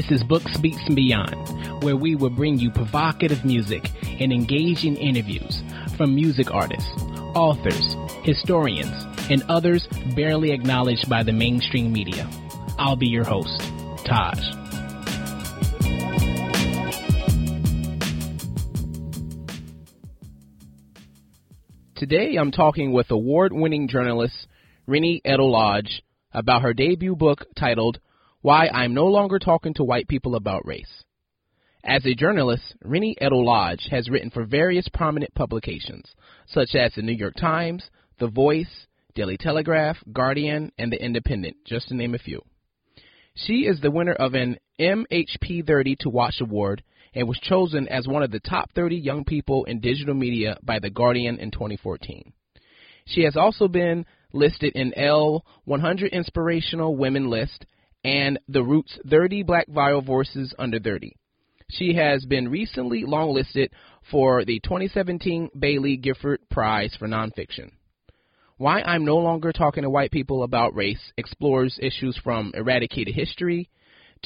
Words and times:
This 0.00 0.22
is 0.22 0.24
Books, 0.24 0.56
Beats, 0.56 0.80
and 0.86 0.96
Beyond, 0.96 1.82
where 1.82 1.94
we 1.94 2.14
will 2.14 2.30
bring 2.30 2.58
you 2.58 2.70
provocative 2.70 3.44
music 3.44 3.90
and 4.18 4.32
engaging 4.32 4.96
interviews 4.96 5.62
from 5.98 6.14
music 6.14 6.50
artists, 6.50 6.90
authors, 7.34 7.96
historians, 8.22 8.88
and 9.30 9.42
others 9.50 9.86
barely 10.16 10.52
acknowledged 10.52 11.10
by 11.10 11.22
the 11.22 11.34
mainstream 11.34 11.92
media. 11.92 12.26
I'll 12.78 12.96
be 12.96 13.08
your 13.08 13.24
host, 13.24 13.60
Taj. 14.06 14.38
Today 21.96 22.36
I'm 22.36 22.52
talking 22.52 22.92
with 22.92 23.10
award 23.10 23.52
winning 23.52 23.86
journalist 23.86 24.46
Reni 24.86 25.20
Eddo-Lodge 25.26 26.00
about 26.32 26.62
her 26.62 26.72
debut 26.72 27.14
book 27.14 27.44
titled 27.54 28.00
Why 28.42 28.68
I'm 28.68 28.94
No 28.94 29.04
Longer 29.04 29.38
Talking 29.38 29.74
to 29.74 29.84
White 29.84 30.08
People 30.08 30.34
About 30.34 30.66
Race. 30.66 31.04
As 31.84 32.06
a 32.06 32.14
journalist, 32.14 32.74
Reni 32.82 33.14
Eddo-Lodge 33.20 33.88
has 33.90 34.08
written 34.08 34.30
for 34.30 34.46
various 34.46 34.88
prominent 34.94 35.34
publications, 35.34 36.06
such 36.46 36.74
as 36.74 36.94
the 36.94 37.02
New 37.02 37.12
York 37.12 37.34
Times, 37.34 37.84
The 38.18 38.28
Voice, 38.28 38.86
Daily 39.14 39.36
Telegraph, 39.36 39.98
Guardian, 40.10 40.72
and 40.78 40.90
The 40.90 41.04
Independent, 41.04 41.58
just 41.66 41.88
to 41.88 41.94
name 41.94 42.14
a 42.14 42.18
few. 42.18 42.40
She 43.34 43.66
is 43.66 43.78
the 43.78 43.90
winner 43.90 44.14
of 44.14 44.32
an 44.32 44.56
MHP 44.80 45.66
30 45.66 45.96
to 46.00 46.08
Watch 46.08 46.36
Award 46.40 46.82
and 47.14 47.28
was 47.28 47.38
chosen 47.40 47.88
as 47.88 48.08
one 48.08 48.22
of 48.22 48.30
the 48.30 48.40
top 48.40 48.72
30 48.72 48.96
young 48.96 49.24
people 49.24 49.64
in 49.64 49.80
digital 49.80 50.14
media 50.14 50.56
by 50.62 50.78
The 50.78 50.88
Guardian 50.88 51.38
in 51.38 51.50
2014. 51.50 52.32
She 53.04 53.24
has 53.24 53.36
also 53.36 53.68
been 53.68 54.06
listed 54.32 54.72
in 54.76 54.96
Elle 54.96 55.44
100 55.66 56.10
Inspirational 56.14 56.96
Women 56.96 57.28
list 57.28 57.66
and 58.04 58.38
The 58.48 58.62
Roots 58.62 58.98
30 59.08 59.42
Black 59.42 59.68
Viral 59.68 60.04
Voices 60.04 60.54
Under 60.58 60.78
30. 60.78 61.16
She 61.68 61.94
has 61.94 62.24
been 62.24 62.48
recently 62.48 63.04
longlisted 63.04 63.68
for 64.10 64.44
the 64.44 64.60
2017 64.60 65.50
Baillie 65.56 66.00
Gifford 66.00 66.40
Prize 66.50 66.96
for 66.98 67.06
Nonfiction. 67.06 67.70
Why 68.56 68.82
I'm 68.82 69.04
No 69.04 69.18
Longer 69.18 69.52
Talking 69.52 69.84
to 69.84 69.90
White 69.90 70.10
People 70.10 70.42
About 70.42 70.74
Race 70.74 71.12
explores 71.16 71.78
issues 71.80 72.18
from 72.22 72.52
eradicated 72.54 73.14
history 73.14 73.70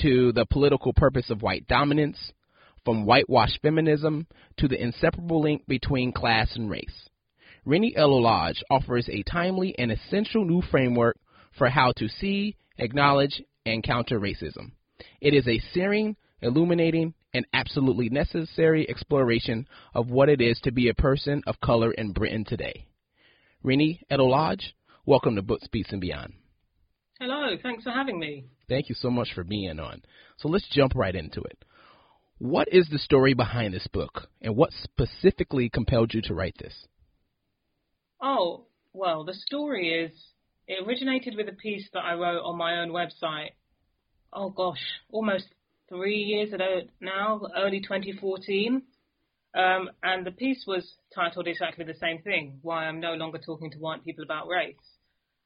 to 0.01 0.33
the 0.33 0.47
political 0.47 0.93
purpose 0.93 1.31
of 1.31 1.43
white 1.43 1.67
dominance, 1.69 2.33
from 2.85 3.07
whitewashed 3.07 3.61
feminism 3.63 4.27
to 4.57 4.69
the 4.69 4.83
inseparable 4.83 5.41
link 5.41 5.67
between 5.67 6.13
class 6.13 6.57
and 6.57 6.71
race. 6.71 7.09
Reni 7.65 7.95
Eddo-Lodge 7.97 8.63
offers 8.71 9.09
a 9.09 9.23
timely 9.23 9.79
and 9.79 9.93
essential 9.93 10.45
new 10.45 10.63
framework 10.63 11.17
for 11.57 11.69
how 11.69 11.93
to 11.97 12.09
see, 12.09 12.57
acknowledge, 12.79 13.41
and 13.67 13.83
counter 13.83 14.21
racism. 14.21 14.73
It 15.21 15.35
is 15.35 15.49
a 15.49 15.61
searing, 15.73 16.17
illuminating, 16.43 17.15
and 17.33 17.47
absolutely 17.53 18.09
necessary 18.11 18.89
exploration 18.89 19.67
of 19.95 20.11
what 20.11 20.29
it 20.29 20.41
is 20.41 20.61
to 20.65 20.73
be 20.73 20.89
a 20.89 20.95
person 20.95 21.43
of 21.47 21.61
color 21.61 21.91
in 21.93 22.13
Britain 22.13 22.45
today. 22.45 22.87
Reni 23.63 24.03
Eddo-Lodge, 24.11 24.75
welcome 25.07 25.37
to 25.37 25.43
Books, 25.43 25.67
Beats, 25.73 25.93
and 25.93 26.01
Beyond. 26.01 26.35
Hello, 27.19 27.57
thanks 27.63 27.85
for 27.85 27.91
having 27.91 28.19
me. 28.19 28.45
Thank 28.69 28.89
you 28.89 28.95
so 28.95 29.09
much 29.11 29.29
for 29.35 29.45
being 29.45 29.81
on. 29.81 30.03
So 30.39 30.49
let's 30.49 30.69
jump 30.71 30.95
right 30.95 31.15
into 31.15 31.41
it. 31.41 31.65
What 32.39 32.69
is 32.71 32.89
the 32.91 32.99
story 32.99 33.33
behind 33.33 33.73
this 33.73 33.87
book, 33.87 34.29
and 34.43 34.57
what 34.57 34.73
specifically 34.83 35.71
compelled 35.71 36.13
you 36.13 36.21
to 36.23 36.35
write 36.35 36.57
this? 36.59 36.75
Oh, 38.21 38.67
well, 38.93 39.25
the 39.25 39.35
story 39.35 39.89
is 39.89 40.13
it 40.67 40.87
originated 40.87 41.35
with 41.37 41.49
a 41.49 41.53
piece 41.53 41.89
that 41.93 42.01
I 42.01 42.15
wrote 42.15 42.43
on 42.43 42.57
my 42.57 42.81
own 42.81 42.91
website. 42.91 43.51
Oh 44.33 44.51
gosh, 44.51 44.83
almost 45.11 45.47
three 45.89 46.17
years 46.17 46.53
ago 46.53 46.83
now, 47.01 47.43
early 47.57 47.81
2014. 47.81 48.83
Um, 49.55 49.91
and 50.03 50.27
the 50.27 50.33
piece 50.33 50.65
was 50.67 50.85
titled 51.15 51.47
exactly 51.47 51.85
the 51.85 51.95
same 51.95 52.23
thing: 52.23 52.59
"Why 52.63 52.87
I'm 52.87 53.01
no 53.01 53.15
longer 53.15 53.39
talking 53.39 53.71
to 53.71 53.79
white 53.79 54.05
people 54.05 54.25
about 54.25 54.49
race." 54.49 54.75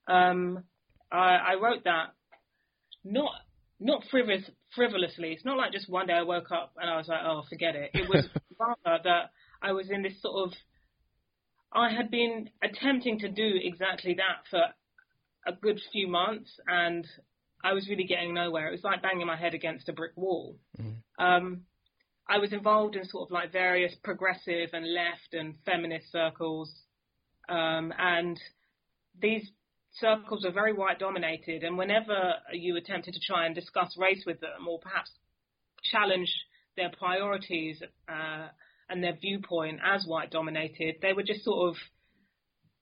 Um, 0.06 0.65
I, 1.12 1.37
I 1.37 1.55
wrote 1.61 1.85
that 1.85 2.15
not 3.05 3.33
not 3.81 4.03
frivolous, 4.11 4.49
frivolously. 4.75 5.33
It's 5.33 5.45
not 5.45 5.59
like 5.59 5.73
just 5.73 5.89
one 5.91 6.06
day 6.06 6.15
I 6.15 6.23
woke 6.23 6.50
up 6.50 6.73
and 6.81 6.89
I 6.89 6.97
was 6.97 7.09
like, 7.09 7.21
"Oh, 7.23 7.43
forget 7.50 7.77
it." 7.77 7.91
It 7.93 8.09
was 8.09 8.27
rather 8.59 9.03
that 9.05 9.31
I 9.61 9.73
was 9.73 9.91
in 9.91 10.03
this 10.03 10.21
sort 10.23 10.49
of 10.49 10.55
I 11.73 11.91
had 11.91 12.11
been 12.11 12.49
attempting 12.62 13.19
to 13.21 13.29
do 13.29 13.59
exactly 13.62 14.15
that 14.15 14.47
for 14.50 14.62
a 15.49 15.53
good 15.53 15.81
few 15.93 16.07
months, 16.09 16.51
and 16.67 17.07
I 17.65 17.73
was 17.73 17.89
really 17.89 18.05
getting 18.05 18.35
nowhere. 18.35 18.69
It 18.69 18.73
was 18.73 18.85
like 18.85 19.03
banging 19.03 19.27
my 19.27 19.37
head 19.37 19.55
against 19.55 19.89
a 19.89 19.93
brick 19.93 20.13
wall. 20.17 20.57
Mm-hmm. 20.81 21.25
Um, 21.25 21.63
I 22.29 22.39
was 22.39 22.53
involved 22.53 22.95
in 22.95 23.05
sort 23.07 23.29
of 23.29 23.33
like 23.33 23.53
various 23.53 23.95
progressive 24.05 24.71
and 24.73 24.85
left 24.93 25.33
and 25.33 25.55
feminist 25.65 26.13
circles, 26.13 26.71
um, 27.49 27.93
and 27.99 28.39
these 29.21 29.51
circles 29.95 30.45
are 30.45 30.53
very 30.53 30.75
white 30.75 30.99
dominated. 30.99 31.65
And 31.65 31.79
whenever 31.79 32.35
you 32.53 32.77
attempted 32.77 33.15
to 33.15 33.21
try 33.27 33.47
and 33.47 33.55
discuss 33.55 33.97
race 33.99 34.25
with 34.27 34.41
them, 34.41 34.69
or 34.69 34.79
perhaps 34.79 35.11
challenge 35.91 36.33
their 36.77 36.91
priorities, 36.91 37.83
uh, 38.09 38.49
and 38.89 39.03
their 39.03 39.17
viewpoint 39.21 39.81
as 39.85 40.05
white 40.07 40.31
dominated, 40.31 40.97
they 41.03 41.13
would 41.13 41.27
just 41.27 41.45
sort 41.45 41.71
of 41.71 41.77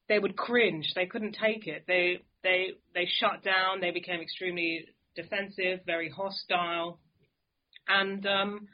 they 0.09 0.19
would 0.19 0.37
cringe. 0.37 0.93
They 0.95 1.07
couldn't 1.07 1.37
take 1.41 1.67
it. 1.67 1.85
They 1.87 2.21
they 2.47 2.61
they 2.95 3.07
shut 3.21 3.43
down. 3.43 3.81
They 3.81 3.91
became 3.91 4.21
extremely 4.21 4.87
defensive, 5.17 5.81
very 5.85 6.09
hostile, 6.09 7.01
and 7.89 8.25
um, 8.27 8.69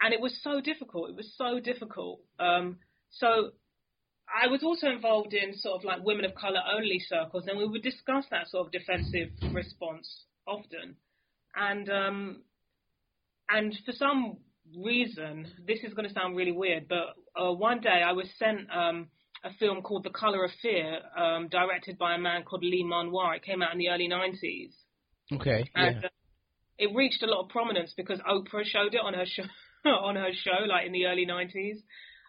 and 0.00 0.12
it 0.12 0.20
was 0.20 0.36
so 0.42 0.60
difficult. 0.60 1.10
It 1.10 1.16
was 1.16 1.32
so 1.38 1.60
difficult. 1.60 2.20
Um, 2.40 2.78
so 3.10 3.52
I 4.42 4.48
was 4.48 4.62
also 4.64 4.88
involved 4.88 5.34
in 5.34 5.54
sort 5.56 5.78
of 5.78 5.84
like 5.84 6.04
women 6.04 6.24
of 6.24 6.34
color 6.34 6.60
only 6.76 6.98
circles, 6.98 7.44
and 7.46 7.58
we 7.58 7.66
would 7.66 7.82
discuss 7.82 8.24
that 8.30 8.48
sort 8.48 8.66
of 8.66 8.72
defensive 8.72 9.28
response 9.52 10.24
often. 10.46 10.96
And 11.54 11.88
um, 11.88 12.42
and 13.48 13.72
for 13.86 13.92
some 13.92 14.38
reason, 14.76 15.46
this 15.64 15.78
is 15.84 15.94
going 15.94 16.08
to 16.08 16.14
sound 16.14 16.36
really 16.36 16.52
weird, 16.52 16.88
but 16.88 17.14
uh, 17.40 17.52
one 17.52 17.80
day 17.80 18.02
I 18.04 18.12
was 18.12 18.26
sent 18.38 18.68
um, 18.74 19.08
a 19.44 19.52
film 19.58 19.82
called 19.82 20.04
The 20.04 20.10
Color 20.10 20.44
of 20.44 20.50
Fear, 20.62 21.00
um, 21.16 21.48
directed 21.48 21.98
by 21.98 22.14
a 22.14 22.18
man 22.18 22.42
called 22.42 22.64
Lee 22.64 22.84
Mun 22.84 23.12
Wah. 23.12 23.32
It 23.32 23.42
came 23.42 23.62
out 23.62 23.72
in 23.72 23.78
the 23.78 23.90
early 23.90 24.08
90s. 24.08 24.72
Okay. 25.32 25.70
And 25.74 25.96
yeah. 26.00 26.06
uh, 26.06 26.10
it 26.78 26.94
reached 26.94 27.22
a 27.22 27.26
lot 27.26 27.44
of 27.44 27.50
prominence 27.50 27.92
because 27.96 28.20
Oprah 28.20 28.64
showed 28.64 28.94
it 28.94 29.00
on 29.02 29.14
her 29.14 29.26
show, 29.26 29.44
on 29.88 30.16
her 30.16 30.30
show, 30.32 30.64
like 30.66 30.86
in 30.86 30.92
the 30.92 31.06
early 31.06 31.26
90s. 31.26 31.76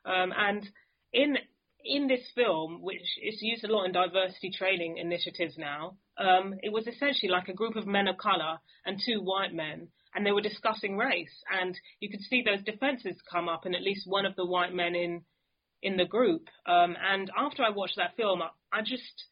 Um, 0.05 0.33
and 0.37 0.69
in 1.13 1.37
in 1.87 2.07
this 2.07 2.21
film, 2.33 2.81
which 2.81 3.03
is 3.21 3.37
used 3.41 3.63
a 3.63 3.71
lot 3.71 3.85
in 3.85 3.91
diversity 3.91 4.49
training 4.57 4.97
initiatives 4.97 5.55
now, 5.55 5.97
um, 6.17 6.55
it 6.63 6.73
was 6.73 6.87
essentially 6.87 7.29
like 7.29 7.47
a 7.47 7.53
group 7.53 7.75
of 7.75 7.85
men 7.85 8.07
of 8.07 8.17
color 8.17 8.57
and 8.85 8.99
two 9.05 9.19
white 9.21 9.53
men 9.53 9.89
and 10.15 10.25
they 10.25 10.31
were 10.31 10.41
discussing 10.41 10.97
race, 10.97 11.43
and 11.51 11.77
you 11.99 12.09
could 12.09 12.21
see 12.21 12.41
those 12.41 12.63
defences 12.63 13.17
come 13.29 13.49
up 13.49 13.65
and 13.65 13.75
at 13.75 13.81
least 13.81 14.07
one 14.07 14.25
of 14.25 14.35
the 14.35 14.45
white 14.45 14.73
men 14.73 14.95
in 14.95 15.21
in 15.81 15.97
the 15.97 16.05
group. 16.05 16.47
Um, 16.65 16.95
and 16.99 17.29
after 17.37 17.63
I 17.63 17.69
watched 17.69 17.97
that 17.97 18.15
film, 18.15 18.41
I, 18.41 18.49
I 18.71 18.81
just 18.81 19.25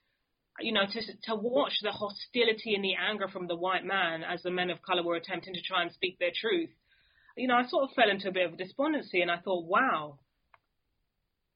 you 0.59 0.71
know, 0.71 0.85
to 0.85 1.01
to 1.23 1.35
watch 1.35 1.73
the 1.81 1.91
hostility 1.91 2.75
and 2.75 2.83
the 2.83 2.93
anger 2.95 3.27
from 3.27 3.47
the 3.47 3.55
white 3.55 3.83
man 3.83 4.23
as 4.23 4.43
the 4.43 4.51
men 4.51 4.69
of 4.69 4.81
color 4.81 5.03
were 5.03 5.15
attempting 5.15 5.53
to 5.53 5.61
try 5.61 5.81
and 5.81 5.91
speak 5.91 6.19
their 6.19 6.31
truth, 6.33 6.69
you 7.35 7.47
know, 7.47 7.55
I 7.55 7.65
sort 7.67 7.85
of 7.85 7.95
fell 7.95 8.09
into 8.09 8.29
a 8.29 8.31
bit 8.31 8.51
of 8.51 8.57
despondency, 8.57 9.21
and 9.21 9.31
I 9.31 9.37
thought, 9.37 9.65
wow, 9.65 10.19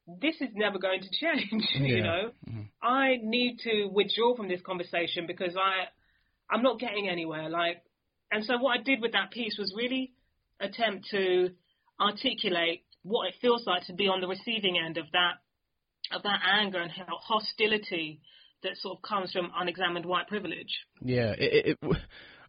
this 0.08 0.36
is 0.42 0.50
never 0.56 0.80
going 0.80 1.02
to 1.02 1.10
change. 1.12 1.64
Yeah. 1.76 1.88
You 1.88 2.04
know, 2.04 2.32
mm-hmm. 2.50 2.62
I 2.82 3.18
need 3.22 3.60
to 3.64 3.88
withdraw 3.88 4.36
from 4.36 4.48
this 4.48 4.62
conversation 4.62 5.28
because 5.28 5.56
I, 5.56 5.86
I'm 6.54 6.64
not 6.64 6.80
getting 6.80 7.08
anywhere. 7.08 7.50
Like, 7.50 7.84
and 8.32 8.44
so 8.44 8.58
what 8.58 8.80
I 8.80 8.84
did 8.84 9.02
with 9.02 9.12
that 9.12 9.32
piece 9.32 9.58
was 9.60 9.74
really 9.78 10.14
attempt 10.60 11.08
to 11.12 11.52
articulate 12.00 12.84
what 13.08 13.28
it 13.28 13.36
feels 13.42 13.66
like 13.66 13.86
to 13.88 13.94
be 13.94 14.08
on 14.08 14.22
the 14.22 14.28
receiving 14.28 14.78
end 14.78 14.98
of 14.98 15.06
that 15.14 15.36
of 16.12 16.24
that 16.24 16.40
anger 16.60 16.80
and 16.80 16.92
hostility 16.92 18.22
that 18.64 18.78
sort 18.78 18.98
of 18.98 19.02
comes 19.02 19.32
from 19.32 19.52
unexamined 19.56 20.06
white 20.06 20.28
privilege. 20.28 20.80
Yeah, 21.02 21.34
it, 21.38 21.78
it, 21.82 21.98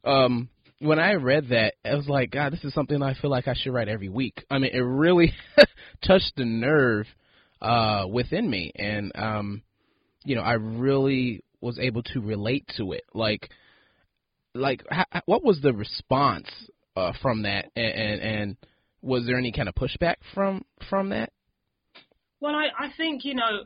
um, 0.04 0.48
when 0.80 0.98
I 0.98 1.14
read 1.14 1.48
that, 1.48 1.74
I 1.84 1.94
was 1.94 2.08
like, 2.08 2.30
God, 2.30 2.52
this 2.52 2.64
is 2.64 2.72
something 2.72 3.02
I 3.02 3.14
feel 3.14 3.30
like 3.30 3.48
I 3.48 3.54
should 3.54 3.72
write 3.72 3.88
every 3.88 4.08
week. 4.08 4.44
I 4.50 4.58
mean, 4.58 4.70
it 4.72 4.78
really 4.78 5.32
touched 6.06 6.32
the 6.36 6.44
nerve 6.44 7.06
uh, 7.60 8.06
within 8.10 8.48
me, 8.48 8.72
and 8.76 9.12
um, 9.14 9.62
you 10.24 10.36
know, 10.36 10.42
I 10.42 10.54
really 10.54 11.42
was 11.60 11.78
able 11.78 12.02
to 12.04 12.20
relate 12.20 12.70
to 12.76 12.92
it. 12.92 13.04
Like, 13.12 13.50
like 14.54 14.84
how, 14.88 15.04
what 15.26 15.44
was 15.44 15.60
the 15.60 15.72
response 15.72 16.48
uh, 16.96 17.12
from 17.20 17.42
that, 17.42 17.70
and, 17.74 17.92
and, 17.92 18.20
and 18.20 18.56
was 19.02 19.26
there 19.26 19.38
any 19.38 19.52
kind 19.52 19.68
of 19.68 19.74
pushback 19.74 20.16
from 20.34 20.64
from 20.88 21.10
that? 21.10 21.32
Well, 22.40 22.54
I, 22.54 22.86
I 22.86 22.88
think 22.96 23.24
you 23.24 23.34
know, 23.34 23.64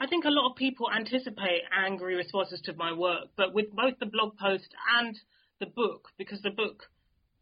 I 0.00 0.06
think 0.06 0.24
a 0.24 0.30
lot 0.30 0.50
of 0.50 0.56
people 0.56 0.90
anticipate 0.90 1.62
angry 1.76 2.16
responses 2.16 2.60
to 2.64 2.74
my 2.74 2.92
work, 2.92 3.28
but 3.36 3.54
with 3.54 3.70
both 3.72 3.98
the 3.98 4.06
blog 4.06 4.36
post 4.38 4.68
and 4.98 5.16
the 5.60 5.66
book, 5.66 6.08
because 6.18 6.40
the 6.42 6.50
book 6.50 6.84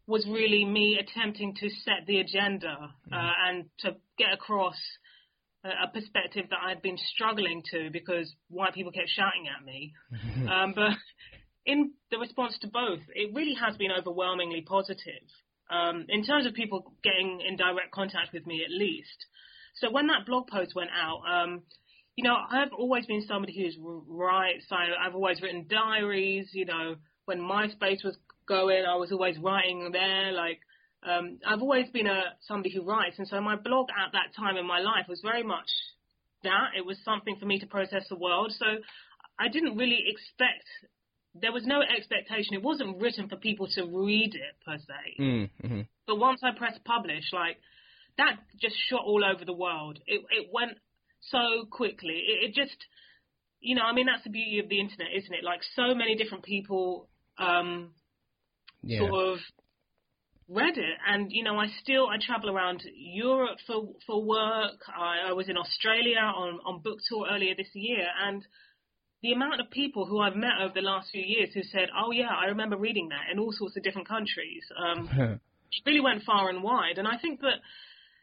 was 0.07 0.25
really 0.27 0.65
me 0.65 0.99
attempting 0.99 1.55
to 1.55 1.69
set 1.69 2.05
the 2.07 2.19
agenda 2.19 2.93
uh, 3.11 3.15
mm. 3.15 3.31
and 3.47 3.65
to 3.79 3.95
get 4.17 4.33
across 4.33 4.75
a, 5.63 5.87
perspective 5.93 6.45
that 6.49 6.59
I'd 6.65 6.81
been 6.81 6.97
struggling 7.13 7.63
to 7.71 7.89
because 7.91 8.33
white 8.49 8.73
people 8.73 8.91
kept 8.91 9.09
shouting 9.09 9.47
at 9.47 9.65
me. 9.65 9.93
um, 10.51 10.73
but 10.75 10.91
in 11.65 11.91
the 12.09 12.17
response 12.17 12.57
to 12.61 12.67
both, 12.67 12.99
it 13.13 13.33
really 13.33 13.53
has 13.53 13.77
been 13.77 13.91
overwhelmingly 13.91 14.61
positive. 14.61 15.23
Um, 15.71 16.05
in 16.09 16.23
terms 16.23 16.45
of 16.45 16.53
people 16.53 16.93
getting 17.01 17.41
in 17.47 17.55
direct 17.55 17.91
contact 17.91 18.33
with 18.33 18.45
me, 18.45 18.63
at 18.63 18.71
least. 18.71 19.25
So 19.75 19.89
when 19.89 20.07
that 20.07 20.25
blog 20.25 20.47
post 20.47 20.75
went 20.75 20.89
out, 20.91 21.21
um, 21.25 21.61
you 22.15 22.25
know, 22.25 22.35
I've 22.35 22.73
always 22.77 23.05
been 23.05 23.21
somebody 23.25 23.57
who's 23.57 23.77
writes. 23.79 24.65
So 24.67 24.75
I've 24.75 25.15
always 25.15 25.41
written 25.41 25.67
diaries. 25.69 26.49
You 26.51 26.65
know, 26.65 26.95
when 27.25 27.39
MySpace 27.39 28.03
was 28.03 28.17
going, 28.47 28.83
I 28.85 28.95
was 28.95 29.11
always 29.11 29.37
writing 29.37 29.89
there. 29.91 30.33
Like, 30.33 30.59
um, 31.03 31.39
I've 31.47 31.61
always 31.61 31.89
been 31.89 32.07
a 32.07 32.21
somebody 32.41 32.73
who 32.75 32.83
writes, 32.83 33.17
and 33.17 33.27
so 33.27 33.39
my 33.41 33.55
blog 33.55 33.87
at 33.89 34.11
that 34.11 34.35
time 34.35 34.57
in 34.57 34.67
my 34.67 34.79
life 34.79 35.05
was 35.07 35.21
very 35.23 35.43
much 35.43 35.69
that. 36.43 36.71
It 36.77 36.85
was 36.85 36.97
something 37.03 37.37
for 37.39 37.45
me 37.45 37.59
to 37.59 37.67
process 37.67 38.03
the 38.09 38.17
world. 38.17 38.53
So 38.57 38.65
I 39.39 39.47
didn't 39.47 39.77
really 39.77 40.03
expect. 40.07 40.65
There 41.33 41.51
was 41.51 41.65
no 41.65 41.81
expectation. 41.81 42.53
It 42.53 42.63
wasn't 42.63 43.01
written 43.01 43.29
for 43.29 43.37
people 43.37 43.67
to 43.75 43.85
read 43.85 44.35
it 44.35 44.55
per 44.65 44.77
se. 44.77 45.15
Mm, 45.19 45.49
mm-hmm. 45.63 45.81
But 46.05 46.17
once 46.17 46.41
I 46.43 46.51
pressed 46.57 46.83
publish, 46.83 47.31
like 47.31 47.57
that 48.17 48.37
just 48.61 48.75
shot 48.89 49.01
all 49.05 49.23
over 49.23 49.45
the 49.45 49.53
world. 49.53 49.99
It 50.07 50.21
it 50.29 50.49
went 50.51 50.77
so 51.21 51.65
quickly. 51.71 52.23
It, 52.27 52.49
it 52.49 52.53
just, 52.53 52.75
you 53.59 53.75
know, 53.75 53.83
I 53.83 53.93
mean, 53.93 54.07
that's 54.07 54.23
the 54.23 54.29
beauty 54.29 54.59
of 54.59 54.69
the 54.69 54.79
internet, 54.79 55.07
isn't 55.15 55.33
it? 55.33 55.43
Like 55.43 55.61
so 55.75 55.95
many 55.95 56.15
different 56.15 56.43
people, 56.43 57.07
um, 57.37 57.91
yeah. 58.83 58.99
sort 58.99 59.13
of 59.13 59.39
read 60.51 60.77
it 60.77 60.97
and 61.07 61.31
you 61.31 61.43
know 61.43 61.57
I 61.57 61.67
still 61.81 62.07
I 62.07 62.17
travel 62.19 62.49
around 62.49 62.83
Europe 62.93 63.57
for 63.65 63.93
for 64.05 64.21
work 64.21 64.79
I, 64.93 65.29
I 65.29 65.33
was 65.33 65.47
in 65.47 65.55
Australia 65.55 66.19
on 66.19 66.59
on 66.65 66.81
book 66.81 66.99
tour 67.07 67.25
earlier 67.31 67.55
this 67.55 67.69
year 67.73 68.05
and 68.25 68.45
the 69.21 69.33
amount 69.33 69.59
of 69.59 69.69
people 69.69 70.05
who 70.05 70.19
I've 70.19 70.35
met 70.35 70.61
over 70.61 70.73
the 70.73 70.81
last 70.81 71.11
few 71.11 71.21
years 71.23 71.49
who 71.53 71.63
said 71.63 71.89
oh 71.97 72.11
yeah 72.11 72.29
I 72.29 72.45
remember 72.45 72.77
reading 72.77 73.09
that 73.09 73.31
in 73.31 73.39
all 73.39 73.51
sorts 73.51 73.77
of 73.77 73.83
different 73.83 74.07
countries 74.07 74.63
um, 74.77 75.09
it 75.71 75.85
really 75.85 76.01
went 76.01 76.23
far 76.23 76.49
and 76.49 76.63
wide 76.63 76.97
and 76.97 77.07
I 77.07 77.17
think 77.17 77.41
that 77.41 77.61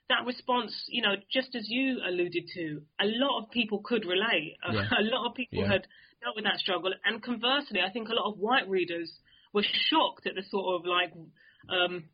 that 0.08 0.24
response, 0.26 0.72
you 0.88 1.02
know, 1.02 1.14
just 1.32 1.54
as 1.54 1.68
you 1.68 1.98
alluded 2.06 2.48
to, 2.54 2.82
a 3.00 3.04
lot 3.04 3.42
of 3.42 3.50
people 3.50 3.80
could 3.84 4.04
relate. 4.04 4.56
Yeah. 4.70 4.84
a 4.98 5.02
lot 5.02 5.28
of 5.28 5.34
people 5.34 5.60
yeah. 5.60 5.72
had 5.72 5.86
dealt 6.22 6.36
with 6.36 6.44
that 6.44 6.58
struggle. 6.58 6.92
And 7.04 7.22
conversely, 7.22 7.80
I 7.80 7.90
think 7.90 8.08
a 8.08 8.14
lot 8.14 8.30
of 8.30 8.38
white 8.38 8.68
readers 8.68 9.10
were 9.52 9.62
shocked 9.62 10.26
at 10.26 10.34
the 10.34 10.42
sort 10.50 10.80
of 10.80 10.86
like 10.86 11.12
um, 11.68 12.04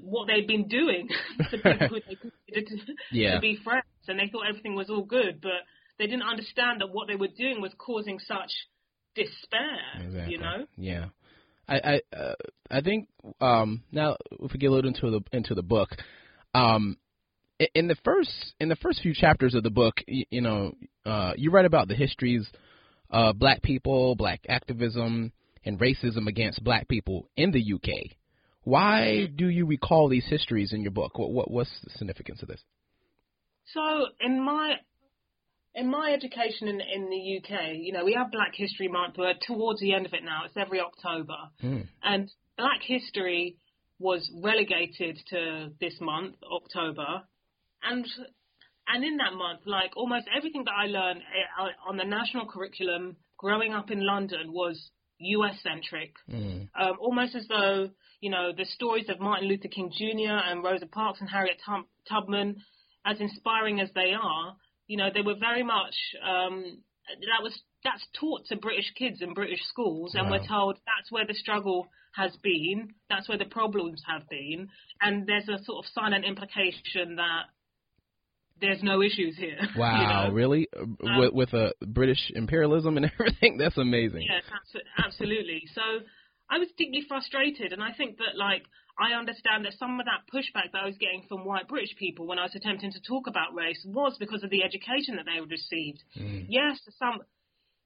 what 0.00 0.26
they'd 0.26 0.46
been 0.46 0.68
doing 0.68 1.08
to 1.50 1.56
people 1.58 1.88
who 1.88 2.00
they 2.06 2.16
considered 2.16 2.86
to, 2.86 2.94
yeah. 3.12 3.34
to 3.34 3.40
be 3.40 3.58
friends. 3.62 3.84
And 4.08 4.18
they 4.18 4.28
thought 4.30 4.48
everything 4.48 4.74
was 4.74 4.90
all 4.90 5.04
good, 5.04 5.40
but 5.40 5.62
they 6.00 6.06
didn't 6.06 6.22
understand 6.22 6.80
that 6.80 6.88
what 6.90 7.06
they 7.08 7.14
were 7.14 7.28
doing 7.28 7.60
was 7.60 7.72
causing 7.78 8.18
such 8.18 8.50
despair, 9.14 10.02
exactly. 10.02 10.32
you 10.32 10.38
know? 10.38 10.66
Yeah. 10.76 11.04
I 11.68 11.74
I 11.76 12.16
uh, 12.16 12.34
I 12.70 12.80
think 12.80 13.08
um, 13.40 13.82
now 13.92 14.16
if 14.40 14.52
we 14.52 14.58
get 14.58 14.68
a 14.68 14.72
little 14.72 14.88
into 14.88 15.10
the 15.10 15.20
into 15.36 15.54
the 15.54 15.62
book, 15.62 15.90
um, 16.54 16.96
in 17.74 17.86
the 17.86 17.96
first 18.02 18.32
in 18.58 18.70
the 18.70 18.76
first 18.76 19.02
few 19.02 19.14
chapters 19.14 19.54
of 19.54 19.62
the 19.62 19.70
book, 19.70 20.00
you, 20.08 20.24
you 20.30 20.40
know, 20.40 20.72
uh, 21.04 21.34
you 21.36 21.50
write 21.50 21.66
about 21.66 21.86
the 21.86 21.94
histories 21.94 22.48
of 23.10 23.38
black 23.38 23.62
people, 23.62 24.16
black 24.16 24.40
activism, 24.48 25.32
and 25.64 25.78
racism 25.78 26.26
against 26.26 26.64
black 26.64 26.88
people 26.88 27.28
in 27.36 27.50
the 27.52 27.74
UK. 27.74 28.16
Why 28.62 29.26
do 29.26 29.48
you 29.48 29.66
recall 29.66 30.08
these 30.08 30.26
histories 30.26 30.72
in 30.72 30.80
your 30.80 30.92
book? 30.92 31.18
What, 31.18 31.30
what 31.30 31.50
what's 31.50 31.70
the 31.84 31.90
significance 31.90 32.40
of 32.42 32.48
this? 32.48 32.62
So 33.74 34.06
in 34.20 34.42
my 34.42 34.76
in 35.74 35.90
my 35.90 36.12
education 36.12 36.68
in, 36.68 36.80
in 36.80 37.10
the 37.10 37.38
UK, 37.38 37.74
you 37.76 37.92
know, 37.92 38.04
we 38.04 38.14
have 38.14 38.30
Black 38.32 38.52
History 38.54 38.88
Month, 38.88 39.14
but 39.16 39.36
towards 39.46 39.80
the 39.80 39.92
end 39.92 40.06
of 40.06 40.12
it 40.12 40.24
now, 40.24 40.42
it's 40.44 40.56
every 40.56 40.80
October, 40.80 41.36
mm. 41.62 41.86
and 42.02 42.30
Black 42.56 42.80
History 42.82 43.56
was 43.98 44.28
relegated 44.42 45.18
to 45.28 45.70
this 45.80 45.94
month, 46.00 46.34
October, 46.50 47.22
and 47.82 48.06
and 48.88 49.04
in 49.04 49.18
that 49.18 49.34
month, 49.34 49.60
like 49.66 49.96
almost 49.96 50.26
everything 50.36 50.64
that 50.64 50.74
I 50.76 50.86
learned 50.86 51.20
eh, 51.20 51.68
on 51.88 51.96
the 51.96 52.04
national 52.04 52.46
curriculum 52.46 53.16
growing 53.38 53.72
up 53.72 53.90
in 53.90 54.04
London 54.04 54.52
was 54.52 54.90
U.S. 55.18 55.56
centric, 55.62 56.14
mm. 56.28 56.68
um, 56.78 56.96
almost 56.98 57.34
as 57.36 57.46
though 57.48 57.90
you 58.20 58.30
know 58.30 58.52
the 58.56 58.64
stories 58.64 59.08
of 59.08 59.20
Martin 59.20 59.48
Luther 59.48 59.68
King 59.68 59.92
Jr. 59.96 60.32
and 60.32 60.64
Rosa 60.64 60.86
Parks 60.86 61.20
and 61.20 61.30
Harriet 61.30 61.60
Tubman, 62.08 62.56
as 63.06 63.20
inspiring 63.20 63.80
as 63.80 63.90
they 63.94 64.12
are, 64.20 64.56
you 64.90 64.96
know 64.96 65.08
they 65.14 65.22
were 65.22 65.36
very 65.38 65.62
much 65.62 65.94
um, 66.20 66.82
that 67.06 67.42
was 67.42 67.56
that's 67.84 68.04
taught 68.18 68.44
to 68.46 68.56
British 68.56 68.92
kids 68.98 69.22
in 69.22 69.34
British 69.34 69.60
schools, 69.68 70.14
and 70.14 70.28
wow. 70.28 70.32
we're 70.32 70.46
told 70.46 70.74
that's 70.78 71.12
where 71.12 71.24
the 71.24 71.32
struggle 71.32 71.86
has 72.12 72.36
been, 72.42 72.88
that's 73.08 73.28
where 73.28 73.38
the 73.38 73.44
problems 73.44 74.02
have 74.04 74.28
been, 74.28 74.68
and 75.00 75.28
there's 75.28 75.48
a 75.48 75.62
sort 75.64 75.84
of 75.84 75.90
silent 75.94 76.24
implication 76.24 77.16
that 77.16 77.44
there's 78.60 78.82
no 78.82 79.00
issues 79.00 79.36
here. 79.38 79.60
Wow, 79.76 80.00
you 80.00 80.28
know? 80.28 80.34
really? 80.34 80.68
Um, 80.76 80.98
with, 81.00 81.32
with 81.32 81.52
a 81.52 81.72
British 81.86 82.32
imperialism 82.34 82.96
and 82.96 83.06
everything, 83.14 83.58
that's 83.58 83.78
amazing. 83.78 84.26
Yes, 84.28 84.42
absolutely. 84.98 85.62
So 85.72 85.82
I 86.50 86.58
was 86.58 86.68
deeply 86.76 87.04
frustrated, 87.06 87.72
and 87.72 87.80
I 87.80 87.92
think 87.92 88.18
that 88.18 88.36
like 88.36 88.64
I 89.00 89.16
understand 89.18 89.64
that 89.64 89.72
some 89.78 89.98
of 89.98 90.06
that 90.06 90.28
pushback 90.32 90.72
that 90.72 90.82
I 90.82 90.86
was 90.86 90.98
getting 90.98 91.24
from 91.28 91.44
white 91.44 91.68
British 91.68 91.96
people 91.96 92.26
when 92.26 92.38
I 92.38 92.42
was 92.42 92.54
attempting 92.54 92.92
to 92.92 93.00
talk 93.00 93.26
about 93.26 93.54
race 93.54 93.82
was 93.86 94.16
because 94.18 94.42
of 94.42 94.50
the 94.50 94.62
education 94.62 95.16
that 95.16 95.24
they 95.24 95.40
had 95.40 95.50
received. 95.50 96.04
Mm. 96.18 96.46
Yes, 96.48 96.78
some 96.98 97.20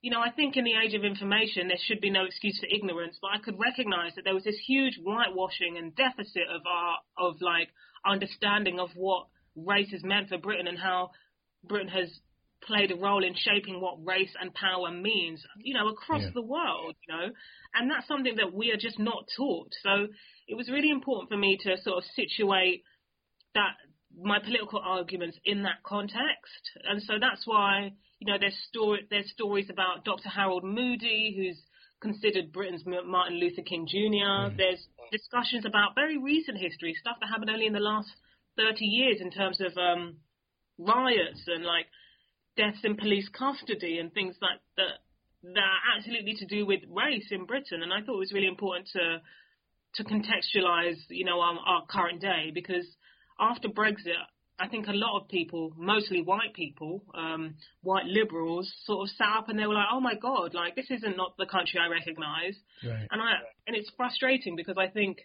you 0.05 0.11
know, 0.11 0.21
I 0.21 0.31
think 0.31 0.59
in 0.59 0.65
the 0.65 0.75
age 0.77 0.93
of 0.93 1.03
information, 1.03 1.69
there 1.69 1.79
should 1.81 2.03
be 2.03 2.11
no 2.11 2.27
excuse 2.27 2.61
for 2.61 2.67
ignorance, 2.67 3.17
but 3.23 3.31
I 3.33 3.39
could 3.39 3.59
recognize 3.59 4.15
that 4.15 4.25
there 4.25 4.35
was 4.35 4.45
this 4.45 4.61
huge 4.67 4.99
whitewashing 5.03 5.79
and 5.79 5.97
deficit 5.97 6.43
of 6.55 6.61
our, 6.67 6.99
of 7.17 7.41
like, 7.41 7.71
understanding 8.05 8.79
of 8.79 8.91
what 8.97 9.29
race 9.57 9.91
has 9.93 10.03
meant 10.05 10.29
for 10.29 10.37
Britain 10.37 10.67
and 10.67 10.79
how 10.79 11.13
Britain 11.67 11.89
has 11.89 12.11
played 12.67 12.91
a 12.91 12.97
role 12.97 13.25
in 13.25 13.35
shaping 13.35 13.81
what 13.81 14.05
race 14.05 14.33
and 14.41 14.53
power 14.55 14.91
means, 14.91 15.43
you 15.59 15.75
know, 15.75 15.89
across 15.89 16.23
yeah. 16.23 16.31
the 16.35 16.43
world, 16.43 16.95
you 17.07 17.15
know, 17.15 17.29
and 17.75 17.91
that's 17.91 18.09
something 18.09 18.37
that 18.37 18.53
we 18.53 18.71
are 18.73 18.77
just 18.77 18.99
not 18.99 19.25
taught. 19.37 19.73
So 19.83 20.09
it 20.49 20.57
was 20.57 20.69
really 20.69 20.91
important 20.91 21.31
for 21.31 21.37
me 21.37 21.59
to 21.63 21.77
sort 21.83 21.99
of 21.99 22.05
situate 22.17 22.83
that 23.55 23.75
my 24.17 24.39
political 24.39 24.81
arguments 24.85 25.39
in 25.45 25.63
that 25.65 25.83
context, 25.85 26.63
and 26.89 27.03
so 27.03 27.15
that's 27.21 27.47
why 27.47 27.93
you 28.25 28.33
know, 28.33 28.39
there's 28.41 28.57
story 28.69 29.07
there's 29.11 29.31
stories 29.31 29.69
about 29.71 30.05
Dr. 30.05 30.29
Harold 30.29 30.65
Moody, 30.65 31.35
who's 31.37 31.61
considered 32.01 32.53
Britain's 32.53 32.85
Martin 32.87 33.39
Luther 33.39 33.63
King 33.63 33.87
Jr. 33.87 34.49
Mm. 34.49 34.57
There's 34.57 34.87
discussions 35.13 35.65
about 35.67 35.95
very 35.95 36.17
recent 36.17 36.59
history, 36.59 36.97
stuff 36.99 37.17
that 37.21 37.29
happened 37.29 37.51
only 37.51 37.67
in 37.67 37.73
the 37.73 37.81
last 37.81 38.09
30 38.57 38.85
years 38.85 39.19
in 39.21 39.31
terms 39.31 39.61
of 39.61 39.77
um, 39.77 40.17
riots 40.79 41.43
and 41.47 41.65
like 41.65 41.87
deaths 42.57 42.79
in 42.85 42.97
police 42.97 43.29
custody 43.29 43.99
and 43.99 44.13
things 44.13 44.37
like 44.41 44.61
that 44.77 45.03
that 45.43 45.59
are 45.61 45.97
absolutely 45.97 46.35
to 46.35 46.47
do 46.47 46.65
with 46.65 46.81
race 46.89 47.29
in 47.31 47.45
Britain. 47.45 47.83
And 47.83 47.93
I 47.93 48.01
thought 48.01 48.15
it 48.15 48.19
was 48.19 48.33
really 48.33 48.47
important 48.47 48.89
to 48.93 49.21
to 49.97 50.05
contextualize, 50.05 50.97
you 51.09 51.25
know, 51.25 51.41
our, 51.41 51.57
our 51.65 51.87
current 51.87 52.21
day 52.21 52.51
because 52.53 52.85
after 53.39 53.69
Brexit, 53.69 54.19
I 54.59 54.69
think 54.69 54.87
a 54.87 54.93
lot 54.93 55.21
of 55.21 55.29
people, 55.29 55.73
mostly 55.77 56.23
white 56.23 56.55
people, 56.55 57.03
um, 57.15 57.55
white 57.83 58.07
liberals, 58.07 58.73
sort 58.85 59.09
of 59.09 59.17
sat 59.17 59.29
up 59.39 59.49
and 59.49 59.59
they 59.59 59.67
were 59.67 59.75
like, 59.75 59.89
"Oh 59.93 60.01
my 60.01 60.15
God, 60.15 60.55
like 60.55 60.77
this 60.77 60.91
isn't 60.91 61.17
not 61.17 61.37
the 61.37 61.47
country 61.47 61.81
I 61.81 61.89
recognise." 61.89 62.57
Right. 62.85 63.07
And 63.11 63.21
I 63.21 63.33
and 63.67 63.77
it's 63.77 63.91
frustrating 63.97 64.55
because 64.55 64.77
I 64.79 64.89
think, 64.89 65.19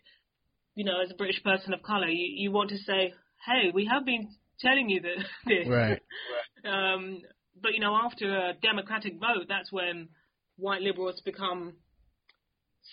you 0.74 0.84
know, 0.84 1.02
as 1.04 1.12
a 1.12 1.16
British 1.16 1.44
person 1.44 1.74
of 1.74 1.84
colour, 1.84 2.08
you, 2.08 2.26
you 2.26 2.52
want 2.52 2.72
to 2.72 2.78
say, 2.78 3.14
"Hey, 3.46 3.70
we 3.72 3.86
have 3.86 4.04
been 4.04 4.30
telling 4.60 4.90
you 4.90 5.02
that 5.02 5.18
this." 5.46 5.68
Right. 5.68 6.02
um, 6.66 7.22
but 7.62 7.74
you 7.74 7.80
know, 7.80 7.96
after 7.96 8.36
a 8.36 8.54
democratic 8.62 9.14
vote, 9.14 9.46
that's 9.48 9.72
when 9.72 10.10
white 10.58 10.82
liberals 10.82 11.22
become 11.24 11.74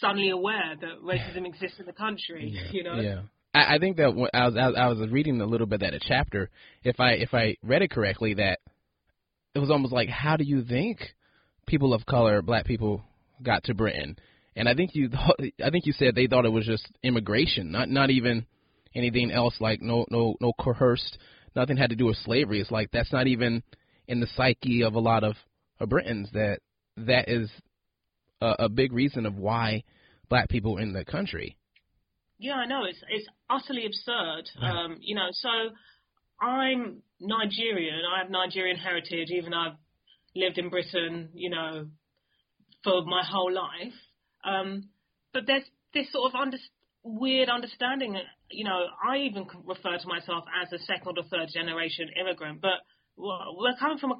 suddenly 0.01 0.31
aware 0.31 0.75
that 0.81 1.03
racism 1.03 1.47
exists 1.47 1.79
in 1.79 1.87
the 1.87 1.93
country. 1.93 2.53
Yeah. 2.53 2.71
You 2.73 2.85
know. 2.85 3.01
Yeah. 3.01 3.21
I, 3.55 3.77
I 3.77 3.79
think 3.79 3.97
that 3.97 4.15
when 4.15 4.31
I 4.35 4.47
was 4.47 4.57
I 4.57 4.89
was 4.89 5.11
reading 5.11 5.41
a 5.41 5.47
little 5.47 5.67
bit 5.67 5.83
of 5.83 5.93
that 5.93 6.03
chapter. 6.03 6.51
If 6.85 7.01
I 7.01 7.13
if 7.13 7.33
I 7.35 7.57
read 7.63 7.83
it 7.83 7.91
correctly, 7.91 8.35
that 8.35 8.61
it 9.55 9.59
was 9.59 9.71
almost 9.71 9.93
like, 9.93 10.09
how 10.09 10.37
do 10.37 10.45
you 10.45 10.63
think 10.63 10.99
people 11.67 11.95
of 11.95 12.05
color, 12.05 12.43
black 12.43 12.67
people, 12.67 13.03
got 13.43 13.65
to 13.65 13.75
Britain? 13.75 14.17
And 14.55 14.69
I 14.69 14.75
think 14.75 14.95
you 14.95 15.09
thought, 15.09 15.37
I 15.65 15.71
think 15.71 15.87
you 15.87 15.93
said 15.93 16.15
they 16.15 16.27
thought 16.27 16.45
it 16.45 16.53
was 16.53 16.67
just 16.67 16.87
immigration, 17.03 17.73
not 17.73 17.89
not 17.89 18.11
even 18.11 18.47
anything 18.95 19.31
else 19.31 19.55
like 19.61 19.81
no 19.81 20.05
no 20.11 20.37
no 20.41 20.53
coerced, 20.59 21.19
nothing 21.57 21.77
had 21.77 21.91
to 21.91 21.97
do 21.97 22.07
with 22.07 22.19
slavery. 22.19 22.61
It's 22.61 22.71
like 22.71 22.91
that's 22.93 23.13
not 23.13 23.27
even 23.27 23.63
in 24.07 24.21
the 24.21 24.29
psyche 24.37 24.83
of 24.83 24.95
a 24.95 25.01
lot 25.01 25.25
of, 25.25 25.35
Britons 25.89 26.31
that 26.33 26.61
that 26.97 27.29
is 27.29 27.51
a, 28.41 28.55
a 28.61 28.69
big 28.71 28.95
reason 28.95 29.27
of 29.27 29.37
why 29.37 29.85
black 30.31 30.49
people 30.49 30.79
are 30.79 30.81
in 30.81 30.95
the 30.95 31.05
country. 31.05 31.59
Yeah, 32.39 32.55
I 32.55 32.67
know 32.67 32.85
it's 32.85 32.99
it's 33.11 33.29
utterly 33.51 33.85
absurd. 33.85 34.49
Um, 34.63 34.97
you 35.01 35.15
know, 35.15 35.29
so 35.33 35.49
I'm 36.41 37.03
Nigerian. 37.21 38.01
I 38.15 38.23
have 38.23 38.31
Nigerian 38.31 38.79
heritage, 38.79 39.29
even 39.31 39.51
though 39.51 39.59
I've 39.59 39.77
lived 40.35 40.59
in 40.59 40.71
Britain, 40.71 41.29
you 41.35 41.51
know, 41.51 41.89
for 42.85 43.03
my 43.05 43.23
whole 43.25 43.53
life. 43.53 43.95
Um, 44.45 44.89
but 45.33 45.45
there's 45.47 45.65
this 45.93 46.11
sort 46.13 46.33
of 46.33 46.41
under, 46.41 46.57
weird 47.07 47.49
understanding. 47.49 48.17
You 48.51 48.65
know, 48.65 48.87
I 49.03 49.19
even 49.19 49.47
refer 49.65 49.97
to 49.99 50.09
myself 50.09 50.45
as 50.63 50.73
a 50.73 50.83
second 50.85 51.19
or 51.19 51.25
third 51.25 51.49
generation 51.53 52.09
immigrant, 52.21 52.61
but 52.61 52.83
we're 53.17 53.77
coming 53.79 53.99
from 53.99 54.13
a 54.13 54.19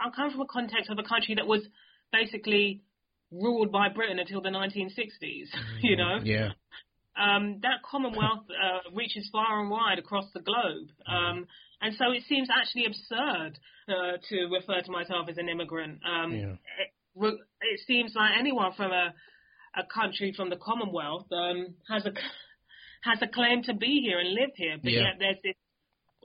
I'm 0.00 0.12
coming 0.12 0.30
from 0.30 0.42
a 0.42 0.46
context 0.46 0.90
of 0.90 0.98
a 0.98 1.02
country 1.02 1.34
that 1.34 1.46
was 1.46 1.62
basically 2.12 2.82
ruled 3.30 3.72
by 3.72 3.88
Britain 3.88 4.18
until 4.18 4.40
the 4.40 4.48
1960s. 4.50 5.48
you 5.82 5.96
know. 5.96 6.18
Yeah. 6.22 6.50
Um, 7.18 7.58
that 7.62 7.82
Commonwealth 7.82 8.46
uh, 8.48 8.94
reaches 8.94 9.28
far 9.32 9.60
and 9.60 9.70
wide 9.70 9.98
across 9.98 10.26
the 10.32 10.40
globe. 10.40 10.86
Um, 11.04 11.46
and 11.80 11.94
so 11.96 12.12
it 12.12 12.22
seems 12.28 12.48
actually 12.48 12.86
absurd 12.86 13.58
uh, 13.88 14.18
to 14.28 14.36
refer 14.52 14.80
to 14.80 14.90
myself 14.92 15.28
as 15.28 15.36
an 15.36 15.48
immigrant. 15.48 15.98
Um, 16.06 16.32
Yeah. 16.32 16.54
it, 16.78 17.34
it 17.60 17.80
seems 17.88 18.14
like 18.14 18.32
anyone 18.38 18.72
from 18.76 18.92
a, 18.92 19.14
a 19.78 19.84
country 19.84 20.32
from 20.36 20.50
the 20.50 20.56
Commonwealth 20.56 21.26
um, 21.32 21.74
has 21.88 22.04
a 22.06 22.12
has 23.08 23.18
a 23.22 23.28
claim 23.28 23.62
to 23.64 23.74
be 23.74 24.00
here 24.04 24.18
and 24.18 24.30
live 24.34 24.50
here, 24.56 24.76
but 24.82 24.92
Yeah. 24.92 25.00
yet 25.02 25.14
there's 25.18 25.36
this 25.44 25.54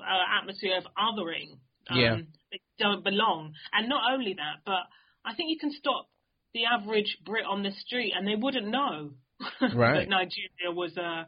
uh, 0.01 0.39
atmosphere 0.39 0.77
of 0.77 0.85
othering. 0.97 1.57
Um, 1.89 1.99
Yeah. 1.99 2.17
They 2.51 2.59
don't 2.79 3.03
belong. 3.03 3.53
And 3.73 3.89
not 3.89 4.11
only 4.13 4.33
that, 4.33 4.57
but 4.65 4.83
I 5.25 5.33
think 5.35 5.49
you 5.51 5.59
can 5.59 5.71
stop 5.71 6.07
the 6.53 6.65
average 6.65 7.17
Brit 7.25 7.45
on 7.45 7.63
the 7.63 7.71
street 7.71 8.13
and 8.15 8.27
they 8.27 8.35
wouldn't 8.35 8.67
know 8.67 9.11
Right. 9.61 9.99
that 9.99 10.09
Nigeria 10.09 10.71
was 10.71 10.97
uh, 10.97 11.23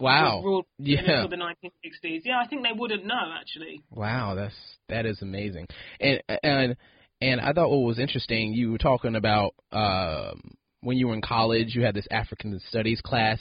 Wow. 0.00 0.36
was 0.36 0.44
ruled 0.44 0.66
Yeah. 0.78 1.00
until 1.00 1.28
the 1.28 1.36
1960s. 1.36 2.22
Yeah, 2.24 2.40
I 2.42 2.46
think 2.48 2.62
they 2.62 2.72
wouldn't 2.76 3.04
know 3.04 3.34
actually. 3.38 3.82
Wow, 3.90 4.34
that's 4.34 4.54
that 4.88 5.06
is 5.06 5.20
amazing. 5.22 5.66
And 6.00 6.22
and 6.42 6.76
and 7.20 7.40
I 7.40 7.52
thought 7.52 7.68
what 7.70 7.82
was 7.82 7.98
interesting, 7.98 8.54
you 8.54 8.72
were 8.72 8.78
talking 8.78 9.14
about 9.14 9.54
um 9.72 10.54
when 10.82 10.96
you 10.96 11.08
were 11.08 11.14
in 11.14 11.22
college, 11.22 11.74
you 11.74 11.82
had 11.82 11.94
this 11.94 12.06
African 12.10 12.60
studies 12.68 13.00
class, 13.00 13.38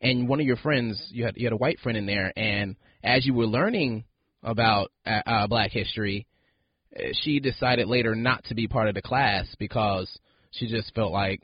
and 0.00 0.28
one 0.28 0.40
of 0.40 0.46
your 0.46 0.56
friends, 0.56 1.02
you 1.10 1.24
had 1.24 1.36
you 1.36 1.46
had 1.46 1.52
a 1.52 1.56
white 1.56 1.78
friend 1.80 1.96
in 1.96 2.06
there, 2.06 2.32
and 2.36 2.76
as 3.02 3.24
you 3.26 3.34
were 3.34 3.46
learning 3.46 4.04
about 4.42 4.90
uh, 5.06 5.22
uh, 5.24 5.46
Black 5.46 5.70
history, 5.70 6.26
uh, 6.96 7.02
she 7.22 7.40
decided 7.40 7.88
later 7.88 8.14
not 8.14 8.44
to 8.44 8.54
be 8.54 8.66
part 8.66 8.88
of 8.88 8.94
the 8.94 9.02
class 9.02 9.46
because 9.58 10.10
she 10.50 10.68
just 10.68 10.94
felt 10.94 11.12
like 11.12 11.42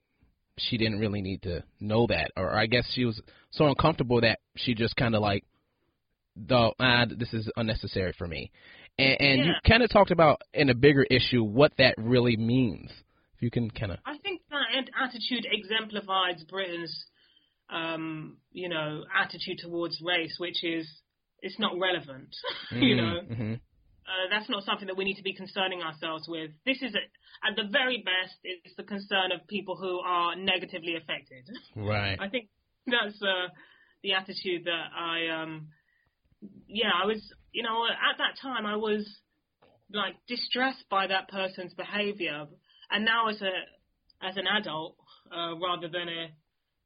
she 0.59 0.76
didn't 0.76 0.99
really 0.99 1.23
need 1.23 1.43
to 1.43 1.62
know 1.81 2.07
that, 2.09 2.33
or 2.37 2.57
I 2.57 2.67
guess 2.67 2.90
she 2.95 3.05
was 3.05 3.21
so 3.50 3.67
uncomfortable 3.69 4.21
that 4.21 4.40
she 4.57 4.75
just 4.75 4.97
kind 4.97 5.14
of 5.14 5.23
like 5.23 5.45
the 6.37 6.73
ah, 6.78 7.05
this 7.17 7.33
is 7.33 7.50
unnecessary 7.57 8.12
for 8.17 8.26
me. 8.26 8.50
And, 8.99 9.21
and 9.21 9.47
you 9.47 9.52
kind 9.67 9.83
of 9.83 9.90
talked 9.90 10.11
about 10.11 10.43
in 10.52 10.71
a 10.71 10.75
bigger 10.75 11.05
issue 11.05 11.43
what 11.43 11.73
that 11.78 11.95
really 11.97 12.37
means. 12.37 12.90
If 13.38 13.42
you 13.42 13.50
can 13.50 13.71
kind 13.71 13.92
of 13.92 13.99
I 14.04 14.18
think 14.18 14.42
that 14.50 14.90
attitude 15.00 15.47
exemplifies 15.50 16.42
Britain's, 16.50 17.07
um, 17.71 18.38
you 18.50 18.68
know, 18.68 19.04
attitude 19.14 19.59
towards 19.59 20.00
race, 20.02 20.35
which 20.38 20.64
is 20.64 20.88
it's 21.40 21.59
not 21.59 21.78
relevant. 21.78 22.35
you 22.73 22.97
know, 22.97 23.21
hmm 23.23 23.54
uh, 24.09 24.26
that's 24.30 24.49
not 24.49 24.64
something 24.64 24.87
that 24.87 24.97
we 24.97 25.04
need 25.04 25.16
to 25.16 25.23
be 25.23 25.35
concerning 25.35 25.83
ourselves 25.83 26.26
with. 26.26 26.50
This 26.64 26.80
is, 26.80 26.95
a, 26.95 27.02
at 27.47 27.57
the 27.57 27.68
very 27.71 27.99
best, 27.99 28.35
it's 28.42 28.75
the 28.75 28.83
concern 28.83 29.33
of 29.33 29.47
people 29.47 29.76
who 29.76 30.00
are 30.00 30.35
negatively 30.35 30.97
affected. 30.97 31.45
right, 31.76 32.16
I 32.18 32.28
think 32.28 32.49
that's 32.87 33.21
uh, 33.21 33.52
the 34.02 34.14
attitude 34.14 34.64
that 34.64 34.87
I, 34.97 35.42
um, 35.42 35.68
yeah, 36.66 36.90
I 37.02 37.04
was, 37.04 37.21
you 37.52 37.62
know, 37.62 37.85
at 37.85 38.16
that 38.16 38.40
time 38.40 38.64
I 38.64 38.76
was 38.76 39.07
like 39.92 40.14
distressed 40.26 40.85
by 40.90 41.07
that 41.07 41.28
person's 41.28 41.75
behaviour, 41.75 42.47
and 42.90 43.04
now 43.04 43.28
as 43.28 43.40
a 43.42 43.50
as 44.26 44.37
an 44.37 44.47
adult, 44.47 44.97
uh, 45.30 45.54
rather 45.59 45.88
than 45.88 46.09
a 46.09 46.25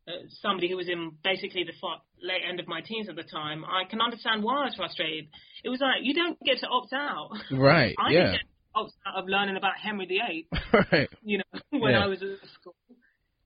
uh, 0.09 0.13
somebody 0.41 0.69
who 0.69 0.77
was 0.77 0.89
in 0.89 1.13
basically 1.23 1.63
the 1.65 1.73
fo- 1.81 2.03
late 2.21 2.43
end 2.49 2.59
of 2.61 2.67
my 2.67 2.81
teens 2.81 3.09
at 3.09 3.15
the 3.17 3.23
time, 3.23 3.65
I 3.65 3.89
can 3.89 4.01
understand 4.01 4.43
why 4.43 4.63
I 4.63 4.65
was 4.65 4.75
frustrated. 4.77 5.29
It 5.63 5.69
was 5.69 5.81
like 5.81 6.03
you 6.03 6.13
don't 6.15 6.39
get 6.45 6.59
to 6.59 6.67
opt 6.69 6.93
out. 6.93 7.31
right, 7.53 7.95
I 7.99 8.11
yeah, 8.11 8.19
didn't 8.19 8.33
get 8.33 8.41
to 8.41 8.81
opt 8.81 8.93
out 9.07 9.23
of 9.23 9.29
learning 9.29 9.57
about 9.57 9.75
Henry 9.81 10.07
VIII 10.07 10.49
right, 10.93 11.09
you 11.23 11.39
know, 11.39 11.61
when 11.71 11.93
Yeah. 11.93 12.05
I 12.05 12.07
was 12.07 12.21
at 12.23 12.49
school. 12.61 12.75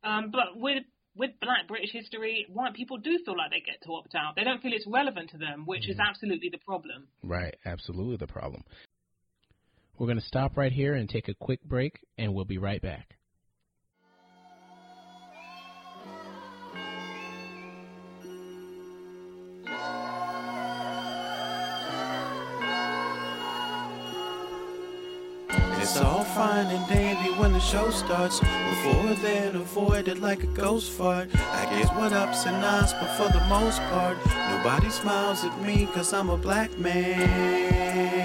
Um, 0.02 0.30
but 0.30 0.56
with 0.56 0.84
with 1.14 1.30
Black 1.40 1.66
British 1.66 1.92
history, 1.92 2.46
white 2.50 2.74
people 2.74 2.98
do 2.98 3.18
feel 3.24 3.36
like 3.36 3.50
they 3.50 3.60
get 3.60 3.80
to 3.84 3.92
opt 3.94 4.14
out. 4.14 4.36
They 4.36 4.44
don't 4.44 4.60
feel 4.62 4.72
it's 4.74 4.86
relevant 4.86 5.30
to 5.30 5.38
them, 5.38 5.64
which 5.66 5.88
is 5.88 5.98
absolutely 5.98 6.50
the 6.50 6.58
problem. 6.58 7.08
right. 7.22 7.54
Absolutely 7.64 8.16
the 8.18 8.26
problem. 8.26 8.62
We're 9.98 10.06
going 10.06 10.20
to 10.20 10.24
stop 10.24 10.58
right 10.58 10.72
here 10.72 10.94
and 10.94 11.08
take 11.08 11.28
a 11.28 11.34
quick 11.34 11.62
break, 11.64 12.00
and 12.18 12.34
we'll 12.34 12.44
be 12.44 12.58
right 12.58 12.82
back. 12.82 13.16
It's 25.78 25.96
all 25.98 26.24
fine 26.24 26.66
and 26.66 26.88
dandy 26.88 27.30
when 27.40 27.52
the 27.54 27.60
show 27.60 27.90
starts. 27.90 28.40
Before 28.40 29.14
then, 29.22 29.56
avoid 29.56 30.08
it 30.08 30.18
like 30.18 30.42
a 30.42 30.48
ghost 30.48 30.90
fart. 30.90 31.30
I 31.34 31.64
guess 31.70 31.88
what 31.92 32.12
ups 32.12 32.44
and 32.44 32.60
downs, 32.60 32.92
but 32.92 33.08
for 33.16 33.32
the 33.32 33.44
most 33.46 33.80
part, 33.82 34.18
nobody 34.50 34.90
smiles 34.90 35.44
at 35.44 35.62
me 35.62 35.86
cause 35.94 36.12
I'm 36.12 36.28
a 36.28 36.36
black 36.36 36.76
man. 36.76 38.15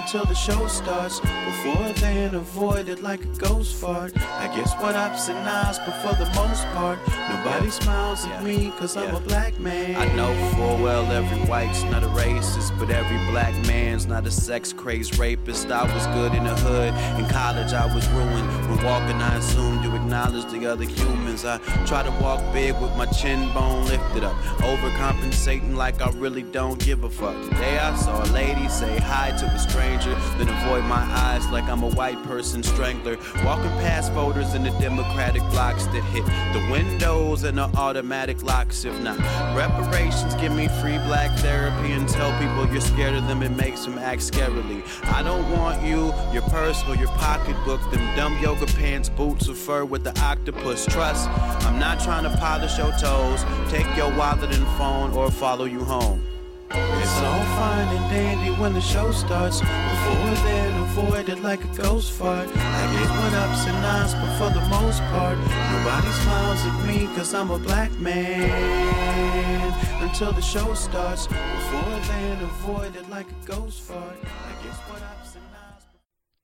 Until 0.00 0.24
the 0.24 0.34
show 0.34 0.66
starts. 0.66 1.20
Before 1.20 1.92
then, 2.00 2.34
avoid 2.34 2.88
it 2.88 3.02
like 3.02 3.22
a 3.22 3.28
ghost 3.38 3.74
fart. 3.76 4.16
I 4.16 4.46
guess 4.56 4.72
what 4.80 4.96
ups 4.96 5.28
and 5.28 5.38
downs, 5.44 5.78
but 5.78 5.92
for 6.02 6.14
the 6.14 6.24
most 6.34 6.64
part, 6.68 6.98
nobody 7.28 7.70
smiles 7.70 8.24
at 8.24 8.42
me 8.42 8.72
cause 8.78 8.96
I'm 8.96 9.14
a 9.14 9.20
black 9.20 9.58
man. 9.60 9.96
I 9.96 10.06
know 10.16 10.32
full 10.54 10.82
well 10.82 11.04
every 11.12 11.38
white's 11.40 11.82
not 11.84 12.02
a 12.02 12.06
racist, 12.08 12.76
but 12.78 12.90
every 12.90 13.18
black 13.30 13.54
man's 13.66 14.06
not 14.06 14.26
a 14.26 14.30
sex 14.30 14.72
crazed 14.72 15.18
rapist. 15.18 15.70
I 15.70 15.84
was 15.94 16.06
good 16.08 16.32
in 16.34 16.44
the 16.44 16.56
hood, 16.56 16.94
in 17.22 17.28
college 17.30 17.74
I 17.74 17.84
was 17.94 18.08
ruined. 18.08 18.48
When 18.70 18.82
walking, 18.82 19.20
I 19.20 19.36
assumed 19.36 19.84
you 19.84 19.94
acknowledge 19.94 20.50
the 20.50 20.66
other 20.66 20.84
humans. 20.84 21.44
I 21.44 21.58
try 21.84 22.02
to 22.02 22.10
walk 22.22 22.40
big 22.54 22.74
with 22.80 22.96
my 22.96 23.06
chin 23.06 23.52
bone 23.52 23.84
lifted 23.84 24.24
up, 24.24 24.34
overcompensating 24.60 25.76
like 25.76 26.00
I 26.00 26.10
really 26.12 26.42
don't 26.42 26.82
give 26.82 27.04
a 27.04 27.10
fuck. 27.10 27.36
Today 27.50 27.78
I 27.78 27.94
saw 27.96 28.24
a 28.24 28.28
lady 28.32 28.66
say 28.68 28.98
hi 28.98 29.30
to 29.32 29.46
a 29.46 29.58
stranger, 29.58 29.89
then 29.98 30.48
avoid 30.48 30.84
my 30.84 31.02
eyes 31.10 31.46
like 31.50 31.64
I'm 31.64 31.82
a 31.82 31.90
white 31.90 32.22
person 32.24 32.62
strangler. 32.62 33.16
Walking 33.44 33.70
past 33.82 34.12
voters 34.12 34.54
in 34.54 34.62
the 34.62 34.70
Democratic 34.78 35.42
blocks 35.50 35.86
that 35.86 36.02
hit 36.04 36.24
the 36.52 36.70
windows 36.70 37.44
and 37.44 37.58
the 37.58 37.64
automatic 37.76 38.42
locks. 38.42 38.84
If 38.84 38.98
not, 39.00 39.18
reparations 39.56 40.34
give 40.36 40.54
me 40.54 40.68
free 40.80 40.98
black 40.98 41.36
therapy 41.38 41.92
and 41.92 42.08
tell 42.08 42.30
people 42.38 42.70
you're 42.72 42.80
scared 42.80 43.14
of 43.14 43.26
them. 43.26 43.42
It 43.42 43.50
makes 43.50 43.84
them 43.84 43.98
act 43.98 44.22
scarily. 44.22 44.82
I 45.04 45.22
don't 45.22 45.50
want 45.50 45.82
you, 45.82 46.12
your 46.32 46.42
purse, 46.42 46.82
or 46.88 46.94
your 46.94 47.08
pocketbook, 47.08 47.80
them 47.90 48.16
dumb 48.16 48.38
yoga 48.40 48.66
pants, 48.66 49.08
boots 49.08 49.48
of 49.48 49.58
fur 49.58 49.84
with 49.84 50.04
the 50.04 50.18
octopus. 50.20 50.86
Trust, 50.86 51.28
I'm 51.28 51.78
not 51.78 52.00
trying 52.00 52.24
to 52.24 52.36
polish 52.38 52.78
your 52.78 52.92
toes, 52.92 53.44
take 53.68 53.86
your 53.96 54.14
wallet 54.16 54.54
and 54.54 54.66
phone, 54.78 55.12
or 55.12 55.30
follow 55.30 55.64
you 55.64 55.84
home. 55.84 56.29
It's 56.72 57.18
all 57.22 57.44
fine 57.56 57.88
and 57.96 58.10
dandy 58.10 58.50
when 58.60 58.72
the 58.74 58.80
show 58.80 59.10
starts. 59.10 59.60
Before 59.60 60.34
then, 60.46 60.82
avoid 60.82 61.28
it 61.28 61.40
like 61.42 61.64
a 61.64 61.68
ghost 61.76 62.12
fart. 62.12 62.48
I 62.48 62.82
get 62.92 63.10
what 63.10 63.34
ups 63.34 63.66
and 63.66 63.82
downs, 63.82 64.14
but 64.14 64.38
for 64.38 64.50
the 64.54 64.64
most 64.68 65.00
part, 65.10 65.36
nobody 65.38 66.10
smiles 66.22 66.60
at 66.66 66.86
me 66.86 67.06
cause 67.16 67.34
I'm 67.34 67.50
a 67.50 67.58
black 67.58 67.90
man. 67.92 69.72
Until 70.02 70.32
the 70.32 70.42
show 70.42 70.74
starts. 70.74 71.26
Before 71.26 72.00
then, 72.08 72.42
avoid 72.42 72.96
it 72.96 73.08
like 73.08 73.26
a 73.28 73.46
ghost 73.46 73.80
fart. 73.82 74.16
I 74.22 74.64
guess 74.64 74.78
what 74.88 75.02
ups 75.02 75.34
and 75.34 75.44
downs. 75.52 75.84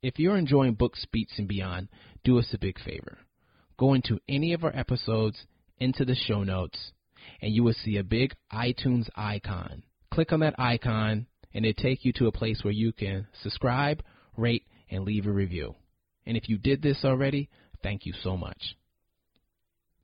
If 0.03 0.19
you're 0.19 0.37
enjoying 0.37 0.75
Books, 0.75 1.07
Beats, 1.13 1.39
and 1.39 1.49
Beyond, 1.49 1.89
do 2.25 2.39
us 2.39 2.53
a 2.53 2.59
big 2.59 2.79
favor. 2.81 3.19
Go 3.79 3.95
into 3.95 4.19
any 4.29 4.53
of 4.53 4.65
our 4.65 4.75
episodes, 4.75 5.47
into 5.79 6.05
the 6.05 6.15
show 6.15 6.43
notes, 6.43 6.93
and 7.41 7.53
you 7.53 7.63
will 7.63 7.75
see 7.75 7.97
a 7.97 8.05
big 8.05 8.35
iTunes 8.53 9.09
icon. 9.15 9.83
Click 10.17 10.33
on 10.33 10.41
that 10.41 10.59
icon, 10.59 11.27
and 11.53 11.67
it'll 11.67 11.83
take 11.83 12.07
you 12.07 12.13
to 12.15 12.27
a 12.27 12.33
place 12.33 12.65
where 12.65 12.73
you 12.73 12.91
can 12.91 13.27
subscribe, 13.43 14.03
rate, 14.35 14.65
and 14.91 15.05
leave 15.05 15.27
a 15.27 15.31
review. 15.31 15.75
And 16.25 16.39
if 16.39 16.49
you 16.49 16.57
did 16.57 16.81
this 16.81 17.05
already, 17.05 17.51
thank 17.83 18.07
you 18.07 18.15
so 18.23 18.35
much. 18.35 18.79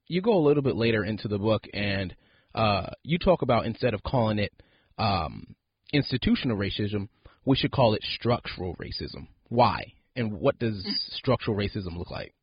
You 0.08 0.20
go 0.20 0.36
a 0.36 0.44
little 0.46 0.62
bit 0.62 0.76
later 0.76 1.02
into 1.02 1.28
the 1.28 1.38
book, 1.38 1.64
and 1.72 2.14
uh, 2.54 2.90
you 3.02 3.18
talk 3.18 3.40
about 3.40 3.64
instead 3.64 3.94
of 3.94 4.02
calling 4.02 4.38
it 4.38 4.52
um, 4.98 5.56
institutional 5.94 6.58
racism, 6.58 7.08
we 7.46 7.56
should 7.56 7.72
call 7.72 7.94
it 7.94 8.04
structural 8.14 8.76
racism. 8.76 9.28
Why? 9.48 9.94
And 10.14 10.34
what 10.34 10.58
does 10.58 10.86
structural 11.12 11.56
racism 11.56 11.96
look 11.96 12.10
like? 12.10 12.34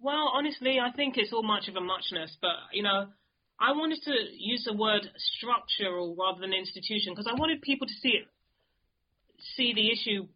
Well, 0.00 0.30
honestly, 0.32 0.78
I 0.80 0.90
think 0.90 1.18
it's 1.18 1.34
all 1.34 1.42
much 1.42 1.68
of 1.68 1.76
a 1.76 1.82
muchness, 1.82 2.34
but 2.40 2.56
you 2.72 2.82
know, 2.82 3.08
I 3.60 3.72
wanted 3.72 4.02
to 4.02 4.14
use 4.36 4.64
the 4.64 4.72
word 4.72 5.08
structural 5.16 6.16
rather 6.16 6.40
than 6.40 6.52
institution 6.52 7.12
because 7.12 7.28
I 7.28 7.38
wanted 7.38 7.62
people 7.62 7.86
to 7.86 7.94
see 7.94 8.10
it, 8.10 8.26
see 9.56 9.72
the 9.74 9.90
issue 9.90 10.26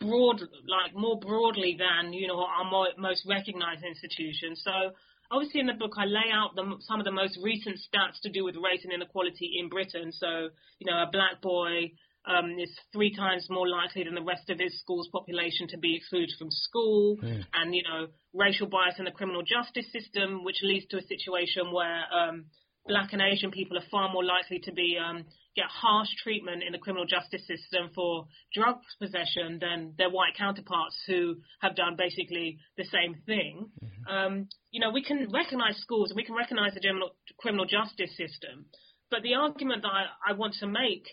broad, 0.00 0.40
like 0.66 0.94
more 0.94 1.18
broadly 1.18 1.78
than 1.78 2.12
you 2.12 2.26
know 2.26 2.44
our 2.44 2.64
more, 2.68 2.88
most 2.98 3.26
recognised 3.26 3.84
institutions. 3.84 4.62
So 4.64 4.92
obviously 5.30 5.60
in 5.60 5.66
the 5.66 5.74
book 5.74 5.92
I 5.96 6.04
lay 6.04 6.30
out 6.32 6.54
the, 6.54 6.76
some 6.80 7.00
of 7.00 7.04
the 7.04 7.12
most 7.12 7.38
recent 7.42 7.76
stats 7.76 8.20
to 8.22 8.30
do 8.30 8.44
with 8.44 8.56
race 8.56 8.80
and 8.84 8.92
inequality 8.92 9.58
in 9.58 9.68
Britain. 9.68 10.12
So 10.12 10.48
you 10.78 10.90
know 10.90 11.02
a 11.02 11.10
black 11.10 11.40
boy 11.40 11.92
um, 12.26 12.58
is 12.58 12.70
three 12.92 13.14
times 13.14 13.46
more 13.48 13.68
likely 13.68 14.04
than 14.04 14.14
the 14.14 14.22
rest 14.22 14.50
of 14.50 14.58
his 14.58 14.78
school's 14.80 15.08
population 15.08 15.68
to 15.68 15.78
be 15.78 15.96
excluded 15.96 16.34
from 16.38 16.50
school, 16.50 17.16
Mm. 17.22 17.44
and 17.54 17.74
you 17.74 17.82
know 17.82 18.08
racial 18.34 18.66
bias 18.66 18.98
in 18.98 19.04
the 19.04 19.10
criminal 19.10 19.42
justice 19.42 19.90
system, 19.92 20.44
which 20.44 20.60
leads 20.62 20.86
to 20.86 20.98
a 20.98 21.02
situation 21.02 21.72
where 21.72 22.04
um, 22.12 22.46
black 22.86 23.12
and 23.12 23.22
Asian 23.22 23.50
people 23.50 23.76
are 23.76 23.88
far 23.90 24.12
more 24.12 24.24
likely 24.24 24.58
to 24.60 24.72
be 24.72 24.96
um, 24.98 25.24
get 25.56 25.64
harsh 25.66 26.08
treatment 26.22 26.62
in 26.62 26.72
the 26.72 26.78
criminal 26.78 27.06
justice 27.06 27.44
system 27.46 27.90
for 27.94 28.26
drug 28.54 28.76
possession 29.00 29.58
than 29.58 29.94
their 29.96 30.10
white 30.10 30.34
counterparts 30.36 30.96
who 31.06 31.36
have 31.60 31.74
done 31.74 31.96
basically 31.96 32.58
the 32.76 32.84
same 32.84 33.14
thing. 33.24 33.70
Um, 34.08 34.48
you 34.70 34.80
know, 34.80 34.90
we 34.90 35.02
can 35.02 35.28
recognise 35.32 35.76
schools 35.78 36.10
and 36.10 36.16
we 36.16 36.24
can 36.24 36.34
recognise 36.36 36.74
the 36.74 36.80
general 36.80 37.10
criminal 37.38 37.64
justice 37.64 38.10
system, 38.16 38.66
but 39.10 39.22
the 39.22 39.34
argument 39.34 39.82
that 39.82 39.88
I, 39.92 40.04
I 40.30 40.32
want 40.34 40.54
to 40.60 40.66
make 40.66 41.06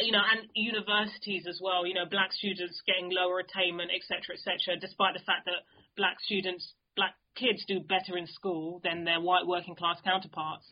you 0.00 0.12
know, 0.12 0.22
and 0.22 0.48
universities 0.54 1.46
as 1.48 1.60
well, 1.62 1.86
you 1.86 1.94
know, 1.94 2.06
black 2.06 2.32
students 2.32 2.80
getting 2.86 3.10
lower 3.10 3.40
attainment, 3.40 3.90
et 3.94 4.02
cetera, 4.06 4.34
et 4.36 4.42
cetera, 4.42 4.78
despite 4.80 5.14
the 5.14 5.24
fact 5.24 5.44
that 5.46 5.64
black 5.96 6.16
students, 6.24 6.72
black 6.96 7.14
kids 7.36 7.64
do 7.66 7.80
better 7.80 8.16
in 8.16 8.26
school 8.26 8.80
than 8.84 9.04
their 9.04 9.20
white 9.20 9.46
working 9.46 9.74
class 9.74 9.98
counterparts. 10.04 10.66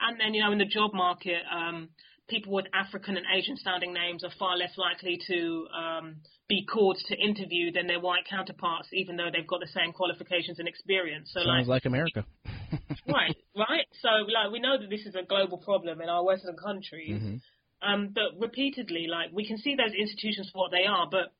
And 0.00 0.20
then, 0.20 0.34
you 0.34 0.42
know, 0.42 0.52
in 0.52 0.58
the 0.58 0.64
job 0.64 0.94
market, 0.94 1.42
um, 1.50 1.88
people 2.28 2.52
with 2.52 2.66
African 2.72 3.16
and 3.16 3.26
Asian 3.34 3.56
sounding 3.56 3.92
names 3.92 4.22
are 4.22 4.30
far 4.38 4.56
less 4.56 4.76
likely 4.76 5.18
to 5.26 5.66
um, 5.74 6.16
be 6.48 6.64
called 6.64 6.98
to 7.08 7.16
interview 7.16 7.72
than 7.72 7.86
their 7.86 8.00
white 8.00 8.24
counterparts, 8.28 8.88
even 8.92 9.16
though 9.16 9.28
they've 9.32 9.46
got 9.46 9.60
the 9.60 9.72
same 9.74 9.92
qualifications 9.92 10.58
and 10.58 10.68
experience. 10.68 11.30
So, 11.32 11.40
Sounds 11.44 11.68
like 11.68 11.84
America. 11.84 12.24
right, 13.08 13.36
right. 13.56 13.86
So, 14.02 14.08
like, 14.32 14.52
we 14.52 14.60
know 14.60 14.78
that 14.78 14.88
this 14.88 15.04
is 15.06 15.14
a 15.14 15.22
global 15.22 15.58
problem 15.58 16.00
in 16.00 16.08
our 16.08 16.24
Western 16.24 16.56
countries. 16.56 17.20
Mhm. 17.20 17.40
Um, 17.82 18.10
but 18.14 18.38
repeatedly, 18.40 19.06
like, 19.08 19.30
we 19.32 19.46
can 19.46 19.58
see 19.58 19.74
those 19.76 19.92
institutions 19.98 20.50
for 20.52 20.58
what 20.62 20.70
they 20.70 20.84
are. 20.86 21.08
But 21.10 21.32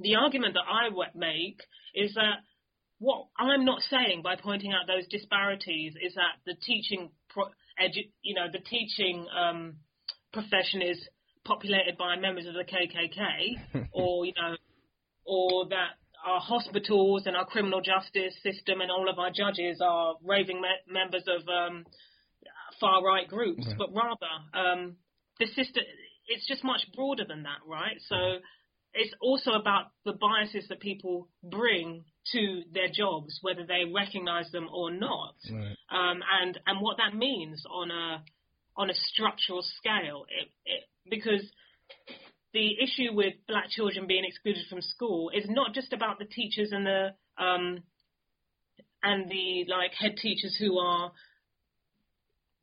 the 0.00 0.16
argument 0.16 0.54
that 0.54 0.64
I 0.68 0.88
make 1.14 1.60
is 1.94 2.14
that 2.14 2.38
what 2.98 3.26
I'm 3.38 3.64
not 3.64 3.80
saying 3.82 4.22
by 4.22 4.36
pointing 4.36 4.72
out 4.72 4.86
those 4.86 5.06
disparities 5.08 5.94
is 6.00 6.14
that 6.14 6.40
the 6.46 6.54
teaching, 6.54 7.10
pro- 7.28 7.50
edu- 7.80 8.10
you 8.22 8.34
know, 8.34 8.46
the 8.50 8.60
teaching 8.60 9.26
um, 9.36 9.74
profession 10.32 10.80
is 10.82 10.98
populated 11.44 11.98
by 11.98 12.16
members 12.16 12.46
of 12.46 12.54
the 12.54 12.64
KKK, 12.64 13.88
or 13.92 14.24
you 14.24 14.32
know, 14.40 14.56
or 15.26 15.68
that 15.68 15.90
our 16.26 16.40
hospitals 16.40 17.24
and 17.26 17.36
our 17.36 17.44
criminal 17.44 17.82
justice 17.82 18.34
system 18.42 18.80
and 18.80 18.90
all 18.90 19.10
of 19.10 19.18
our 19.18 19.30
judges 19.30 19.80
are 19.84 20.14
raving 20.24 20.60
me- 20.62 20.92
members 20.92 21.24
of 21.28 21.46
um, 21.48 21.84
far 22.80 23.04
right 23.04 23.28
groups, 23.28 23.66
Right. 23.66 23.76
but 23.78 23.88
rather 23.94 24.32
um, 24.54 24.96
the 25.38 25.46
system. 25.46 25.82
It's 26.26 26.46
just 26.46 26.64
much 26.64 26.86
broader 26.94 27.24
than 27.26 27.42
that, 27.42 27.58
right? 27.66 27.96
So 28.08 28.38
it's 28.94 29.14
also 29.20 29.52
about 29.52 29.86
the 30.04 30.12
biases 30.12 30.68
that 30.68 30.80
people 30.80 31.28
bring 31.42 32.04
to 32.32 32.62
their 32.72 32.88
jobs, 32.88 33.38
whether 33.42 33.66
they 33.66 33.84
recognise 33.92 34.50
them 34.52 34.68
or 34.72 34.90
not, 34.90 35.34
Right. 35.52 35.76
um, 35.90 36.22
and 36.40 36.58
and 36.66 36.80
what 36.80 36.96
that 36.98 37.14
means 37.14 37.64
on 37.70 37.90
a 37.90 38.22
on 38.76 38.90
a 38.90 38.94
structural 38.94 39.62
scale. 39.78 40.24
It, 40.28 40.48
it, 40.64 40.84
because 41.10 41.42
the 42.52 42.80
issue 42.82 43.12
with 43.12 43.34
black 43.46 43.68
children 43.68 44.06
being 44.06 44.24
excluded 44.24 44.64
from 44.70 44.80
school 44.80 45.30
is 45.30 45.44
not 45.48 45.74
just 45.74 45.92
about 45.92 46.18
the 46.18 46.24
teachers 46.24 46.70
and 46.72 46.86
the 46.86 47.14
um, 47.36 47.82
and 49.02 49.30
the 49.30 49.66
like 49.68 49.92
head 49.92 50.16
teachers 50.16 50.56
who 50.58 50.78
are 50.78 51.12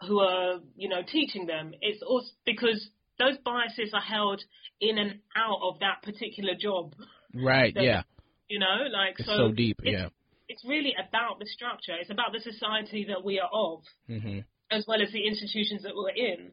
who 0.07 0.19
are 0.19 0.59
you 0.75 0.89
know 0.89 1.01
teaching 1.03 1.45
them. 1.45 1.73
It's 1.81 2.01
also 2.01 2.27
because 2.45 2.89
those 3.19 3.37
biases 3.43 3.93
are 3.93 4.01
held 4.01 4.41
in 4.79 4.97
and 4.97 5.19
out 5.35 5.59
of 5.61 5.79
that 5.79 6.01
particular 6.03 6.53
job. 6.59 6.95
Right. 7.33 7.73
Yeah. 7.75 8.03
You 8.49 8.59
know, 8.59 8.87
like 8.91 9.19
It's 9.19 9.27
so, 9.27 9.37
so 9.37 9.51
deep. 9.51 9.79
it's, 9.83 9.99
Yeah. 9.99 10.09
It's 10.49 10.65
really 10.65 10.93
about 10.99 11.39
the 11.39 11.45
structure. 11.45 11.95
It's 11.99 12.09
about 12.09 12.33
the 12.33 12.41
society 12.41 13.05
that 13.07 13.23
we 13.23 13.39
are 13.39 13.49
of 13.53 13.83
hmm 14.07 14.39
as 14.71 14.85
well 14.87 15.01
as 15.01 15.11
the 15.11 15.27
institutions 15.27 15.83
that 15.83 15.91
we're 15.93 16.15
in. 16.15 16.49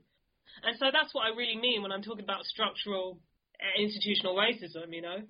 And 0.65 0.77
so 0.79 0.87
that's 0.93 1.15
what 1.15 1.23
I 1.23 1.37
really 1.37 1.57
mean 1.57 1.83
when 1.83 1.93
I'm 1.93 2.03
talking 2.03 2.25
about 2.25 2.45
structural 2.45 3.21
uh, 3.63 3.81
institutional 3.81 4.35
racism, 4.35 4.93
you 4.93 5.03
know? 5.03 5.23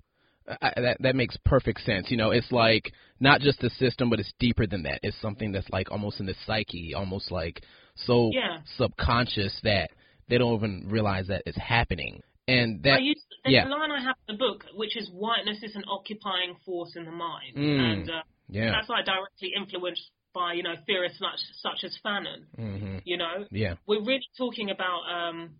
I, 0.61 0.73
that 0.81 0.97
that 1.01 1.15
makes 1.15 1.37
perfect 1.45 1.81
sense. 1.81 2.09
You 2.09 2.17
know, 2.17 2.31
it's 2.31 2.51
like 2.51 2.91
not 3.19 3.41
just 3.41 3.59
the 3.59 3.69
system, 3.71 4.09
but 4.09 4.19
it's 4.19 4.33
deeper 4.39 4.65
than 4.65 4.83
that. 4.83 4.99
It's 5.03 5.19
something 5.21 5.51
that's 5.51 5.69
like 5.69 5.91
almost 5.91 6.19
in 6.19 6.25
the 6.25 6.35
psyche, 6.45 6.93
almost 6.95 7.31
like 7.31 7.61
so 7.95 8.31
Yeah. 8.33 8.59
subconscious 8.77 9.59
that 9.63 9.91
they 10.27 10.37
don't 10.37 10.55
even 10.55 10.87
realize 10.89 11.27
that 11.27 11.43
it's 11.45 11.57
happening. 11.57 12.21
And 12.47 12.79
I 12.85 12.89
that 12.91 13.03
use, 13.03 13.21
there's 13.43 13.53
yeah. 13.53 13.67
a 13.67 13.69
line 13.69 13.91
I 13.91 14.01
have 14.01 14.15
in 14.27 14.35
the 14.35 14.39
book, 14.39 14.65
which 14.75 14.97
is 14.97 15.09
whiteness 15.11 15.61
is 15.61 15.75
an 15.75 15.83
occupying 15.87 16.55
force 16.65 16.95
in 16.95 17.05
the 17.05 17.11
mind. 17.11 17.55
Mm. 17.55 17.79
And 17.79 18.09
uh, 18.09 18.21
yeah, 18.49 18.71
that's 18.71 18.89
like 18.89 19.05
directly 19.05 19.51
influenced 19.55 20.09
by, 20.33 20.53
you 20.53 20.63
know, 20.63 20.75
theorists 20.85 21.19
such, 21.19 21.39
such 21.61 21.83
as 21.83 21.97
Fanon, 22.05 22.45
hmm 22.55 22.97
you 23.03 23.17
know? 23.17 23.45
yeah, 23.51 23.75
We're 23.87 24.03
really 24.03 24.27
talking 24.37 24.69
about, 24.69 25.01
um, 25.11 25.55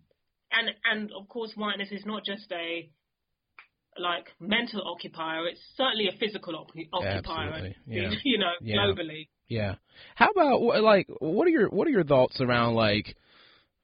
and, 0.52 0.70
and 0.84 1.10
of 1.12 1.28
course 1.28 1.52
whiteness 1.56 1.90
is 1.90 2.04
not 2.06 2.24
just 2.24 2.50
a, 2.52 2.88
like, 3.98 4.26
mental 4.40 4.82
occupier, 4.86 5.46
it's 5.48 5.60
certainly 5.76 6.08
a 6.08 6.12
physical 6.18 6.54
op- 6.56 6.70
occupier, 6.92 7.74
yeah. 7.86 8.10
you 8.24 8.38
know, 8.38 8.52
Yeah. 8.60 8.76
globally. 8.76 9.28
yeah. 9.48 9.74
How 10.14 10.28
about 10.30 10.60
like 10.82 11.08
what 11.18 11.46
are 11.46 11.50
your 11.50 11.68
what 11.68 11.86
are 11.86 11.90
your 11.90 12.04
thoughts 12.04 12.40
around 12.40 12.74
like 12.74 13.16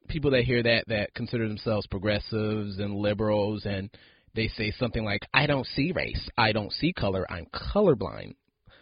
people 0.07 0.31
that 0.31 0.43
hear 0.45 0.63
that 0.63 0.85
that 0.87 1.13
consider 1.13 1.47
themselves 1.47 1.85
progressives 1.87 2.79
and 2.79 2.95
liberals 2.95 3.65
and 3.65 3.89
they 4.33 4.47
say 4.47 4.71
something 4.71 5.03
like 5.03 5.27
I 5.33 5.45
don't 5.47 5.65
see 5.67 5.91
race, 5.91 6.29
I 6.37 6.51
don't 6.53 6.71
see 6.71 6.93
color, 6.93 7.25
I'm 7.29 7.45
colorblind. 7.53 8.35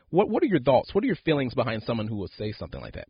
What 0.09 0.29
what 0.29 0.43
are 0.43 0.47
your 0.47 0.59
thoughts? 0.61 0.93
What 0.93 1.03
are 1.03 1.07
your 1.07 1.15
feelings 1.25 1.53
behind 1.55 1.83
someone 1.83 2.07
who 2.07 2.17
would 2.17 2.31
say 2.37 2.51
something 2.51 2.79
like 2.79 2.93
that? 2.93 3.07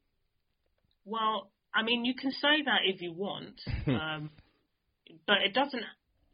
Well, 1.03 1.51
I 1.73 1.83
mean, 1.83 2.05
you 2.05 2.15
can 2.15 2.31
say 2.31 2.63
that 2.65 2.81
if 2.85 3.01
you 3.01 3.11
want, 3.13 3.59
um, 3.87 4.29
but 5.27 5.37
it 5.45 5.53
doesn't 5.53 5.83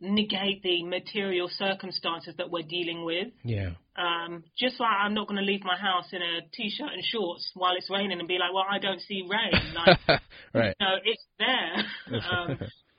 negate 0.02 0.64
the 0.64 0.84
material 0.84 1.48
circumstances 1.48 2.34
that 2.38 2.50
we're 2.50 2.64
dealing 2.64 3.06
with. 3.06 3.28
Yeah. 3.44 3.72
Um, 3.96 4.44
just 4.58 4.80
like 4.80 4.90
I'm 5.00 5.14
not 5.14 5.28
going 5.28 5.40
to 5.40 5.46
leave 5.46 5.64
my 5.64 5.78
house 5.78 6.08
in 6.12 6.22
a 6.22 6.42
t-shirt 6.54 6.90
and 6.92 7.04
shorts 7.04 7.52
while 7.54 7.76
it's 7.76 7.90
raining 7.90 8.20
and 8.20 8.28
be 8.28 8.40
like, 8.40 8.54
well, 8.54 8.66
I 8.70 8.80
don't 8.80 9.02
see 9.02 9.24
rain. 9.30 9.62
Like, 9.76 10.00
right. 10.54 10.76
no, 10.80 10.96
it's 11.06 11.24
there. 11.38 12.20
um, 12.32 12.50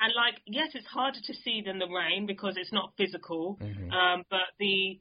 and 0.00 0.12
like, 0.16 0.40
yes, 0.46 0.70
it's 0.74 0.86
harder 0.86 1.18
to 1.26 1.34
see 1.44 1.62
than 1.64 1.78
the 1.78 1.88
rain 1.88 2.26
because 2.26 2.54
it's 2.56 2.72
not 2.72 2.92
physical. 2.96 3.58
Mhm. 3.60 3.92
Um, 3.92 4.22
but 4.30 4.54
the 4.58 5.00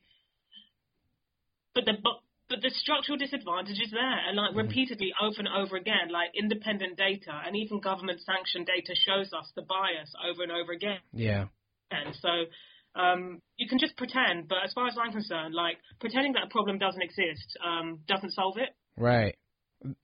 but 1.73 1.85
the 1.85 1.93
but, 2.03 2.13
but 2.49 2.61
the 2.61 2.71
structural 2.71 3.17
disadvantage 3.17 3.79
is 3.79 3.91
there, 3.91 4.19
and 4.27 4.37
like 4.37 4.55
repeatedly 4.55 5.13
over 5.21 5.39
and 5.39 5.47
over 5.47 5.75
again, 5.77 6.09
like 6.11 6.29
independent 6.35 6.97
data 6.97 7.31
and 7.45 7.55
even 7.55 7.79
government 7.79 8.21
sanctioned 8.21 8.65
data 8.65 8.93
shows 8.95 9.31
us 9.33 9.49
the 9.55 9.61
bias 9.61 10.13
over 10.29 10.43
and 10.43 10.51
over 10.51 10.71
again. 10.71 10.99
Yeah. 11.13 11.45
And 11.91 12.15
so 12.15 12.99
um, 12.99 13.41
you 13.57 13.67
can 13.67 13.79
just 13.79 13.95
pretend, 13.97 14.47
but 14.47 14.59
as 14.65 14.73
far 14.73 14.87
as 14.87 14.95
I'm 15.01 15.11
concerned, 15.11 15.53
like 15.53 15.77
pretending 15.99 16.33
that 16.33 16.43
a 16.43 16.49
problem 16.49 16.77
doesn't 16.77 17.01
exist 17.01 17.57
um, 17.65 17.99
doesn't 18.07 18.31
solve 18.31 18.57
it. 18.57 18.69
Right. 18.97 19.35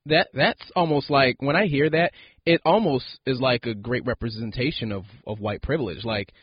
That 0.08 0.30
that's 0.34 0.71
almost 0.76 1.10
like 1.10 1.36
when 1.39 1.56
I 1.56 1.67
hear 1.67 1.89
that, 1.89 2.13
it 2.45 2.62
almost 2.65 3.06
is 3.28 3.39
like 3.39 3.65
a 3.65 3.76
great 3.76 4.06
representation 4.06 4.91
of 4.91 5.04
of 5.26 5.39
white 5.39 5.62
privilege. 5.62 6.04
Like 6.04 6.34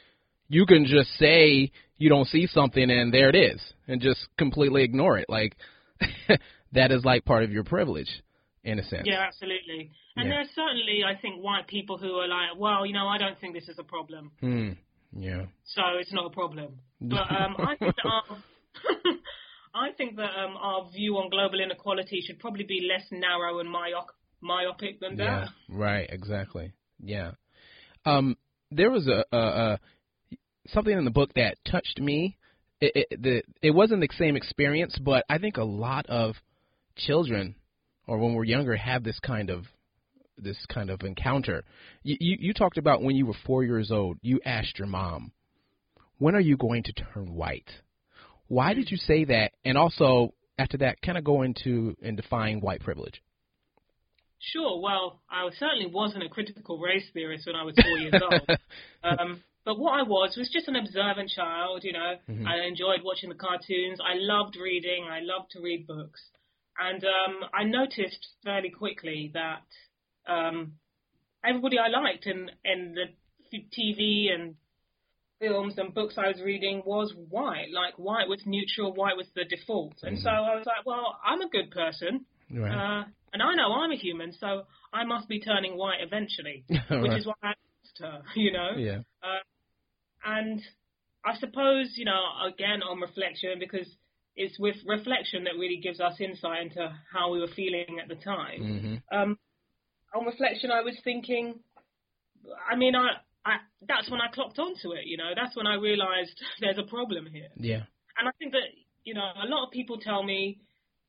you 0.49 0.67
can 0.67 0.85
just 0.87 1.11
say 1.19 1.73
you 1.97 2.09
don't 2.09 2.29
see 2.29 2.47
something 2.47 2.91
and 2.91 3.13
there 3.13 3.29
it 3.29 3.35
is 3.35 3.61
and 3.89 4.01
just 4.01 4.29
completely 4.39 4.85
ignore 4.85 5.19
it. 5.19 5.27
Like 5.29 5.57
that 6.73 6.93
is 6.93 7.05
like 7.05 7.25
part 7.25 7.43
of 7.43 7.51
your 7.51 7.65
privilege 7.65 8.23
in 8.63 8.79
a 8.79 8.85
sense. 8.85 9.03
Yeah, 9.05 9.25
absolutely. 9.27 9.91
And 10.17 10.29
Yeah. 10.29 10.41
are 10.41 10.45
certainly, 10.55 11.05
I 11.05 11.17
think, 11.17 11.43
white 11.43 11.67
people 11.67 11.99
who 11.99 12.15
are 12.19 12.29
like, 12.29 12.57
well, 12.57 12.87
you 12.87 12.93
know, 12.93 13.07
I 13.07 13.19
don't 13.19 13.39
think 13.39 13.55
this 13.55 13.69
is 13.69 13.79
a 13.79 13.85
problem. 13.85 14.31
Hmm. 14.41 14.73
Yeah. 15.17 15.45
so 15.65 15.83
it's 15.99 16.13
not 16.13 16.27
a 16.27 16.31
problem. 16.31 16.81
But 17.01 17.31
um, 17.31 17.57
I 17.59 17.77
think 17.77 17.95
that 17.97 18.07
our, 18.07 18.23
I 19.75 19.93
think 19.93 20.17
that 20.17 20.31
um, 20.39 20.57
our 20.57 20.91
view 20.91 21.17
on 21.19 21.29
global 21.29 21.61
inequality 21.61 22.23
should 22.25 22.39
probably 22.39 22.65
be 22.65 22.89
less 22.91 23.07
narrow 23.11 23.59
and 23.59 23.69
myop- 23.69 24.15
myopic 24.41 25.01
than 25.01 25.17
that. 25.17 25.49
Yeah. 25.69 25.77
Right. 25.77 26.09
Exactly. 26.11 26.73
Yeah. 27.03 27.33
Um. 28.07 28.37
There 28.71 28.91
was 28.91 29.07
a, 29.07 29.25
a, 29.37 29.39
a 29.39 29.81
something 30.69 30.97
in 30.97 31.05
the 31.05 31.11
book 31.11 31.35
that 31.35 31.59
touched 31.71 32.01
me. 32.01 32.39
It, 32.81 33.07
it 33.11 33.23
the 33.23 33.43
it 33.63 33.71
wasn't 33.73 34.01
the 34.01 34.09
same 34.17 34.37
experience, 34.37 34.99
but 34.99 35.25
I 35.29 35.39
think 35.39 35.59
a 35.59 35.65
lot 35.65 36.07
of 36.07 36.37
children, 36.97 37.57
or 38.07 38.19
when 38.19 38.35
we're 38.35 38.45
younger, 38.45 38.77
have 38.77 39.05
this 39.05 39.19
kind 39.21 39.51
of 39.51 39.65
this 40.39 40.59
kind 40.73 40.91
of 40.91 41.03
encounter. 41.03 41.65
You, 42.03 42.17
you 42.21 42.37
you 42.41 42.55
talked 42.55 42.79
about 42.79 43.03
when 43.03 43.17
you 43.17 43.27
were 43.27 43.35
four 43.47 43.65
years 43.65 43.91
old, 43.91 44.19
you 44.23 44.41
asked 44.45 44.79
your 44.79 44.89
mom, 44.89 45.33
"When 46.19 46.35
are 46.35 46.41
you 46.41 46.57
going 46.57 46.83
to 46.85 46.93
turn 46.93 47.35
white?" 47.35 47.71
Why 48.49 48.75
did 48.75 48.91
you 48.91 48.97
say 48.99 49.25
that? 49.25 49.53
And 49.65 49.79
also 49.79 50.35
after 50.59 50.77
that, 50.79 51.01
kind 51.03 51.19
of 51.19 51.25
go 51.25 51.43
into 51.43 51.97
and 52.03 52.17
define 52.17 52.61
white 52.61 52.81
privilege. 52.81 53.23
Sure. 54.53 54.81
Well, 54.81 55.21
I 55.31 55.49
certainly 55.59 55.87
wasn't 55.87 56.25
a 56.25 56.29
critical 56.29 56.79
race 56.79 57.05
theorist 57.15 57.47
when 57.47 57.57
I 57.57 57.63
was 57.63 57.75
four 57.81 57.99
years 57.99 58.15
old. 58.23 58.59
Um, 59.03 59.43
but 59.67 59.79
what 59.79 59.99
I 59.99 60.03
was 60.03 60.35
was 60.37 60.49
just 60.51 60.69
an 60.69 60.77
observant 60.77 61.31
child. 61.31 61.85
You 61.85 61.93
know, 61.93 62.17
Mhm. 62.29 62.47
I 62.47 62.67
enjoyed 62.67 63.03
watching 63.03 63.29
the 63.31 63.35
cartoons. 63.35 63.99
I 64.01 64.15
loved 64.15 64.57
reading. 64.57 65.05
I 65.05 65.21
loved 65.21 65.51
to 65.53 65.61
read 65.61 65.87
books, 65.87 66.21
and 66.79 67.03
um, 67.05 67.45
I 67.53 67.65
noticed 67.65 68.29
fairly 68.45 68.71
quickly 68.71 69.31
that 69.35 69.63
um, 70.29 70.73
everybody 71.45 71.79
I 71.79 71.89
liked 71.89 72.27
in 72.27 72.51
in 72.65 72.95
the 72.95 73.59
TV 73.79 74.33
and 74.33 74.55
films 75.41 75.75
and 75.79 75.93
books 75.95 76.15
I 76.17 76.29
was 76.29 76.41
reading 76.45 76.83
was 76.85 77.13
white. 77.29 77.69
Like 77.73 77.99
white 77.99 78.29
was 78.29 78.41
neutral. 78.47 78.93
White 78.95 79.17
was 79.17 79.27
the 79.35 79.45
default. 79.45 79.95
And 80.03 80.19
so 80.19 80.29
I 80.31 80.55
was 80.57 80.65
like, 80.67 80.87
well, 80.87 81.19
I'm 81.25 81.41
a 81.41 81.49
good 81.49 81.71
person. 81.71 82.25
Right. 82.51 82.73
Uh, 82.73 83.05
and 83.33 83.43
I 83.43 83.55
know 83.55 83.73
I'm 83.73 83.91
a 83.91 83.97
human, 83.97 84.33
so 84.33 84.63
I 84.93 85.05
must 85.05 85.29
be 85.29 85.41
turning 85.41 85.77
white 85.77 85.99
eventually, 86.01 86.65
which 86.69 87.11
Right. 87.11 87.19
is 87.19 87.27
why 87.27 87.35
I 87.43 87.49
asked 87.49 87.99
her, 88.01 88.23
you 88.37 88.53
know. 88.53 88.71
yeah. 88.77 88.99
And 90.25 90.63
I 91.25 91.37
suppose, 91.39 91.93
you 91.97 92.05
know, 92.07 92.21
again 92.47 92.83
on 92.83 93.01
reflection, 93.01 93.59
because 93.59 93.87
it's 94.37 94.59
with 94.59 94.77
reflection 94.87 95.45
that 95.45 95.53
really 95.59 95.81
gives 95.83 96.01
us 96.01 96.15
insight 96.21 96.63
into 96.63 96.93
how 97.13 97.31
we 97.33 97.41
were 97.41 97.49
feeling 97.55 97.99
at 98.03 98.09
the 98.09 98.15
time. 98.17 99.01
hmm 99.11 99.17
Um, 99.17 99.39
on 100.15 100.27
reflection, 100.27 100.71
I 100.71 100.83
was 100.83 100.95
thinking, 101.05 101.59
I 102.71 102.77
mean, 102.77 102.95
I, 102.95 103.19
I 103.45 103.57
that's 103.87 104.11
when 104.11 104.21
I 104.21 104.29
clocked 104.33 104.59
onto 104.59 104.93
it, 104.93 105.07
you 105.07 105.17
know. 105.17 105.31
That's 105.35 105.57
when 105.57 105.67
I 105.67 105.75
realised 105.75 106.39
there's 106.61 106.79
a 106.79 106.83
problem 106.89 107.27
here. 107.27 107.49
Yeah. 107.57 107.83
And 108.19 108.29
I 108.29 108.33
think 108.39 108.53
that, 108.53 108.69
you 109.05 109.15
know, 109.15 109.23
a 109.43 109.49
lot 109.49 109.67
of 109.67 109.73
people 109.73 109.99
tell 109.99 110.23
me, 110.23 110.61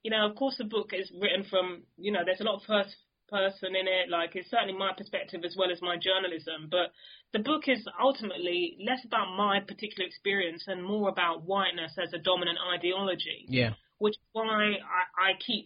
you 0.04 0.12
know, 0.12 0.26
of 0.26 0.36
course 0.36 0.56
the 0.58 0.64
book 0.66 0.92
is 0.94 1.12
written 1.20 1.46
from, 1.50 1.84
you 1.98 2.12
know, 2.12 2.22
there's 2.26 2.42
a 2.42 2.44
lot 2.44 2.56
of 2.56 2.62
first 2.68 2.96
person 3.30 3.76
in 3.76 3.88
it. 3.88 4.10
Like, 4.10 4.36
it's 4.36 4.50
certainly 4.50 4.74
my 4.78 4.92
perspective 4.98 5.42
as 5.46 5.56
well 5.58 5.72
as 5.72 5.82
my 5.82 5.98
journalism. 5.98 6.68
But 6.70 6.92
the 7.34 7.40
book 7.40 7.64
is 7.68 7.86
ultimately 8.02 8.78
less 8.86 9.04
about 9.06 9.36
my 9.36 9.60
particular 9.60 10.06
experience 10.08 10.64
and 10.68 10.84
more 10.84 11.10
about 11.10 11.44
whiteness 11.44 11.94
as 12.02 12.14
a 12.14 12.20
dominant 12.20 12.58
ideology, 12.74 13.46
Yeah. 13.50 13.74
which 14.00 14.14
is 14.14 14.24
why 14.34 14.78
I, 14.82 15.32
I 15.32 15.32
keep 15.46 15.66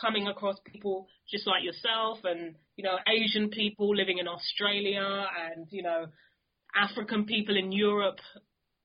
coming 0.00 0.28
across 0.28 0.56
people 0.64 1.08
just 1.28 1.46
like 1.46 1.62
yourself 1.62 2.18
and, 2.24 2.54
you 2.80 2.84
know, 2.88 2.96
Asian 3.06 3.50
people 3.50 3.94
living 3.94 4.16
in 4.16 4.26
Australia 4.26 5.26
and, 5.52 5.66
you 5.68 5.82
know, 5.82 6.06
African 6.74 7.26
people 7.26 7.54
in 7.58 7.72
Europe, 7.72 8.16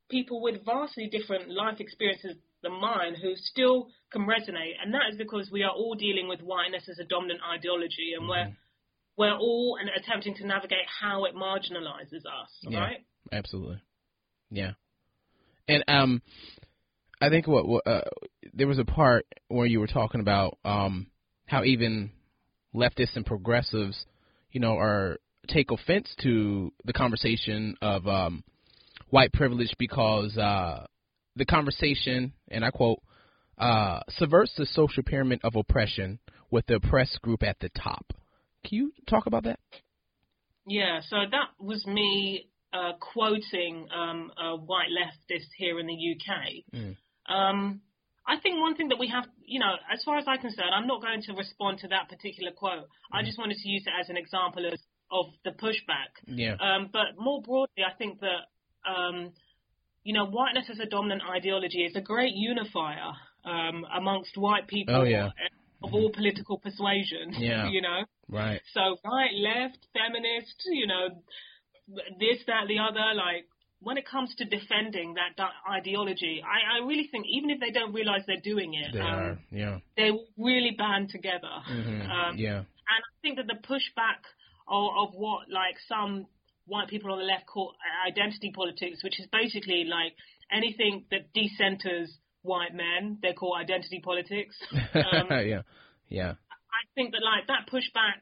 people 0.10 0.42
with 0.42 0.66
vastly 0.66 1.08
different 1.10 1.50
life 1.50 1.80
experiences 1.80 2.36
than 2.62 2.74
mine 2.74 3.16
who 3.22 3.36
still 3.38 3.88
can 4.12 4.24
resonate. 4.24 4.74
And 4.84 4.94
that 4.94 5.04
is 5.12 5.18
because 5.18 5.50
we 5.50 5.64
are 5.64 5.72
all 5.72 5.96
dealing 5.96 6.28
with 6.28 6.42
whiteness 6.42 6.90
as 6.92 7.00
a 7.00 7.06
dominant 7.06 7.40
ideology 7.50 8.12
and 8.20 8.28
we're, 8.28 8.54
we're 9.18 9.38
all 9.38 9.78
attempting 9.96 10.36
to 10.36 10.46
navigate 10.46 10.88
how 11.00 11.24
it 11.24 11.34
marginalizes 11.34 12.26
us, 12.26 12.52
Yeah. 12.64 12.80
right? 12.80 13.06
Absolutely. 13.32 13.82
Yeah. 14.50 14.72
And 15.70 15.86
um 15.88 16.22
I 17.22 17.30
think 17.30 17.48
what, 17.48 17.66
what 17.66 17.88
uh, 17.88 18.02
there 18.54 18.68
was 18.68 18.78
a 18.78 18.84
part 18.84 19.26
where 19.48 19.66
you 19.66 19.80
were 19.80 19.88
talking 19.88 20.20
about 20.20 20.58
um 20.66 21.08
how 21.46 21.64
even 21.64 22.12
leftists 22.76 23.16
and 23.16 23.26
progressives, 23.26 24.06
you 24.52 24.60
know, 24.60 24.78
are 24.78 25.18
take 25.48 25.72
offense 25.72 26.14
to 26.22 26.74
the 26.86 26.94
conversation 26.94 27.76
of 27.82 28.08
um 28.08 28.44
white 29.10 29.32
privilege 29.32 29.74
because 29.78 30.38
uh 30.38 30.86
the 31.36 31.46
conversation 31.46 32.34
and 32.50 32.66
I 32.66 32.72
quote 32.72 33.00
uh 33.58 34.00
subverts 34.10 34.54
the 34.58 34.66
social 34.66 35.04
pyramid 35.04 35.40
of 35.44 35.56
oppression 35.56 36.20
with 36.52 36.66
the 36.68 36.76
oppressed 36.76 37.22
group 37.22 37.44
at 37.44 37.60
the 37.60 37.70
top. 37.70 38.06
Can 38.66 38.78
you 38.78 38.92
talk 39.08 39.28
about 39.28 39.44
that? 39.44 39.60
Yeah, 40.68 41.02
so 41.08 41.18
that 41.30 41.50
was 41.60 41.86
me 41.86 42.50
uh, 42.74 42.94
quoting 43.00 43.88
um, 43.96 44.32
a 44.38 44.56
white 44.56 44.90
leftist 44.90 45.48
here 45.58 45.80
in 45.80 45.88
the 45.88 45.94
UK. 45.94 46.74
Mm. 46.74 46.96
Um, 47.28 47.82
I 48.28 48.40
think 48.42 48.60
one 48.60 48.76
thing 48.76 48.90
that 48.90 48.98
we 49.00 49.08
have, 49.10 49.26
you 49.46 49.60
know, 49.60 49.74
as 49.94 50.04
far 50.04 50.18
as 50.18 50.26
I'm 50.28 50.40
concerned, 50.40 50.72
I'm 50.74 50.88
not 50.88 51.02
going 51.02 51.22
to 51.24 51.34
respond 51.34 51.80
to 51.80 51.88
that 51.90 52.10
particular 52.10 52.52
quote. 52.52 52.88
I 53.14 53.22
just 53.24 53.38
wanted 53.38 53.58
to 53.58 53.70
use 53.70 53.84
it 53.86 53.94
as 54.00 54.10
an 54.10 54.18
example 54.18 54.66
of, 54.66 54.80
of 55.12 55.26
the 55.44 55.52
pushback. 55.52 56.10
Yeah. 56.26 56.56
Um, 56.60 56.90
but 56.92 57.18
more 57.20 57.42
broadly, 57.42 57.84
I 57.88 57.94
think 57.98 58.22
that, 58.22 58.50
um, 58.90 59.32
you 60.04 60.14
know, 60.14 60.26
whiteness 60.26 60.66
as 60.72 60.80
a 60.80 60.86
dominant 60.88 61.22
ideology 61.30 61.84
is 61.84 61.96
a 61.96 62.02
great 62.02 62.34
unifier 62.36 63.14
um, 63.46 63.86
amongst 63.96 64.38
white 64.38 64.68
people 64.68 64.96
Oh, 64.96 65.04
yeah. 65.04 65.30
of 65.84 65.94
all 65.94 66.12
political 66.12 66.58
persuasion. 66.58 67.34
Yeah. 67.38 67.70
you 67.70 67.82
know. 67.82 68.06
Right. 68.28 68.62
So 68.74 68.98
right, 69.06 69.32
left, 69.38 69.78
feminist, 69.94 70.64
you 70.66 70.88
know, 70.88 71.10
this, 72.20 72.40
that, 72.48 72.66
the 72.68 72.80
other. 72.80 73.14
Like 73.14 73.46
when 73.82 73.98
it 73.98 74.06
comes 74.08 74.34
to 74.36 74.46
defending 74.46 75.16
that 75.16 75.38
ideology, 75.70 76.42
I, 76.44 76.78
I 76.82 76.86
really 76.88 77.08
think 77.12 77.26
even 77.30 77.50
if 77.50 77.60
they 77.60 77.72
don't 77.72 77.94
realize 77.94 78.22
they're 78.26 78.38
doing 78.44 78.74
it, 78.74 78.94
They 78.94 79.00
um, 79.00 79.06
are. 79.08 79.40
Yeah. 79.52 79.80
they 79.98 80.12
really 80.38 80.72
band 80.78 81.10
together. 81.10 81.52
Mhm. 81.70 82.10
Um, 82.10 82.38
yeah. 82.38 82.58
and 82.60 82.66
I 83.04 83.12
think 83.22 83.38
that 83.38 83.48
the 83.48 83.60
pushback 83.68 84.22
of, 84.68 84.90
of 85.10 85.14
what 85.14 85.50
like 85.50 85.76
some 85.88 86.26
white 86.66 86.88
people 86.88 87.12
on 87.12 87.20
the 87.20 87.26
left 87.26 87.46
call 87.46 87.74
identity 88.08 88.52
politics, 88.56 89.04
which 89.04 89.20
is 89.20 89.28
basically 89.32 89.84
like 89.86 90.14
anything 90.52 91.06
that 91.12 91.34
decenters 91.36 92.08
white 92.42 92.74
men, 92.74 93.18
they 93.22 93.34
call 93.34 93.56
identity 93.56 94.02
politics. 94.04 94.56
Um, 94.96 95.28
yeah. 95.30 95.62
Yeah. 96.10 96.32
I 96.32 96.82
think 96.96 97.12
that 97.12 97.22
like 97.24 97.48
that 97.48 97.68
pushback, 97.72 98.22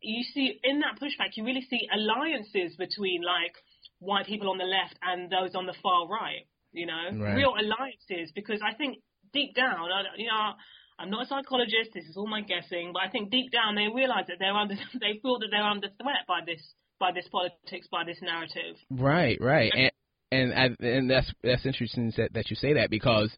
you 0.00 0.22
see 0.22 0.58
in 0.64 0.80
that 0.80 0.98
pushback, 1.00 1.36
you 1.36 1.44
really 1.44 1.66
see 1.68 1.88
alliances 1.92 2.76
between 2.76 3.22
like 3.22 3.54
white 4.02 4.26
people 4.26 4.50
on 4.50 4.58
the 4.58 4.64
left 4.64 4.98
and 5.02 5.30
those 5.30 5.54
on 5.54 5.66
the 5.66 5.74
far 5.82 6.08
right. 6.08 6.46
You 6.72 6.86
know, 6.86 7.02
Right. 7.12 7.36
real 7.36 7.54
alliances 7.54 8.32
because 8.34 8.60
I 8.62 8.74
think 8.74 8.98
deep 9.32 9.54
down, 9.54 9.88
you 10.16 10.26
know. 10.26 10.52
I'm 10.98 11.10
not 11.10 11.24
a 11.24 11.26
psychologist. 11.26 11.90
This 11.94 12.04
is 12.04 12.16
all 12.16 12.28
my 12.28 12.42
guessing, 12.42 12.92
but 12.92 13.02
I 13.02 13.08
think 13.08 13.30
deep 13.30 13.50
down 13.50 13.74
they 13.74 13.88
realise 13.88 14.26
that 14.28 14.36
they're 14.38 14.54
under. 14.54 14.74
They 15.00 15.18
feel 15.20 15.38
that 15.40 15.48
they're 15.50 15.62
under 15.62 15.88
threat 16.00 16.22
by 16.28 16.40
this, 16.46 16.62
by 17.00 17.10
this 17.12 17.26
politics, 17.28 17.88
by 17.90 18.04
this 18.04 18.18
narrative. 18.22 18.76
Right, 18.90 19.38
right, 19.40 19.72
and 19.74 19.90
and 20.30 20.54
I, 20.54 20.86
and 20.86 21.10
that's 21.10 21.32
that's 21.42 21.66
interesting 21.66 22.12
that 22.18 22.34
that 22.34 22.50
you 22.50 22.56
say 22.56 22.74
that 22.74 22.90
because 22.90 23.34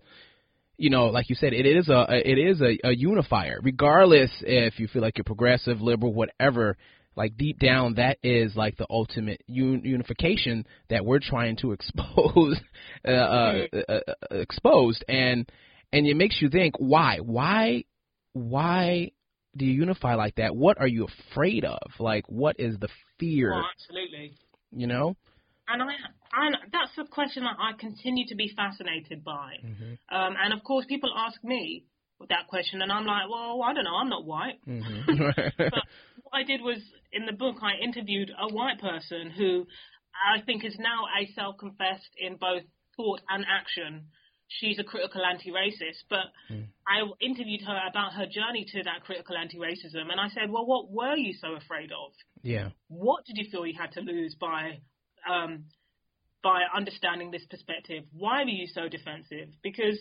you 0.76 0.90
know, 0.90 1.06
like 1.06 1.30
you 1.30 1.36
said, 1.36 1.52
it 1.52 1.64
is 1.64 1.88
a 1.88 2.04
it 2.10 2.38
is 2.38 2.60
a, 2.60 2.88
a 2.88 2.92
unifier. 2.94 3.60
Regardless 3.62 4.30
if 4.42 4.78
you 4.78 4.88
feel 4.88 5.02
like 5.02 5.16
you're 5.16 5.24
progressive, 5.24 5.80
liberal, 5.80 6.12
whatever, 6.12 6.76
like 7.16 7.36
deep 7.36 7.58
down, 7.58 7.94
that 7.94 8.18
is 8.22 8.54
like 8.56 8.76
the 8.76 8.86
ultimate 8.90 9.42
un- 9.48 9.82
unification 9.84 10.66
that 10.90 11.04
we're 11.04 11.20
trying 11.20 11.56
to 11.56 11.72
expose, 11.78 12.60
uh, 13.06 13.10
uh, 13.10 13.66
uh, 13.72 13.92
uh, 13.92 14.14
exposed, 14.30 15.04
and 15.08 15.50
and 15.92 16.06
it 16.06 16.16
makes 16.16 16.42
you 16.42 16.50
think 16.50 16.74
why, 16.78 17.18
why, 17.18 17.84
why 18.32 19.12
do 19.56 19.64
you 19.64 19.72
unify 19.72 20.16
like 20.16 20.34
that? 20.36 20.56
What 20.56 20.78
are 20.80 20.88
you 20.88 21.06
afraid 21.32 21.64
of? 21.64 21.78
Like, 22.00 22.24
what 22.28 22.56
is 22.58 22.76
the 22.78 22.88
fear? 23.20 23.52
Oh, 23.54 23.62
absolutely. 23.72 24.34
You 24.72 24.88
know? 24.88 25.16
And 25.68 25.82
I, 25.82 25.86
and 26.34 26.56
that's 26.72 26.90
a 26.98 27.08
question 27.08 27.44
that 27.44 27.56
I 27.58 27.78
continue 27.78 28.26
to 28.26 28.34
be 28.34 28.52
fascinated 28.54 29.24
by. 29.24 29.54
Mm-hmm. 29.64 30.14
Um, 30.14 30.34
and 30.42 30.52
of 30.52 30.62
course, 30.64 30.84
people 30.86 31.10
ask 31.16 31.42
me 31.42 31.84
that 32.28 32.48
question, 32.48 32.82
and 32.82 32.90
I'm 32.90 33.06
like, 33.06 33.28
well, 33.30 33.62
I 33.62 33.72
don't 33.72 33.84
know, 33.84 33.96
I'm 33.96 34.08
not 34.08 34.24
white. 34.24 34.58
Mm-hmm. 34.66 35.26
But 35.58 35.72
what 36.22 36.32
I 36.34 36.42
did 36.42 36.60
was 36.60 36.78
in 37.14 37.26
the 37.26 37.32
book, 37.32 37.56
I 37.62 37.82
interviewed 37.82 38.30
a 38.30 38.52
white 38.52 38.80
person 38.80 39.30
who 39.30 39.66
I 40.14 40.40
think 40.42 40.64
is 40.64 40.76
now 40.78 41.06
a 41.18 41.26
self-confessed 41.34 42.10
in 42.18 42.36
both 42.36 42.62
thought 42.96 43.20
and 43.28 43.44
action. 43.48 44.06
She's 44.48 44.78
a 44.78 44.84
critical 44.84 45.22
anti-racist, 45.24 46.04
but 46.10 46.26
I 46.86 47.00
interviewed 47.20 47.62
her 47.62 47.80
about 47.88 48.12
her 48.12 48.26
journey 48.26 48.66
to 48.72 48.82
that 48.84 49.02
critical 49.04 49.36
anti-racism, 49.36 50.10
and 50.10 50.20
I 50.20 50.28
said, 50.28 50.50
well, 50.50 50.66
what 50.66 50.90
were 50.90 51.16
you 51.16 51.32
so 51.40 51.54
afraid 51.54 51.90
of? 51.90 52.12
yeah. 52.44 52.68
what 52.88 53.24
did 53.24 53.36
you 53.38 53.50
feel 53.50 53.66
you 53.66 53.74
had 53.78 53.92
to 53.92 54.00
lose 54.00 54.36
by 54.38 54.78
um, 55.28 55.64
by 56.42 56.60
understanding 56.76 57.30
this 57.30 57.44
perspective? 57.50 58.04
Why 58.12 58.44
were 58.44 58.50
you 58.50 58.66
so 58.66 58.88
defensive? 58.88 59.48
Because 59.62 59.98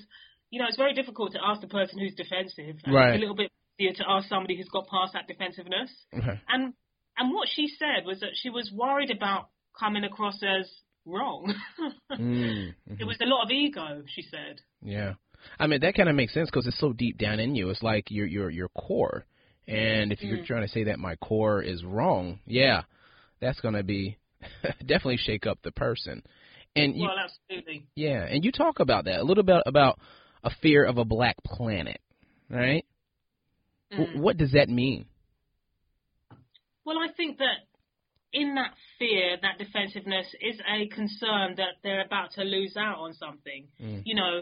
you 0.52 0.60
know 0.60 0.65
it's 0.67 0.78
very 0.78 0.93
difficult 0.93 1.32
to 1.32 1.39
ask 1.43 1.62
the 1.62 1.67
person 1.67 1.99
who's 1.99 2.13
defensive. 2.13 2.76
Right. 2.86 3.15
It's 3.15 3.17
a 3.17 3.19
little 3.19 3.36
bit 3.36 3.49
easier 3.80 3.93
to 3.93 4.04
ask 4.08 4.28
somebody 4.28 4.58
who's 4.58 4.69
got 4.69 4.88
past 4.88 5.13
that 5.13 5.28
defensiveness. 5.28 5.89
Okay. 6.15 6.39
And 6.49 6.73
and 7.17 7.34
what 7.34 7.47
she 7.54 7.67
said 7.80 8.06
was 8.06 8.19
that 8.21 8.32
she 8.34 8.49
was 8.49 8.71
worried 8.73 9.12
about 9.12 9.49
coming 9.80 10.04
across 10.04 10.39
as 10.43 10.69
wrong. 11.06 11.54
Mm, 12.17 12.73
It 12.99 13.06
was 13.06 13.17
a 13.21 13.26
lot 13.26 13.43
of 13.43 13.52
ego, 13.52 14.04
she 14.08 14.21
said. 14.21 14.62
yeah. 14.82 15.13
I 15.60 15.67
mean, 15.67 15.82
that 15.82 15.95
kind 15.95 16.08
of 16.08 16.15
makes 16.15 16.34
sense 16.34 16.49
because 16.49 16.67
it's 16.67 16.80
so 16.80 16.93
deep 16.93 17.17
down 17.17 17.39
in 17.39 17.54
you. 17.56 17.69
It's 17.69 17.84
like 17.84 18.10
your 18.10 18.26
your 18.26 18.49
your 18.49 18.69
core. 18.69 19.26
And 19.67 20.12
if 20.13 20.21
you're 20.23 20.38
Mm. 20.38 20.45
trying 20.45 20.62
to 20.65 20.71
say 20.71 20.86
that 20.86 20.99
my 20.99 21.15
core 21.17 21.62
is 21.62 21.84
wrong, 21.84 22.39
yeah, 22.45 22.84
that's 23.41 23.60
going 23.60 23.73
to 23.76 23.84
be 23.84 24.17
definitely 24.80 25.17
shake 25.17 25.45
up 25.45 25.60
the 25.63 25.71
person. 25.71 26.23
And 26.76 26.95
you, 26.95 27.04
well, 27.04 27.17
absolutely. 27.17 27.88
yeah, 27.95 28.23
and 28.23 28.43
you 28.45 28.52
talk 28.52 28.80
about 28.80 29.06
that 29.06 29.19
a 29.19 29.23
little 29.23 29.43
bit 29.43 29.62
about 29.65 29.99
a 30.43 30.49
fear 30.62 30.86
of 30.86 30.97
a 30.97 31.06
black 31.06 31.36
planet, 31.43 31.99
right? 32.49 32.86
W- 33.91 34.10
Mm. 34.17 34.21
what 34.21 34.38
does 34.38 34.54
that 34.54 34.69
mean? 34.69 35.06
Well, 36.85 36.97
I 36.99 37.11
think 37.15 37.37
that 37.37 37.67
in 38.33 38.55
that 38.55 38.73
fear, 38.97 39.37
that 39.41 39.57
defensiveness 39.59 40.27
is 40.41 40.59
a 40.67 40.87
concern 40.87 41.55
that 41.57 41.75
they're 41.83 42.03
about 42.05 42.31
to 42.33 42.43
lose 42.43 42.75
out 42.75 42.97
on 42.97 43.13
something. 43.13 43.67
Mm. 43.81 44.01
You 44.05 44.15
know, 44.15 44.41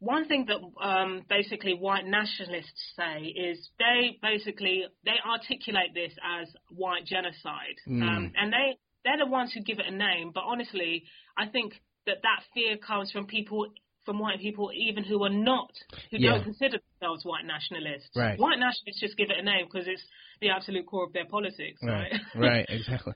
one 0.00 0.26
thing 0.26 0.46
that 0.48 0.58
um, 0.84 1.22
basically 1.28 1.74
white 1.74 2.04
nationalists 2.06 2.92
say 2.96 3.22
is 3.22 3.70
they 3.78 4.18
basically 4.20 4.84
they 5.04 5.14
articulate 5.26 5.94
this 5.94 6.12
as 6.40 6.48
white 6.70 7.04
genocide, 7.06 7.78
Mm. 7.88 8.02
um, 8.02 8.32
and 8.36 8.52
they 8.52 8.76
they're 9.04 9.18
the 9.18 9.26
ones 9.26 9.52
who 9.52 9.60
give 9.62 9.78
it 9.78 9.86
a 9.86 9.94
name. 9.96 10.30
But 10.34 10.44
honestly, 10.44 11.04
I 11.36 11.46
think 11.46 11.74
that 12.06 12.18
that 12.22 12.42
fear 12.54 12.76
comes 12.76 13.10
from 13.10 13.26
people. 13.26 13.68
From 14.04 14.18
white 14.18 14.40
people, 14.40 14.72
even 14.74 15.04
who 15.04 15.22
are 15.22 15.30
not, 15.30 15.70
who 16.10 16.16
Yeah. 16.18 16.30
don't 16.32 16.42
consider 16.42 16.78
themselves 16.98 17.24
white 17.24 17.44
nationalists. 17.44 18.10
Right. 18.16 18.36
White 18.36 18.58
nationalists 18.58 18.98
just 18.98 19.16
give 19.16 19.30
it 19.30 19.38
a 19.38 19.42
name 19.44 19.66
because 19.66 19.86
it's 19.86 20.02
the 20.42 20.50
absolute 20.50 20.86
core 20.86 21.04
of 21.06 21.12
their 21.12 21.24
politics, 21.24 21.80
right? 21.82 22.12
Right, 22.34 22.48
right, 22.50 22.66
exactly. 22.68 23.14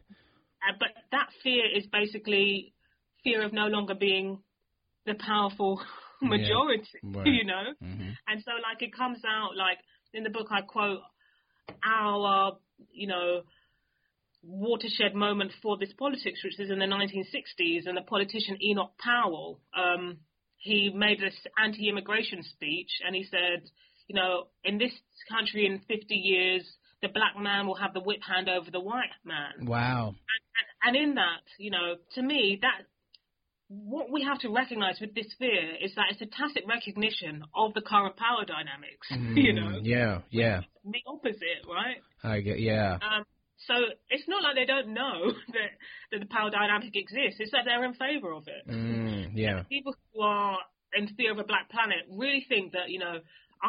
Uh, 0.66 0.72
but 0.78 0.88
that 1.12 1.28
fear 1.42 1.64
is 1.76 1.84
basically 1.92 2.72
fear 3.22 3.44
of 3.44 3.52
no 3.52 3.66
longer 3.66 3.94
being 3.94 4.38
the 5.04 5.14
powerful 5.14 5.80
Yeah, 6.22 6.28
majority, 6.28 6.88
right. 7.02 7.26
you 7.26 7.44
know? 7.44 7.64
hmm 7.80 8.10
And 8.26 8.42
so, 8.42 8.52
like, 8.62 8.80
it 8.80 8.96
comes 8.96 9.18
out, 9.28 9.54
like, 9.54 9.78
in 10.14 10.22
the 10.24 10.30
book, 10.30 10.46
I 10.50 10.62
quote 10.62 11.00
our, 11.84 12.56
you 12.90 13.06
know, 13.06 13.42
watershed 14.42 15.14
moment 15.14 15.52
for 15.62 15.76
this 15.76 15.92
politics, 15.98 16.42
which 16.42 16.58
is 16.58 16.70
in 16.70 16.78
the 16.78 16.86
1960s, 16.86 17.86
and 17.86 17.96
the 17.96 18.02
politician 18.02 18.56
Enoch 18.62 18.92
Powell, 18.98 19.60
um, 19.76 20.18
he 20.56 20.90
made 20.94 21.20
this 21.20 21.34
anti-immigration 21.62 22.42
speech, 22.42 22.90
and 23.04 23.14
he 23.14 23.24
said, 23.24 23.68
you 24.08 24.14
know, 24.14 24.46
in 24.64 24.78
this 24.78 24.92
country 25.28 25.66
in 25.66 25.80
50 25.86 26.14
years, 26.14 26.64
the 27.02 27.08
black 27.08 27.36
man 27.38 27.66
will 27.66 27.74
have 27.76 27.92
the 27.94 28.00
whip 28.00 28.20
hand 28.26 28.48
over 28.48 28.70
the 28.70 28.80
white 28.80 29.10
man. 29.24 29.66
Wow. 29.66 30.14
And 30.82 30.96
in 30.96 31.14
that, 31.16 31.42
you 31.58 31.70
know, 31.70 31.96
to 32.14 32.22
me, 32.22 32.58
that 32.62 32.86
what 33.68 34.10
we 34.12 34.22
have 34.22 34.38
to 34.40 34.48
recognize 34.48 34.98
with 35.00 35.14
this 35.14 35.26
fear 35.38 35.74
is 35.82 35.92
that 35.96 36.04
it's 36.10 36.22
a 36.22 36.26
tacit 36.26 36.62
recognition 36.68 37.42
of 37.54 37.74
the 37.74 37.80
current 37.82 38.16
power 38.16 38.44
dynamics. 38.44 39.08
you 39.36 39.52
know, 39.52 39.78
Mm, 39.78 39.80
Yeah, 39.84 40.20
yeah. 40.30 40.60
the 40.84 41.00
opposite, 41.06 41.66
right? 41.68 41.96
I 42.22 42.40
get. 42.40 42.60
Yeah. 42.60 42.94
Um, 42.94 43.24
so 43.66 43.74
it's 44.10 44.28
not 44.28 44.42
like 44.44 44.54
they 44.54 44.66
don't 44.66 44.94
know 44.94 45.32
that, 45.48 45.70
that 46.12 46.20
the 46.20 46.26
power 46.26 46.50
dynamic 46.50 46.94
exists. 46.94 47.40
It's 47.40 47.50
that 47.50 47.62
they're 47.64 47.84
in 47.84 47.94
favor 47.94 48.32
of 48.32 48.44
it. 48.46 48.70
Mm, 48.70 49.30
yeah. 49.34 49.62
People 49.68 49.94
who 50.14 50.22
are 50.22 50.58
in 50.94 51.08
fear 51.16 51.32
of 51.32 51.38
a 51.38 51.44
black 51.44 51.68
planet 51.70 52.06
really 52.10 52.46
think 52.48 52.72
that, 52.72 52.88
you 52.88 53.00
know, 53.00 53.18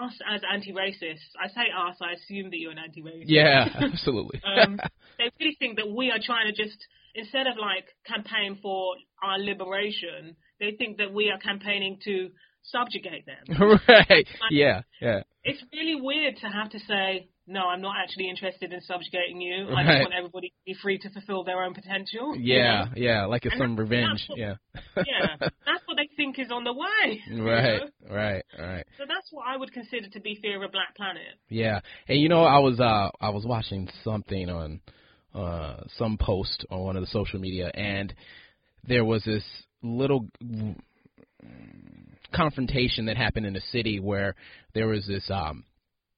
us 0.03 0.13
as 0.29 0.41
anti-racists, 0.51 1.33
I 1.41 1.47
say 1.47 1.67
us, 1.75 1.97
I 2.01 2.13
assume 2.13 2.49
that 2.51 2.57
you're 2.57 2.71
an 2.71 2.77
anti-racist. 2.77 3.25
Yeah. 3.25 3.67
Absolutely. 3.93 4.41
um, 4.45 4.79
they 5.17 5.31
really 5.39 5.55
think 5.59 5.77
that 5.77 5.89
we 5.89 6.11
are 6.11 6.19
trying 6.23 6.53
to 6.53 6.63
just, 6.63 6.77
instead 7.15 7.47
of 7.47 7.57
like 7.59 7.85
campaign 8.05 8.59
for 8.61 8.95
our 9.23 9.39
liberation, 9.39 10.35
they 10.59 10.71
think 10.77 10.97
that 10.97 11.13
we 11.13 11.29
are 11.29 11.39
campaigning 11.39 11.99
to 12.05 12.29
subjugate 12.63 13.25
them. 13.25 13.79
right. 13.87 14.27
Yeah. 14.51 14.81
Yeah. 15.01 15.23
It's 15.43 15.63
really 15.73 15.99
weird 15.99 16.37
to 16.41 16.47
have 16.47 16.69
to 16.71 16.79
say, 16.79 17.29
no, 17.47 17.61
I'm 17.67 17.81
not 17.81 17.95
actually 18.03 18.29
interested 18.29 18.73
in 18.73 18.81
subjugating 18.81 19.39
you. 19.41 19.67
I 19.69 19.71
Right. 19.71 19.85
just 19.87 20.01
want 20.01 20.13
everybody 20.17 20.49
to 20.49 20.55
be 20.65 20.73
free 20.81 20.97
to 20.99 21.09
fulfill 21.09 21.43
their 21.45 21.63
own 21.63 21.73
potential. 21.73 22.35
you 22.35 22.55
Yeah. 22.55 22.85
know? 22.85 22.91
Yeah. 22.95 23.25
Like 23.25 23.45
it's 23.45 23.53
And 23.53 23.61
some 23.61 23.75
that's- 23.75 23.89
revenge. 23.89 24.19
that's 24.27 24.29
what- 24.29 24.37
Yeah. 24.37 24.55
Yeah. 24.97 25.35
That's 25.65 25.87
what 25.87 25.97
they 25.97 26.07
think 26.17 26.37
is 26.39 26.51
on 26.51 26.63
the 26.63 26.73
way. 26.73 27.23
you 27.27 27.43
Right. 27.43 27.81
know? 27.81 28.15
Right. 28.15 28.43
Right. 28.59 28.85
So 28.97 29.05
that's 29.07 29.31
what 29.31 29.47
I 29.47 29.55
would 29.57 29.71
consider 29.71 30.09
to 30.09 30.19
be 30.19 30.35
fear 30.35 30.57
of 30.57 30.63
a 30.63 30.69
black 30.71 30.95
planet. 30.95 31.23
Yeah, 31.49 31.79
and 32.07 32.19
you 32.19 32.29
know, 32.29 32.43
I 32.43 32.59
was 32.59 32.79
uh 32.79 33.09
I 33.21 33.29
was 33.29 33.45
watching 33.45 33.87
something 34.03 34.49
on 34.49 34.81
uh 35.33 35.83
some 35.97 36.17
post 36.17 36.65
on 36.69 36.79
one 36.81 36.95
of 36.97 37.01
the 37.01 37.07
social 37.07 37.39
media, 37.39 37.69
and 37.73 38.13
there 38.83 39.05
was 39.05 39.23
this 39.23 39.43
little 39.83 40.27
confrontation 42.33 43.05
that 43.05 43.17
happened 43.17 43.45
in 43.45 43.53
the 43.53 43.61
city 43.71 43.99
where 43.99 44.35
there 44.73 44.87
was 44.87 45.05
this 45.07 45.29
um 45.31 45.63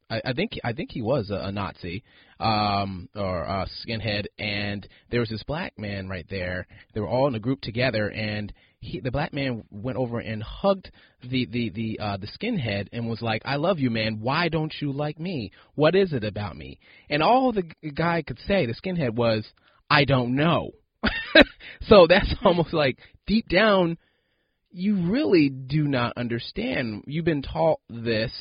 I, 0.09 0.21
I 0.25 0.33
think 0.33 0.59
I 0.63 0.73
think 0.73 0.91
he 0.91 1.01
was 1.01 1.29
a, 1.29 1.35
a 1.35 1.51
Nazi 1.51 2.03
um 2.39 3.09
or 3.15 3.43
a 3.43 3.67
skinhead 3.85 4.25
and 4.37 4.87
there 5.11 5.19
was 5.19 5.29
this 5.29 5.43
black 5.43 5.77
man 5.77 6.07
right 6.07 6.25
there. 6.29 6.67
They 6.93 7.01
were 7.01 7.07
all 7.07 7.27
in 7.27 7.35
a 7.35 7.39
group 7.39 7.61
together 7.61 8.09
and 8.09 8.53
he 8.79 8.99
the 8.99 9.11
black 9.11 9.33
man 9.33 9.63
went 9.71 9.97
over 9.97 10.19
and 10.19 10.41
hugged 10.41 10.91
the 11.21 11.45
the 11.45 11.69
the 11.69 11.99
uh 11.99 12.17
the 12.17 12.27
skinhead 12.27 12.87
and 12.91 13.09
was 13.09 13.21
like 13.21 13.41
I 13.45 13.57
love 13.57 13.79
you 13.79 13.89
man. 13.89 14.19
Why 14.21 14.49
don't 14.49 14.73
you 14.79 14.91
like 14.91 15.19
me? 15.19 15.51
What 15.75 15.95
is 15.95 16.13
it 16.13 16.23
about 16.23 16.55
me? 16.57 16.79
And 17.09 17.21
all 17.21 17.51
the 17.51 17.63
guy 17.93 18.21
could 18.21 18.39
say 18.47 18.65
the 18.65 18.73
skinhead 18.73 19.15
was 19.15 19.45
I 19.89 20.05
don't 20.05 20.35
know. 20.35 20.71
So 21.87 22.07
that's 22.07 22.33
almost 22.43 22.73
like 22.73 22.99
deep 23.25 23.47
down 23.49 23.97
you 24.71 25.09
really 25.09 25.49
do 25.49 25.87
not 25.87 26.15
understand. 26.15 27.03
You've 27.07 27.25
been 27.25 27.41
taught 27.41 27.79
this 27.89 28.31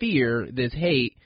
fear, 0.00 0.48
this 0.52 0.72
hate, 0.72 1.16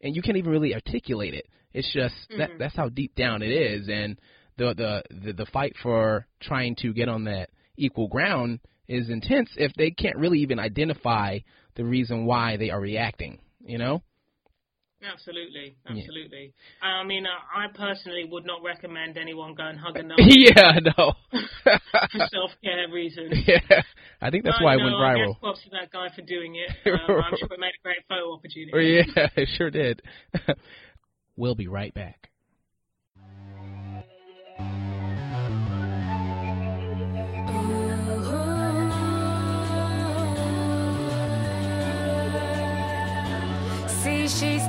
and 0.00 0.14
you 0.16 0.22
can't 0.22 0.36
even 0.36 0.50
really 0.50 0.74
articulate 0.74 1.34
it. 1.34 1.46
It's 1.72 1.90
just 1.92 2.14
that 2.36 2.50
Mhm. 2.50 2.58
that's 2.58 2.76
how 2.76 2.88
deep 2.88 3.14
down 3.14 3.42
it 3.42 3.50
is, 3.50 3.88
and 3.88 4.18
the, 4.56 4.74
the 4.74 5.02
the 5.24 5.32
the 5.32 5.46
fight 5.46 5.76
for 5.82 6.26
trying 6.40 6.74
to 6.76 6.92
get 6.92 7.08
on 7.08 7.24
that 7.24 7.50
equal 7.76 8.08
ground 8.08 8.60
is 8.88 9.08
intense 9.08 9.50
if 9.56 9.72
they 9.74 9.90
can't 9.90 10.16
really 10.16 10.40
even 10.40 10.58
identify 10.58 11.38
the 11.74 11.84
reason 11.84 12.26
why 12.26 12.56
they 12.56 12.70
are 12.70 12.80
reacting. 12.80 13.38
You 13.64 13.78
know? 13.78 14.02
Absolutely, 15.02 15.74
Yeah. 15.90 15.96
absolutely. 15.98 16.52
I 16.80 17.02
mean, 17.04 17.26
I 17.26 17.66
personally 17.74 18.24
would 18.30 18.44
not 18.46 18.62
recommend 18.62 19.16
anyone 19.18 19.54
go 19.54 19.64
and 19.64 19.78
hug 19.78 19.96
a 19.96 20.02
nut 20.04 20.18
yeah, 20.22 20.78
no. 20.96 21.14
for 21.64 22.28
self-care 22.30 22.88
reasons. 22.92 23.32
yeah, 23.46 23.82
I 24.20 24.30
think 24.30 24.44
that's 24.44 24.58
But, 24.58 24.64
why 24.64 24.74
it 24.74 24.78
went 24.78 24.90
know, 24.92 24.98
I 24.98 25.14
viral. 25.16 25.40
props 25.40 25.62
to 25.64 25.70
that 25.70 25.90
guy 25.90 26.08
for 26.14 26.22
doing 26.22 26.54
it. 26.56 26.70
Um, 26.86 27.00
I'm 27.24 27.36
sure 27.36 27.48
it 27.50 27.58
made 27.60 27.72
a 27.78 27.82
great 27.82 27.98
photo 28.08 28.32
opportunity. 28.34 28.72
Oh, 28.74 28.78
yeah, 28.78 29.28
it 29.36 29.48
sure 29.56 29.70
did. 29.70 30.02
we'll 31.36 31.54
be 31.56 31.66
right 31.66 31.92
back. 31.94 32.28
See, 44.02 44.26
she's 44.26 44.66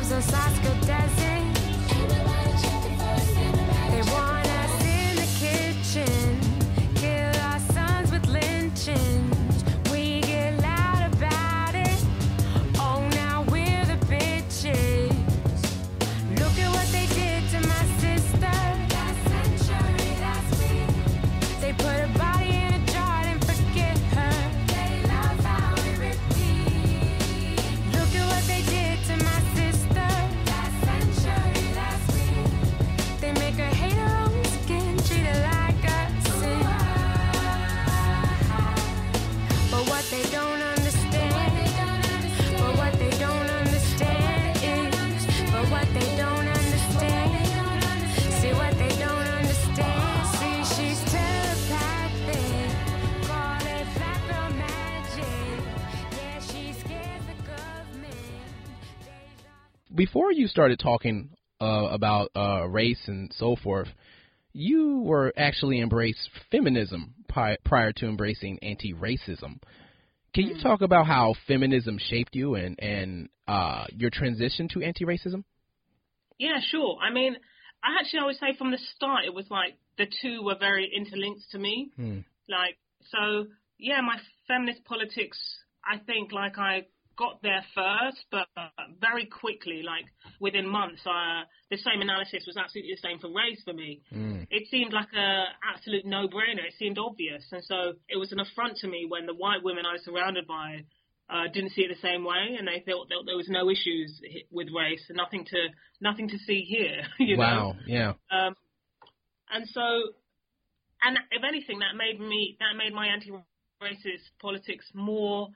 loves 0.00 0.12
us, 0.12 0.32
Oscar 0.32 1.29
started 60.50 60.78
talking 60.78 61.30
uh, 61.60 61.88
about 61.90 62.30
uh, 62.36 62.66
race 62.68 63.00
and 63.06 63.32
so 63.36 63.56
forth, 63.56 63.88
you 64.52 65.00
were 65.00 65.32
actually 65.36 65.80
embraced 65.80 66.28
feminism 66.50 67.14
pri- 67.28 67.58
prior 67.64 67.92
to 67.92 68.06
embracing 68.06 68.58
anti-racism. 68.62 69.60
Can 70.34 70.46
you 70.46 70.62
talk 70.62 70.80
about 70.80 71.06
how 71.06 71.34
feminism 71.48 71.98
shaped 71.98 72.36
you 72.36 72.54
and 72.54 72.78
and 72.80 73.28
uh, 73.48 73.86
your 73.96 74.10
transition 74.10 74.68
to 74.68 74.82
anti-racism? 74.82 75.42
Yeah, 76.38 76.60
sure. 76.70 76.98
I 77.02 77.12
mean, 77.12 77.36
I 77.82 78.00
actually 78.00 78.20
I 78.20 78.26
would 78.26 78.36
say 78.36 78.56
from 78.56 78.70
the 78.70 78.78
start 78.94 79.24
it 79.24 79.34
was 79.34 79.46
like 79.50 79.76
the 79.98 80.06
two 80.22 80.42
were 80.44 80.56
very 80.58 80.90
interlinked 80.96 81.42
to 81.50 81.58
me. 81.58 81.90
Hmm. 81.96 82.20
Like 82.48 82.78
so, 83.10 83.46
yeah, 83.78 84.00
my 84.02 84.18
feminist 84.46 84.84
politics. 84.84 85.38
I 85.84 85.98
think 85.98 86.30
like 86.30 86.58
I 86.58 86.86
got 87.20 87.42
there 87.42 87.62
first, 87.74 88.24
but 88.32 88.48
very 88.98 89.26
quickly, 89.26 89.82
like 89.84 90.06
within 90.40 90.66
months, 90.66 91.02
uh, 91.04 91.44
the 91.70 91.76
same 91.76 92.00
analysis 92.00 92.44
was 92.46 92.56
absolutely 92.56 92.96
the 92.96 93.04
same 93.06 93.18
for 93.20 93.28
race 93.28 93.60
for 93.62 93.74
me. 93.74 94.00
Mm. 94.10 94.46
It 94.50 94.68
seemed 94.70 94.94
like 94.94 95.12
a 95.12 95.44
absolute 95.60 96.06
no-brainer. 96.06 96.64
It 96.64 96.74
seemed 96.78 96.98
obvious, 96.98 97.44
and 97.52 97.62
so 97.62 97.92
it 98.08 98.16
was 98.16 98.32
an 98.32 98.40
affront 98.40 98.78
to 98.78 98.88
me 98.88 99.04
when 99.06 99.26
the 99.26 99.34
white 99.34 99.62
women 99.62 99.84
I 99.84 99.92
was 99.92 100.04
surrounded 100.04 100.46
by 100.48 100.88
uh, 101.28 101.52
didn't 101.52 101.72
see 101.76 101.82
it 101.82 101.92
the 101.92 102.00
same 102.00 102.24
way, 102.24 102.56
and 102.58 102.66
they 102.66 102.80
thought 102.80 103.08
that 103.10 103.22
there 103.26 103.36
was 103.36 103.48
no 103.50 103.68
issues 103.68 104.20
with 104.50 104.68
race, 104.74 105.04
and 105.08 105.16
nothing 105.16 105.44
to 105.44 105.60
nothing 106.00 106.28
to 106.30 106.38
see 106.38 106.62
here. 106.62 107.04
You 107.20 107.36
know? 107.36 107.42
Wow. 107.42 107.74
Yeah. 107.86 108.12
Um, 108.32 108.56
and 109.52 109.68
so, 109.68 109.84
and 111.04 111.18
if 111.30 111.42
anything, 111.46 111.80
that 111.80 111.94
made 112.00 112.18
me 112.18 112.56
that 112.60 112.80
made 112.80 112.94
my 112.94 113.08
anti-racist 113.08 114.24
politics 114.40 114.86
more 114.94 115.48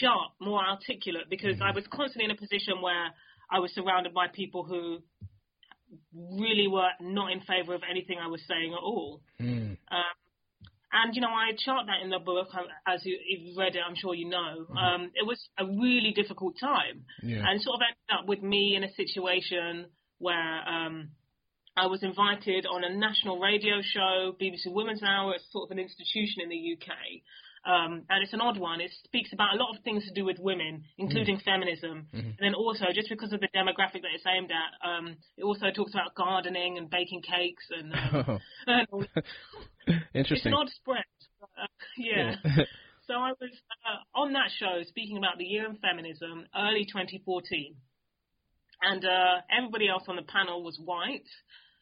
sharp, 0.00 0.32
more 0.40 0.60
articulate, 0.64 1.30
because 1.30 1.60
I 1.62 1.70
was 1.72 1.84
constantly 1.92 2.24
in 2.24 2.30
a 2.30 2.36
position 2.40 2.82
where 2.82 3.14
I 3.50 3.60
was 3.60 3.72
surrounded 3.72 4.12
by 4.12 4.26
people 4.28 4.64
who 4.64 4.98
really 6.12 6.66
were 6.68 6.90
not 7.00 7.30
in 7.32 7.40
favour 7.40 7.74
of 7.74 7.82
anything 7.88 8.18
I 8.22 8.26
was 8.26 8.40
saying 8.48 8.72
at 8.72 8.82
all. 8.82 9.22
Mm. 9.40 9.76
Um, 9.90 10.16
and 10.92 11.14
you 11.14 11.20
know, 11.20 11.28
I 11.28 11.52
chart 11.56 11.86
that 11.86 12.02
in 12.02 12.10
the 12.10 12.18
book, 12.18 12.48
um, 12.54 12.64
as 12.86 13.04
you, 13.04 13.18
you've 13.28 13.56
read 13.56 13.76
it, 13.76 13.82
I'm 13.86 13.96
sure 13.96 14.14
you 14.14 14.28
know. 14.28 14.66
Um, 14.76 15.10
it 15.14 15.26
was 15.26 15.38
a 15.58 15.64
really 15.64 16.12
difficult 16.14 16.54
time, 16.58 17.04
Yeah. 17.22 17.42
and 17.46 17.60
sort 17.60 17.76
of 17.76 17.80
ended 17.82 18.22
up 18.22 18.28
with 18.28 18.42
me 18.42 18.74
in 18.76 18.82
a 18.84 18.92
situation 18.94 19.86
where 20.18 20.68
um, 20.68 21.10
I 21.76 21.86
was 21.86 22.02
invited 22.02 22.66
on 22.66 22.84
a 22.84 22.96
national 22.96 23.38
radio 23.38 23.82
show, 23.82 24.34
BBC 24.40 24.72
Woman's 24.72 25.02
Hour. 25.02 25.34
It's 25.34 25.44
sort 25.52 25.68
of 25.70 25.76
an 25.76 25.78
institution 25.78 26.42
in 26.42 26.48
the 26.48 26.76
UK. 26.78 26.88
Um, 27.66 28.02
and 28.08 28.22
it's 28.22 28.32
an 28.32 28.40
odd 28.40 28.58
one. 28.58 28.80
It 28.80 28.92
speaks 29.04 29.32
about 29.32 29.54
a 29.54 29.56
lot 29.56 29.76
of 29.76 29.82
things 29.82 30.04
to 30.04 30.12
do 30.14 30.24
with 30.24 30.38
women, 30.38 30.84
including 30.98 31.40
feminism. 31.44 32.06
And 32.12 32.36
then 32.38 32.54
also, 32.54 32.84
just 32.94 33.08
because 33.08 33.32
of 33.32 33.40
the 33.40 33.48
demographic 33.48 34.02
that 34.02 34.14
it's 34.14 34.24
aimed 34.24 34.52
at, 34.52 34.88
um, 34.88 35.16
it 35.36 35.42
also 35.42 35.66
talks 35.74 35.92
about 35.92 36.14
gardening 36.14 36.78
and 36.78 36.88
baking 36.88 37.22
cakes 37.22 37.64
and, 37.76 37.92
um, 37.92 38.40
and 38.68 38.86
all 38.92 39.04
it's 39.86 40.04
Interesting. 40.14 40.52
an 40.52 40.58
odd 40.58 40.70
spread. 40.70 41.04
Uh, 41.42 41.66
yeah. 41.98 42.36
so 43.08 43.14
I 43.14 43.32
was 43.40 43.50
uh, 43.84 44.18
on 44.18 44.32
that 44.34 44.50
show 44.58 44.82
speaking 44.86 45.16
about 45.18 45.38
the 45.38 45.44
year 45.44 45.68
in 45.68 45.76
feminism, 45.76 46.46
early 46.56 46.84
2014, 46.84 47.74
and 48.82 49.04
uh, 49.04 49.40
everybody 49.56 49.88
else 49.88 50.04
on 50.06 50.16
the 50.16 50.22
panel 50.22 50.62
was 50.62 50.78
white, 50.84 51.26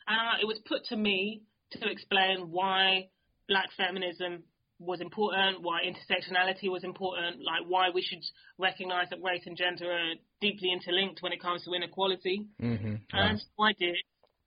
and 0.07 0.17
uh, 0.17 0.41
it 0.41 0.47
was 0.47 0.59
put 0.67 0.85
to 0.87 0.97
me 0.97 1.43
to 1.73 1.91
explain 1.91 2.51
why 2.51 3.09
black 3.49 3.69
feminism 3.77 4.45
was 4.79 5.01
important, 5.01 5.63
why 5.63 5.83
intersectionality 5.83 6.71
was 6.71 6.85
important, 6.85 7.43
like 7.45 7.63
why 7.69 7.91
we 7.95 8.03
should 8.03 8.23
recognise 8.59 9.09
that 9.11 9.23
race 9.23 9.43
and 9.47 9.57
gender 9.57 9.91
are 9.91 10.15
deeply 10.41 10.73
interlinked 10.73 11.23
when 11.23 11.33
it 11.33 11.41
comes 11.41 11.65
to 11.65 11.73
inequality. 11.73 12.47
hmm 12.59 12.95
And 13.13 13.39
so 13.41 13.63
I 13.63 13.73
did. 13.79 13.97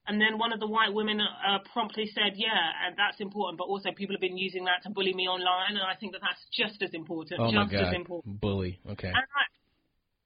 And 0.08 0.22
then 0.22 0.38
one 0.38 0.54
of 0.54 0.60
the 0.62 0.68
white 0.68 0.94
women 0.94 1.20
uh, 1.20 1.60
promptly 1.74 2.10
said, 2.16 2.34
"Yeah, 2.36 2.48
and 2.86 2.96
that's 2.98 3.20
important, 3.20 3.58
but 3.58 3.66
also 3.66 3.92
people 3.92 4.16
have 4.16 4.22
been 4.22 4.38
using 4.38 4.64
that 4.66 4.84
to 4.84 4.90
bully 4.90 5.14
me 5.14 5.28
online, 5.28 5.76
and 5.76 5.84
I 5.84 5.96
think 6.00 6.14
that 6.14 6.22
that's 6.22 6.44
just 6.54 6.82
as 6.82 6.94
important, 6.94 7.42
Oh 7.42 7.52
my 7.52 7.64
just 7.64 7.74
God. 7.74 7.88
as 7.90 7.94
important." 7.94 8.40
Bully. 8.40 8.80
Okay. 8.90 9.10
And 9.10 9.18
I, 9.18 9.44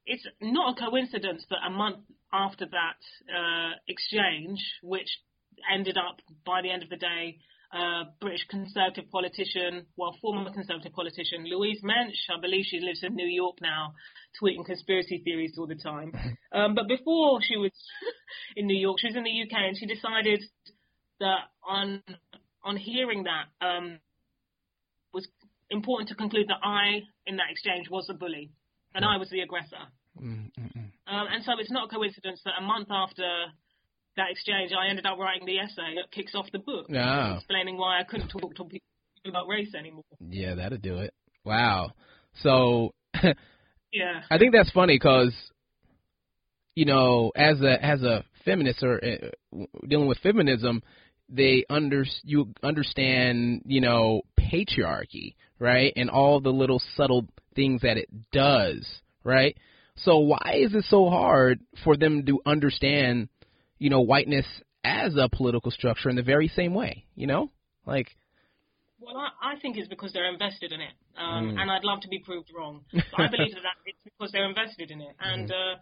it's 0.05 0.25
not 0.39 0.77
a 0.77 0.85
coincidence 0.85 1.45
that 1.49 1.59
a 1.65 1.71
month 1.71 1.97
after 2.31 2.67
that 2.67 2.99
uh, 3.35 3.71
exchange, 3.87 4.59
which 4.83 5.09
ended 5.73 5.97
up 5.97 6.21
by 6.45 6.61
the 6.61 6.69
end 6.69 6.83
of 6.83 6.89
the 6.89 6.97
day, 6.97 7.39
uh, 7.73 8.03
British 8.19 8.45
Conservative 8.49 9.09
politician, 9.11 9.85
well, 9.95 10.15
former 10.21 10.51
Conservative 10.51 10.93
politician 10.93 11.45
Louise 11.45 11.79
Mensch, 11.83 12.17
I 12.29 12.39
believe 12.39 12.65
she 12.67 12.79
lives 12.79 13.03
in 13.03 13.15
New 13.15 13.27
York 13.27 13.57
now, 13.61 13.93
tweeting 14.41 14.65
conspiracy 14.65 15.21
theories 15.23 15.55
all 15.57 15.67
the 15.67 15.75
time. 15.75 16.13
Um, 16.53 16.75
but 16.75 16.89
before 16.89 17.39
she 17.41 17.55
was 17.55 17.71
in 18.57 18.67
New 18.67 18.77
York, 18.77 18.99
she 18.99 19.07
was 19.07 19.15
in 19.15 19.23
the 19.23 19.41
UK, 19.43 19.53
and 19.53 19.77
she 19.77 19.85
decided 19.85 20.43
that 21.21 21.47
on 21.65 22.03
on 22.61 22.75
hearing 22.75 23.23
that 23.23 23.65
um, 23.65 23.99
was 25.13 25.25
important 25.69 26.09
to 26.09 26.15
conclude 26.15 26.49
that 26.49 26.59
I, 26.61 27.03
in 27.25 27.37
that 27.37 27.49
exchange, 27.49 27.89
was 27.89 28.05
the 28.07 28.15
bully 28.15 28.51
and 28.93 29.05
I 29.05 29.17
was 29.17 29.29
the 29.29 29.39
aggressor. 29.41 29.87
Um, 31.07 31.27
and 31.31 31.43
so 31.43 31.53
it's 31.59 31.71
not 31.71 31.91
a 31.91 31.95
coincidence 31.95 32.41
that 32.45 32.53
a 32.59 32.61
month 32.61 32.87
after 32.89 33.23
that 34.17 34.31
exchange, 34.31 34.71
I 34.73 34.89
ended 34.89 35.05
up 35.05 35.17
writing 35.17 35.45
the 35.45 35.59
essay 35.59 35.95
that 35.95 36.11
kicks 36.11 36.35
off 36.35 36.47
the 36.51 36.59
book, 36.59 36.87
Ah. 36.95 37.37
explaining 37.37 37.77
why 37.77 37.99
I 37.99 38.03
couldn't 38.03 38.29
talk 38.29 38.55
to 38.55 38.63
people 38.65 38.79
about 39.25 39.47
race 39.47 39.73
anymore. 39.75 40.03
Yeah, 40.19 40.55
that'll 40.55 40.77
do 40.77 40.97
it. 40.97 41.13
Wow. 41.45 41.91
So 42.41 42.93
Yeah. 43.91 44.21
I 44.29 44.37
think 44.37 44.53
that's 44.53 44.71
funny 44.71 44.95
because, 44.95 45.33
you 46.75 46.85
know, 46.85 47.31
as 47.35 47.61
a 47.61 47.83
as 47.83 48.01
a 48.03 48.23
feminist 48.45 48.83
or 48.83 48.99
uh, 49.03 49.65
dealing 49.87 50.07
with 50.07 50.17
feminism, 50.19 50.81
they 51.29 51.65
under 51.69 52.05
you 52.23 52.53
understand, 52.63 53.63
you 53.65 53.81
know, 53.81 54.21
patriarchy, 54.39 55.35
right, 55.59 55.93
and 55.95 56.09
all 56.09 56.39
the 56.39 56.49
little 56.51 56.81
subtle 56.95 57.27
things 57.55 57.81
that 57.81 57.97
it 57.97 58.09
does, 58.31 58.85
right. 59.23 59.57
So 59.97 60.19
why 60.19 60.55
is 60.55 60.73
it 60.73 60.85
so 60.89 61.09
hard 61.09 61.59
for 61.83 61.97
them 61.97 62.25
to 62.25 62.39
understand, 62.45 63.27
you 63.83 63.89
know, 63.89 64.01
whiteness 64.01 64.45
as 64.83 65.11
a 65.17 65.27
political 65.39 65.71
structure 65.71 66.09
in 66.11 66.15
the 66.15 66.27
very 66.33 66.47
same 66.59 66.73
way, 66.81 66.93
you 67.15 67.25
know, 67.31 67.43
like. 67.93 68.09
Well, 68.99 69.17
I, 69.17 69.53
I 69.53 69.59
think 69.59 69.75
it's 69.77 69.87
because 69.95 70.13
they're 70.13 70.31
invested 70.31 70.71
in 70.71 70.81
it, 70.89 70.93
um, 71.17 71.43
Mm. 71.49 71.59
and 71.59 71.71
I'd 71.71 71.83
love 71.83 71.99
to 72.01 72.07
be 72.15 72.19
proved 72.19 72.49
wrong. 72.55 72.75
But 73.11 73.19
I 73.25 73.27
believe 73.35 73.53
that 73.55 73.77
it's 73.89 73.97
because 74.09 74.31
they're 74.31 74.47
invested 74.47 74.91
in 74.91 75.01
it, 75.01 75.15
and 75.19 75.49
Mm-hmm. 75.49 75.71
uh, 75.77 75.81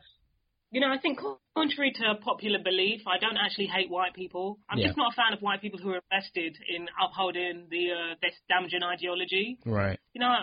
you 0.72 0.80
know, 0.80 0.92
I 0.94 1.00
think 1.04 1.20
contrary 1.58 1.92
to 2.00 2.06
popular 2.32 2.60
belief, 2.72 3.02
I 3.08 3.18
don't 3.24 3.38
actually 3.46 3.66
hate 3.76 3.90
white 3.90 4.14
people. 4.14 4.60
I'm 4.70 4.78
Yeah. 4.78 4.88
just 4.88 4.98
not 4.98 5.12
a 5.14 5.16
fan 5.16 5.34
of 5.34 5.42
white 5.42 5.62
people 5.66 5.80
who 5.84 5.90
are 5.96 6.02
invested 6.12 6.54
in 6.76 6.88
upholding 7.04 7.56
the 7.74 7.84
uh, 8.00 8.16
this 8.24 8.36
damaging 8.48 8.84
ideology. 8.84 9.58
Right. 9.66 10.00
You 10.14 10.22
know, 10.22 10.34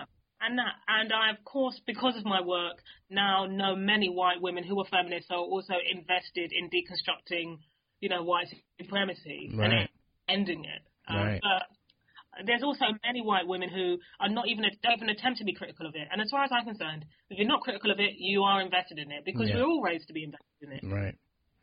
and 0.46 0.59
that, 0.59 0.74
and 0.88 1.12
I 1.12 1.30
of 1.30 1.44
course, 1.44 1.80
because 1.87 2.16
of 2.16 2.24
my 2.24 2.40
work, 2.40 2.76
now 3.11 3.46
know 3.46 3.76
many 3.76 4.09
white 4.09 4.40
women 4.40 4.64
who 4.64 4.78
are 4.80 4.87
feminists 4.87 5.26
who 5.28 5.37
are 5.37 5.38
also 5.38 5.74
invested 5.90 6.52
in 6.52 6.70
deconstructing, 6.70 7.59
you 8.00 8.09
know, 8.09 8.22
white 8.22 8.48
supremacy 8.80 9.50
Right. 9.54 9.72
and 9.72 9.88
ending 10.28 10.64
it. 10.64 10.82
Um, 11.09 11.16
Right. 11.16 11.40
But 11.42 12.46
there's 12.46 12.62
also 12.62 12.85
many 13.05 13.22
white 13.22 13.47
women 13.47 13.68
who 13.68 13.99
are 14.20 14.28
not 14.28 14.47
even 14.49 14.64
don't 14.82 14.92
even 14.97 15.09
attempt 15.11 15.38
to 15.38 15.44
be 15.44 15.55
critical 15.55 15.86
of 15.86 15.94
it. 15.94 16.09
And 16.11 16.20
as 16.20 16.30
far 16.30 16.44
as 16.44 16.51
I'm 16.53 16.64
concerned, 16.64 17.05
if 17.30 17.38
you're 17.38 17.49
not 17.49 17.62
critical 17.62 17.90
of 17.90 17.99
it, 18.01 18.14
you 18.18 18.42
are 18.42 18.61
invested 18.61 18.99
in 18.99 19.11
it 19.11 19.24
because 19.24 19.49
Yeah. 19.49 19.57
we're 19.57 19.64
all 19.66 19.82
raised 19.82 20.07
to 20.09 20.12
be 20.12 20.24
invested 20.24 20.62
in 20.62 20.72
it. 20.72 20.84
Right. 20.84 21.14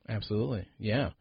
Absolutely. 0.10 0.66
Yeah. 0.80 1.12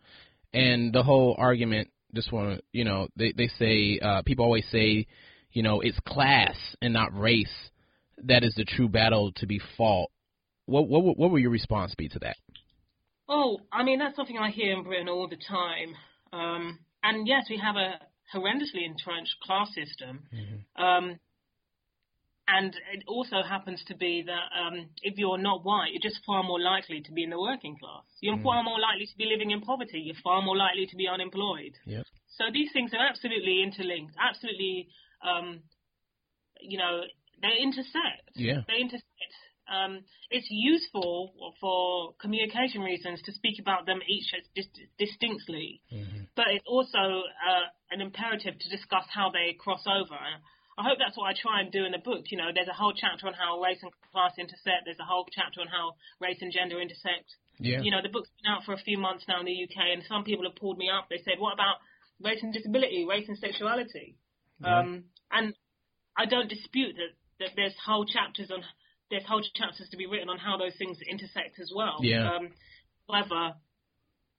And 0.52 0.92
the 0.92 1.02
whole 1.02 1.34
argument, 1.38 1.88
just 2.14 2.32
want 2.32 2.58
to, 2.58 2.64
you 2.72 2.84
know, 2.84 3.08
they 3.16 3.32
they 3.32 3.48
say 3.48 3.98
uh, 4.00 4.22
people 4.22 4.44
always 4.44 4.66
say, 4.70 5.06
you 5.52 5.62
know, 5.62 5.80
it's 5.80 5.98
class 6.00 6.56
and 6.80 6.92
not 6.92 7.18
race 7.18 7.70
that 8.24 8.44
is 8.44 8.54
the 8.54 8.64
true 8.64 8.88
battle 8.88 9.32
to 9.36 9.46
be 9.46 9.60
fought. 9.76 10.10
What 10.66 10.88
what 10.88 11.16
what 11.18 11.30
will 11.30 11.38
your 11.38 11.50
response 11.50 11.94
be 11.96 12.08
to 12.08 12.18
that? 12.20 12.36
Oh, 13.28 13.58
I 13.72 13.82
mean 13.82 13.98
that's 13.98 14.16
something 14.16 14.38
I 14.38 14.50
hear 14.50 14.72
in 14.72 14.84
Britain 14.84 15.08
all 15.08 15.28
the 15.28 15.36
time. 15.36 15.94
Um, 16.32 16.78
and 17.02 17.26
yes, 17.26 17.46
we 17.50 17.58
have 17.58 17.76
a 17.76 17.98
horrendously 18.34 18.86
entrenched 18.86 19.36
class 19.42 19.68
system. 19.74 20.20
Um, 20.76 21.18
and 22.48 22.74
it 22.92 23.04
also 23.06 23.42
happens 23.48 23.82
to 23.86 23.94
be 23.96 24.24
that 24.26 24.46
um, 24.58 24.88
if 25.02 25.16
you're 25.16 25.38
not 25.38 25.64
white, 25.64 25.92
you're 25.92 26.02
just 26.02 26.24
far 26.26 26.42
more 26.42 26.60
likely 26.60 27.00
to 27.00 27.12
be 27.12 27.22
in 27.22 27.30
the 27.30 27.40
working 27.40 27.76
class. 27.78 28.04
You're 28.20 28.42
far 28.42 28.62
more 28.62 28.80
likely 28.80 29.06
to 29.06 29.16
be 29.16 29.26
living 29.26 29.52
in 29.52 29.60
poverty. 29.60 30.00
You're 30.04 30.20
far 30.22 30.42
more 30.42 30.56
likely 30.56 30.86
to 30.86 30.96
be 30.96 31.06
unemployed. 31.08 31.78
Yep. 31.86 32.04
So 32.36 32.44
these 32.52 32.70
things 32.72 32.92
are 32.94 33.06
absolutely 33.06 33.62
interlinked, 33.62 34.14
absolutely, 34.18 34.88
um, 35.22 35.62
you 36.60 36.78
know, 36.78 37.02
they 37.40 37.62
intersect. 37.62 38.34
Yeah. 38.34 38.62
They 38.68 38.80
intersect. 38.80 39.06
Um, 39.70 40.04
it's 40.30 40.46
useful 40.50 41.32
for 41.60 42.14
communication 42.20 42.82
reasons 42.82 43.22
to 43.22 43.32
speak 43.32 43.58
about 43.60 43.86
them 43.86 44.00
each 44.06 44.26
as 44.34 44.44
dis- 44.54 44.86
distinctly, 44.98 45.80
but 46.36 46.46
it's 46.50 46.64
also 46.66 46.98
uh, 46.98 47.66
an 47.90 48.00
imperative 48.00 48.58
to 48.58 48.68
discuss 48.68 49.06
how 49.08 49.30
they 49.30 49.54
cross 49.58 49.86
over. 49.86 50.18
I 50.76 50.82
hope 50.82 50.98
that's 50.98 51.16
what 51.16 51.30
I 51.30 51.34
try 51.38 51.60
and 51.60 51.70
do 51.70 51.84
in 51.84 51.92
the 51.92 52.02
book. 52.02 52.26
You 52.30 52.38
know, 52.38 52.50
there's 52.52 52.68
a 52.68 52.74
whole 52.76 52.92
chapter 52.92 53.26
on 53.26 53.34
how 53.34 53.60
race 53.60 53.78
and 53.82 53.92
class 54.10 54.32
intersect. 54.36 54.84
There's 54.84 55.00
a 55.00 55.08
whole 55.08 55.26
chapter 55.30 55.60
on 55.60 55.68
how 55.68 55.94
race 56.20 56.38
and 56.40 56.52
gender 56.52 56.80
intersect. 56.80 57.28
Yeah. 57.60 57.80
You 57.80 57.92
know, 57.92 58.02
the 58.02 58.08
book's 58.08 58.30
been 58.42 58.50
out 58.50 58.64
for 58.64 58.72
a 58.74 58.82
few 58.82 58.98
months 58.98 59.24
now 59.28 59.40
in 59.40 59.46
the 59.46 59.56
UK, 59.56 59.94
and 59.94 60.02
some 60.08 60.24
people 60.24 60.44
have 60.44 60.56
pulled 60.56 60.76
me 60.76 60.90
up. 60.90 61.08
They 61.08 61.22
said, 61.22 61.38
"What 61.38 61.54
about 61.54 61.76
race 62.20 62.42
and 62.42 62.52
disability, 62.52 63.04
race 63.04 63.28
and 63.28 63.38
sexuality?" 63.38 64.16
Um, 64.64 65.04
and 65.32 65.54
I 66.16 66.26
don't 66.26 66.48
dispute 66.48 66.94
that, 66.96 67.12
that 67.40 67.50
there's 67.56 67.74
whole 67.84 68.04
chapters 68.04 68.50
on 68.50 68.62
there's 69.10 69.24
whole 69.26 69.42
chapters 69.54 69.88
to 69.90 69.96
be 69.96 70.06
written 70.06 70.28
on 70.30 70.38
how 70.38 70.56
those 70.56 70.74
things 70.78 70.98
intersect 71.08 71.58
as 71.60 71.70
well. 71.74 71.98
Yeah. 72.00 72.32
Um, 72.34 72.48
however, 73.08 73.54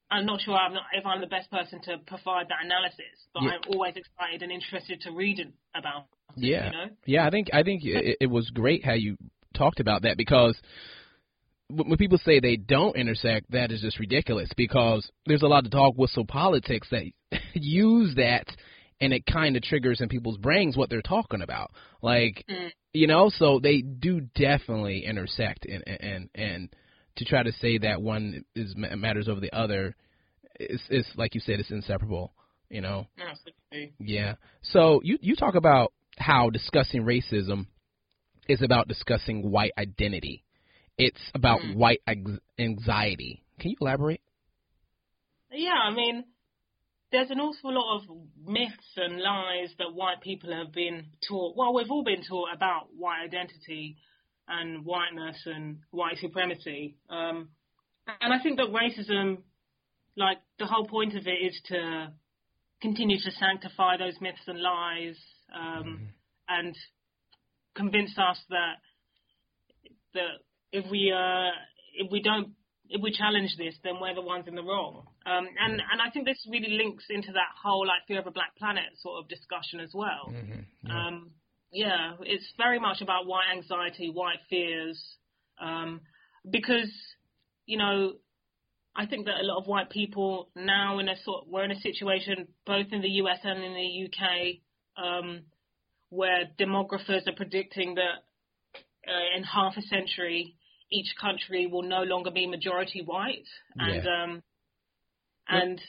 I'm 0.10 0.26
not 0.26 0.42
sure 0.42 0.56
I'm 0.56 0.74
not, 0.74 0.84
if 0.94 1.06
I'm 1.06 1.22
the 1.22 1.28
best 1.28 1.50
person 1.52 1.80
to 1.84 1.98
provide 2.08 2.48
that 2.50 2.66
analysis, 2.66 3.28
but 3.34 3.44
Yeah. 3.44 3.52
I'm 3.52 3.62
always 3.74 3.96
excited 3.96 4.42
and 4.42 4.52
interested 4.52 5.02
to 5.02 5.12
read 5.12 5.40
about. 5.76 6.08
it, 6.38 6.44
Yeah, 6.44 6.66
You 6.66 6.72
know? 6.72 6.86
yeah. 7.06 7.28
I 7.28 7.30
think 7.30 7.50
I 7.54 7.62
think 7.64 7.84
it, 7.84 8.18
it 8.22 8.28
was 8.28 8.50
great 8.50 8.84
how 8.84 8.94
you 8.94 9.18
talked 9.54 9.80
about 9.80 10.02
that 10.04 10.18
because 10.18 10.60
when 11.70 11.90
when 11.90 11.98
people 11.98 12.18
say 12.18 12.40
they 12.40 12.56
don't 12.58 12.96
intersect, 12.96 13.52
that 13.52 13.72
is 13.72 13.82
just 13.82 14.00
ridiculous. 14.00 14.50
Because 14.58 15.10
there's 15.26 15.44
a 15.44 15.48
lot 15.48 15.66
of 15.66 15.72
dog 15.72 15.94
whistle 15.98 16.26
politics 16.26 16.88
that 16.92 17.06
use 17.54 18.16
that, 18.16 18.48
and 19.04 19.14
it 19.14 19.26
kind 19.26 19.58
of 19.58 19.64
triggers 19.64 20.00
in 20.02 20.08
people's 20.08 20.38
brains 20.38 20.78
what 20.78 20.90
they're 20.90 21.02
talking 21.02 21.42
about. 21.42 21.72
Like, 22.02 22.46
Mm. 22.50 22.72
you 22.94 23.08
know, 23.08 23.30
so 23.30 23.60
they 23.60 23.82
do 23.82 24.22
definitely 24.22 25.06
intersect, 25.06 25.66
and 25.66 25.84
and 25.88 26.30
and 26.36 26.70
to 27.18 27.26
try 27.26 27.44
to 27.44 27.52
say 27.52 27.80
that 27.80 28.02
one 28.02 28.46
is 28.56 28.74
matters 28.76 29.28
over 29.28 29.40
the 29.42 29.54
other, 29.54 29.96
is 30.60 30.82
is 30.90 31.06
like 31.16 31.36
you 31.36 31.42
said, 31.42 31.60
it's 31.60 31.72
inseparable. 31.72 32.34
You 32.70 32.82
know. 32.82 33.08
Absolutely. 33.20 33.94
Yeah. 34.00 34.36
So 34.62 35.02
you 35.04 35.18
you 35.22 35.36
talk 35.36 35.56
about 35.56 35.92
how 36.18 36.50
discussing 36.50 37.04
racism 37.04 37.68
is 38.48 38.62
about 38.62 38.88
discussing 38.88 39.52
white 39.52 39.72
identity. 39.78 40.44
It's 40.98 41.22
about 41.34 41.60
Mm. 41.62 41.76
white 41.76 42.02
anxiety. 42.58 43.44
Can 43.60 43.72
you 43.72 43.78
elaborate? 43.82 44.22
Yeah, 45.52 45.72
I 45.74 45.94
mean, 45.94 46.24
there's 47.14 47.30
an 47.30 47.40
awful 47.40 47.72
lot 47.72 47.98
of 47.98 48.02
myths 48.44 48.98
and 48.98 49.22
lies 49.22 49.70
that 49.78 49.94
white 49.94 50.20
people 50.22 50.52
have 50.52 50.74
been 50.74 51.06
taught. 51.30 51.56
Well, 51.56 51.72
we've 51.72 51.92
all 51.92 52.04
been 52.04 52.24
taught 52.28 52.50
about 52.54 52.88
white 52.98 53.24
identity 53.24 53.98
and 54.48 54.84
whiteness 54.84 55.38
and 55.46 55.78
white 55.92 56.18
supremacy. 56.18 56.98
Um, 57.12 57.50
and 58.20 58.34
I 58.34 58.42
think 58.42 58.58
that 58.58 58.70
racism, 58.74 59.44
like 60.18 60.40
the 60.58 60.66
whole 60.66 60.88
point 60.88 61.16
of 61.16 61.28
it, 61.28 61.30
is 61.30 61.62
to 61.68 62.12
continue 62.82 63.18
to 63.18 63.32
sanctify 63.32 63.98
those 63.98 64.20
myths 64.20 64.42
and 64.48 64.60
lies 64.60 65.16
um, 65.56 66.10
and 66.50 66.76
convince 67.76 68.18
us 68.18 68.40
that 68.50 68.78
that 70.16 70.42
if 70.72 70.90
we 70.90 71.14
uh, 71.16 71.52
if 71.94 72.12
we 72.12 72.24
don't 72.24 72.54
if 72.90 73.02
we 73.04 73.12
challenge 73.12 73.56
this, 73.58 73.76
then 73.84 73.94
we're 74.02 74.16
the 74.16 74.22
ones 74.22 74.46
in 74.48 74.56
the 74.56 74.64
wrong. 74.64 75.06
Um, 75.26 75.48
and 75.60 75.74
and 75.74 76.02
I 76.06 76.10
think 76.12 76.26
this 76.26 76.46
really 76.50 76.78
links 76.78 77.06
into 77.10 77.32
that 77.34 77.56
whole 77.62 77.88
like 77.88 78.06
fear 78.08 78.20
of 78.20 78.28
a 78.28 78.32
black 78.32 78.56
planet 78.58 78.84
sort 79.02 79.24
of 79.24 79.30
discussion 79.30 79.80
as 79.80 79.92
well. 79.94 80.34
Um, 80.92 81.32
yeah, 81.72 82.14
it's 82.22 82.46
very 82.58 82.80
much 82.80 83.02
about 83.02 83.26
white 83.26 83.48
anxiety, 83.56 84.10
white 84.10 84.40
fears, 84.50 85.02
um, 85.62 86.02
because 86.50 86.92
you 87.66 87.78
know 87.78 88.14
I 88.96 89.06
think 89.06 89.26
that 89.26 89.40
a 89.42 89.46
lot 89.46 89.60
of 89.60 89.68
white 89.68 89.90
people 89.90 90.50
now 90.56 91.00
in 91.00 91.08
a 91.08 91.16
sort 91.24 91.48
we're 91.48 91.64
in 91.64 91.72
a 91.72 91.80
situation 91.80 92.48
both 92.66 92.88
in 92.92 93.02
the 93.02 93.10
US 93.22 93.40
and 93.44 93.64
in 93.64 93.74
the 93.74 94.08
UK 94.08 95.04
um, 95.04 95.42
where 96.10 96.50
demographers 96.60 97.28
are 97.28 97.36
predicting 97.36 97.96
that 97.96 98.24
uh, 99.08 99.38
in 99.38 99.44
half 99.44 99.78
a 99.78 99.82
century 99.82 100.56
each 100.92 101.16
country 101.20 101.66
will 101.66 101.82
no 101.82 102.04
longer 102.04 102.30
be 102.30 102.46
majority 102.46 103.02
white. 103.04 103.48
And 103.76 104.08
um, 104.08 104.44
and 105.48 105.80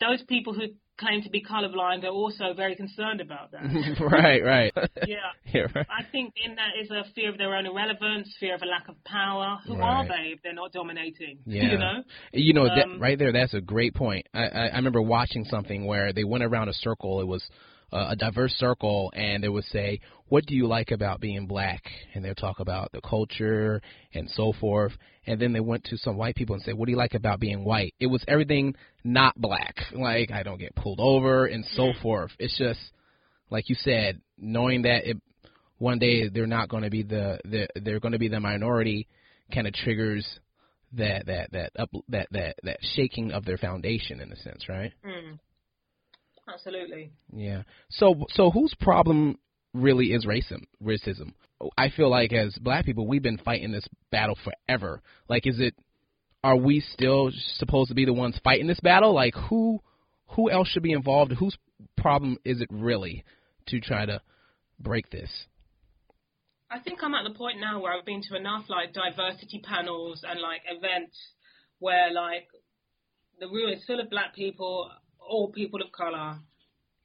those 0.00 0.22
people 0.28 0.54
who 0.54 0.62
claim 0.98 1.22
to 1.22 1.30
be 1.30 1.42
colorblind 1.42 2.02
are 2.04 2.08
also 2.08 2.52
very 2.56 2.74
concerned 2.74 3.20
about 3.20 3.52
that. 3.52 3.62
right, 4.00 4.42
right. 4.44 4.72
yeah. 5.06 5.16
yeah, 5.54 5.62
right. 5.74 5.86
I 5.88 6.02
think 6.10 6.34
in 6.44 6.56
that 6.56 6.70
is 6.82 6.90
a 6.90 7.04
fear 7.14 7.30
of 7.30 7.38
their 7.38 7.54
own 7.54 7.66
irrelevance, 7.66 8.34
fear 8.40 8.54
of 8.56 8.62
a 8.62 8.66
lack 8.66 8.88
of 8.88 8.96
power. 9.04 9.58
Who 9.66 9.76
Right. 9.76 9.84
are 9.88 10.04
they 10.08 10.30
if 10.32 10.42
they're 10.42 10.54
not 10.54 10.72
dominating? 10.72 11.38
Yeah. 11.46 11.70
You 11.70 11.78
know? 11.78 12.02
You 12.32 12.52
know 12.52 12.64
that 12.64 12.84
Um, 12.84 13.00
right 13.00 13.18
there. 13.18 13.32
That's 13.32 13.54
a 13.54 13.60
great 13.60 13.94
point. 13.94 14.26
I, 14.34 14.46
I, 14.46 14.66
I 14.68 14.76
remember 14.76 15.00
watching 15.00 15.44
something 15.44 15.86
where 15.86 16.12
they 16.12 16.24
went 16.24 16.42
around 16.42 16.68
a 16.68 16.74
circle. 16.74 17.20
It 17.20 17.26
was 17.28 17.48
uh, 17.92 18.08
a 18.10 18.16
diverse 18.16 18.54
circle, 18.54 19.10
and 19.14 19.42
they 19.42 19.48
would 19.48 19.64
say, 19.64 20.00
"What 20.28 20.46
do 20.46 20.54
you 20.54 20.66
like 20.66 20.90
about 20.90 21.20
being 21.20 21.46
black?" 21.46 21.82
And 22.14 22.24
they'll 22.24 22.34
talk 22.34 22.60
about 22.60 22.92
the 22.92 23.00
culture 23.00 23.80
and 24.14 24.28
so 24.30 24.52
forth. 24.52 24.92
And 25.26 25.40
then 25.40 25.52
they 25.52 25.60
went 25.60 25.84
to 25.84 25.98
some 25.98 26.16
white 26.16 26.34
people 26.34 26.54
and 26.54 26.62
said, 26.62 26.74
"What 26.74 26.86
do 26.86 26.92
you 26.92 26.98
like 26.98 27.14
about 27.14 27.40
being 27.40 27.64
white?" 27.64 27.94
It 28.00 28.06
was 28.06 28.24
everything 28.28 28.74
not 29.04 29.40
black. 29.40 29.76
Like 29.92 30.30
I 30.30 30.42
don't 30.42 30.58
get 30.58 30.74
pulled 30.74 31.00
over 31.00 31.46
and 31.46 31.64
so 31.72 31.92
forth. 32.02 32.32
It's 32.38 32.56
just 32.58 32.80
like 33.50 33.68
you 33.68 33.76
said, 33.76 34.20
knowing 34.36 34.82
that 34.82 35.08
it, 35.08 35.16
one 35.78 35.98
day 35.98 36.28
they're 36.28 36.46
not 36.46 36.68
going 36.68 36.82
to 36.82 36.90
be 36.90 37.02
the, 37.02 37.38
the 37.44 37.68
they're 37.76 38.00
going 38.00 38.12
to 38.12 38.18
be 38.18 38.28
the 38.28 38.40
minority, 38.40 39.06
kind 39.52 39.66
of 39.66 39.72
triggers 39.72 40.26
that 40.92 41.26
that 41.26 41.52
that 41.52 41.72
up 41.78 41.90
that 42.08 42.28
that 42.30 42.56
that 42.62 42.78
shaking 42.94 43.32
of 43.32 43.44
their 43.44 43.58
foundation 43.58 44.20
in 44.20 44.32
a 44.32 44.36
sense, 44.36 44.68
right? 44.68 44.92
Mm. 45.04 45.38
Absolutely. 46.52 47.12
Yeah. 47.32 47.62
So 47.90 48.26
so 48.30 48.50
whose 48.50 48.74
problem 48.80 49.38
really 49.74 50.06
is 50.06 50.26
racism? 50.26 50.64
Racism. 50.82 51.32
I 51.76 51.90
feel 51.90 52.10
like 52.10 52.32
as 52.32 52.56
black 52.60 52.84
people, 52.84 53.06
we've 53.06 53.22
been 53.22 53.38
fighting 53.38 53.72
this 53.72 53.86
battle 54.10 54.38
forever. 54.44 55.02
Like, 55.28 55.46
is 55.46 55.60
it? 55.60 55.74
Are 56.44 56.56
we 56.56 56.80
still 56.80 57.30
supposed 57.56 57.88
to 57.88 57.96
be 57.96 58.04
the 58.04 58.12
ones 58.12 58.38
fighting 58.44 58.68
this 58.68 58.80
battle? 58.80 59.12
Like, 59.12 59.34
who 59.34 59.80
who 60.28 60.50
else 60.50 60.68
should 60.68 60.82
be 60.82 60.92
involved? 60.92 61.32
Whose 61.32 61.56
problem 61.96 62.38
is 62.44 62.60
it 62.60 62.68
really 62.70 63.24
to 63.68 63.80
try 63.80 64.06
to 64.06 64.20
break 64.78 65.10
this? 65.10 65.30
I 66.70 66.78
think 66.80 67.00
I'm 67.02 67.14
at 67.14 67.24
the 67.24 67.36
point 67.36 67.60
now 67.60 67.80
where 67.80 67.92
I've 67.96 68.04
been 68.04 68.22
to 68.28 68.36
enough 68.36 68.66
like 68.68 68.92
diversity 68.92 69.60
panels 69.64 70.22
and 70.28 70.40
like 70.40 70.60
events 70.68 71.16
where 71.78 72.12
like 72.12 72.46
the 73.40 73.48
room 73.48 73.72
is 73.72 73.82
full 73.86 74.00
of 74.00 74.10
black 74.10 74.34
people, 74.34 74.90
or 75.28 75.50
people 75.50 75.82
of 75.82 75.92
color, 75.92 76.38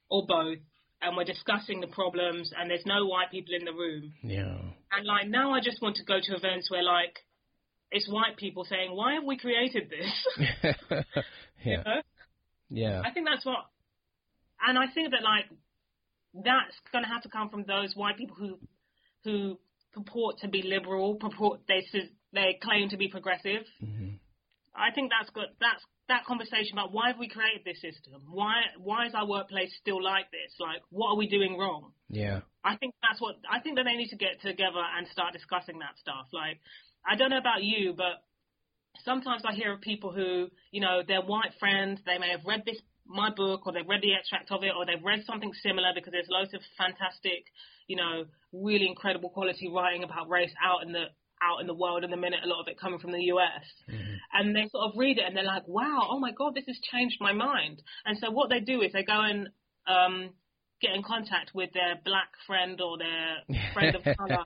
or 0.08 0.26
both, 0.26 0.58
and 1.04 1.16
we're 1.16 1.24
discussing 1.24 1.80
the 1.80 1.86
problems 1.86 2.52
and 2.58 2.70
there's 2.70 2.86
no 2.86 3.06
white 3.06 3.30
people 3.30 3.54
in 3.54 3.64
the 3.64 3.72
room. 3.72 4.12
Yeah. 4.22 4.56
And 4.92 5.06
like 5.06 5.28
now 5.28 5.52
I 5.52 5.60
just 5.60 5.82
want 5.82 5.96
to 5.96 6.04
go 6.04 6.18
to 6.22 6.34
events 6.34 6.70
where 6.70 6.82
like 6.82 7.18
it's 7.90 8.08
white 8.08 8.36
people 8.36 8.64
saying, 8.64 8.94
Why 8.94 9.14
have 9.14 9.24
we 9.24 9.36
created 9.36 9.90
this? 9.90 10.46
yeah. 11.64 11.82
know? 11.82 12.00
Yeah. 12.70 13.02
I 13.04 13.10
think 13.10 13.26
that's 13.30 13.44
what 13.44 13.58
and 14.66 14.78
I 14.78 14.86
think 14.92 15.10
that 15.10 15.22
like 15.22 15.44
that's 16.34 16.76
gonna 16.92 17.08
have 17.08 17.22
to 17.22 17.28
come 17.28 17.50
from 17.50 17.64
those 17.64 17.94
white 17.94 18.16
people 18.16 18.36
who 18.36 18.58
who 19.24 19.58
purport 19.92 20.38
to 20.38 20.48
be 20.48 20.62
liberal, 20.62 21.16
purport 21.16 21.60
they 21.68 21.86
they 22.32 22.58
claim 22.62 22.88
to 22.88 22.96
be 22.96 23.08
progressive. 23.08 23.62
Mhm. 23.82 24.03
I 24.74 24.90
think 24.90 25.10
that's 25.10 25.30
good. 25.30 25.48
That's 25.60 25.82
that 26.08 26.24
conversation 26.26 26.76
about 26.76 26.92
why 26.92 27.08
have 27.08 27.18
we 27.18 27.28
created 27.28 27.62
this 27.64 27.80
system? 27.80 28.20
Why 28.28 28.68
why 28.78 29.06
is 29.06 29.14
our 29.14 29.26
workplace 29.26 29.72
still 29.80 30.02
like 30.02 30.30
this? 30.30 30.52
Like 30.58 30.82
what 30.90 31.14
are 31.14 31.16
we 31.16 31.28
doing 31.28 31.56
wrong? 31.56 31.92
Yeah. 32.08 32.40
I 32.64 32.76
think 32.76 32.94
that's 33.02 33.20
what 33.20 33.36
I 33.50 33.60
think 33.60 33.76
that 33.76 33.84
they 33.84 33.96
need 33.96 34.10
to 34.10 34.16
get 34.16 34.40
together 34.42 34.82
and 34.82 35.06
start 35.08 35.32
discussing 35.32 35.78
that 35.78 35.96
stuff. 35.98 36.26
Like 36.32 36.60
I 37.06 37.16
don't 37.16 37.30
know 37.30 37.38
about 37.38 37.62
you, 37.62 37.94
but 37.96 38.24
sometimes 39.04 39.42
I 39.44 39.54
hear 39.54 39.72
of 39.72 39.80
people 39.80 40.12
who, 40.12 40.48
you 40.70 40.80
know, 40.80 41.02
their 41.06 41.22
white 41.22 41.52
friends, 41.58 42.00
they 42.04 42.18
may 42.18 42.30
have 42.30 42.44
read 42.46 42.62
this 42.66 42.80
my 43.06 43.30
book 43.30 43.66
or 43.66 43.72
they've 43.72 43.88
read 43.88 44.00
the 44.00 44.14
extract 44.14 44.50
of 44.50 44.62
it 44.62 44.72
or 44.76 44.86
they've 44.86 45.04
read 45.04 45.22
something 45.26 45.52
similar 45.62 45.92
because 45.94 46.12
there's 46.12 46.28
loads 46.30 46.54
of 46.54 46.60
fantastic, 46.78 47.44
you 47.86 47.96
know, 47.96 48.24
really 48.52 48.88
incredible 48.88 49.28
quality 49.28 49.68
writing 49.68 50.04
about 50.04 50.28
race 50.28 50.52
out 50.62 50.82
in 50.82 50.92
the 50.92 51.04
out 51.44 51.60
in 51.60 51.66
the 51.66 51.74
world 51.74 52.04
in 52.04 52.10
the 52.10 52.16
minute, 52.16 52.40
a 52.44 52.48
lot 52.48 52.60
of 52.60 52.68
it 52.68 52.80
coming 52.80 52.98
from 52.98 53.12
the 53.12 53.22
US. 53.34 53.64
And 54.32 54.54
they 54.54 54.66
sort 54.70 54.90
of 54.90 54.98
read 54.98 55.18
it 55.18 55.24
and 55.26 55.36
they're 55.36 55.44
like, 55.44 55.66
Wow, 55.68 56.08
oh 56.10 56.18
my 56.18 56.32
god, 56.32 56.54
this 56.54 56.66
has 56.66 56.78
changed 56.92 57.16
my 57.20 57.32
mind. 57.32 57.82
And 58.04 58.18
so 58.18 58.30
what 58.30 58.50
they 58.50 58.60
do 58.60 58.80
is 58.82 58.92
they 58.92 59.04
go 59.04 59.20
and 59.20 59.48
um 59.86 60.30
get 60.80 60.94
in 60.94 61.02
contact 61.02 61.52
with 61.54 61.70
their 61.72 61.94
black 62.04 62.28
friend 62.46 62.80
or 62.80 62.98
their 62.98 63.36
friend 63.72 63.94
of 63.94 64.02
color 64.18 64.44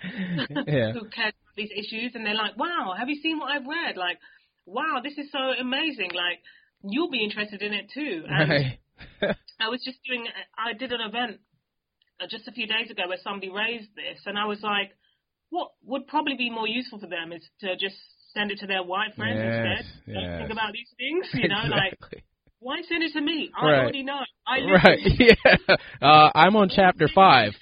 Yeah. 0.67 0.93
who 0.93 1.09
cares 1.09 1.33
about 1.35 1.57
these 1.57 1.71
issues 1.73 2.13
and 2.15 2.25
they're 2.27 2.35
like, 2.35 2.57
Wow, 2.57 2.95
have 2.99 3.09
you 3.09 3.21
seen 3.23 3.39
what 3.39 3.51
I've 3.51 3.67
read? 3.67 3.97
Like, 3.97 4.19
wow, 4.67 5.01
this 5.03 5.17
is 5.17 5.31
so 5.33 5.39
amazing. 5.39 6.11
Like, 6.15 6.41
you'll 6.85 7.11
be 7.11 7.25
interested 7.25 7.63
in 7.63 7.73
it 7.73 7.87
too. 7.93 8.25
And 8.29 8.51
Right. 8.51 8.79
I 9.61 9.69
was 9.69 9.83
just 9.85 9.99
doing, 10.07 10.27
I 10.57 10.73
did 10.73 10.93
an 10.93 11.01
event 11.01 11.41
uh, 12.21 12.27
just 12.31 12.47
a 12.49 12.53
few 12.53 12.67
days 12.67 12.91
ago 12.91 13.09
where 13.09 13.19
somebody 13.23 13.51
raised 13.51 13.91
this, 13.95 14.21
and 14.27 14.39
I 14.39 14.45
was 14.47 14.61
like, 14.63 14.93
what 15.51 15.71
would 15.85 16.07
probably 16.07 16.37
be 16.37 16.51
more 16.51 16.69
useful 16.69 16.99
for 16.99 17.07
them 17.07 17.33
is 17.33 17.43
to 17.61 17.77
just 17.77 17.97
send 18.35 18.51
it 18.51 18.59
to 18.61 18.67
their 18.67 18.83
white 18.83 19.15
friends 19.17 19.41
Yes, 19.43 19.85
instead. 20.07 20.15
Don't 20.15 20.39
think 20.39 20.51
about 20.53 20.73
these 20.73 20.91
things, 20.99 21.27
you 21.33 21.49
know, 21.49 21.63
like, 21.71 21.99
why 22.61 22.83
send 22.89 23.03
it 23.03 23.13
to 23.15 23.21
me? 23.21 23.51
I 23.57 23.65
Right. 23.65 23.79
already 23.81 24.03
know. 24.03 24.21
I 24.47 24.59
right. 24.61 24.99
yeah. 25.19 25.77
Uh, 26.03 26.31
I'm 26.35 26.57
on 26.57 26.69
chapter 26.69 27.09
five. 27.15 27.53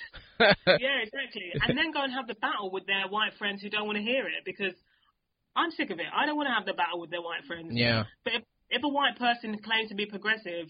yeah, 0.40 0.98
exactly. 1.02 1.52
And 1.66 1.78
then 1.78 1.92
go 1.92 2.02
and 2.02 2.12
have 2.12 2.26
the 2.26 2.34
battle 2.34 2.70
with 2.72 2.86
their 2.86 3.06
white 3.08 3.32
friends 3.38 3.62
who 3.62 3.70
don't 3.70 3.86
want 3.86 3.96
to 3.96 4.02
hear 4.02 4.26
it 4.26 4.44
because 4.44 4.74
I'm 5.54 5.70
sick 5.70 5.90
of 5.90 5.98
it. 6.00 6.06
I 6.14 6.26
don't 6.26 6.36
want 6.36 6.48
to 6.48 6.54
have 6.54 6.66
the 6.66 6.74
battle 6.74 7.00
with 7.00 7.10
their 7.10 7.22
white 7.22 7.44
friends. 7.46 7.68
Yeah. 7.72 8.04
But 8.24 8.34
if, 8.34 8.42
if 8.68 8.82
a 8.84 8.88
white 8.88 9.18
person 9.18 9.56
claims 9.64 9.88
to 9.90 9.94
be 9.94 10.06
progressive, 10.06 10.66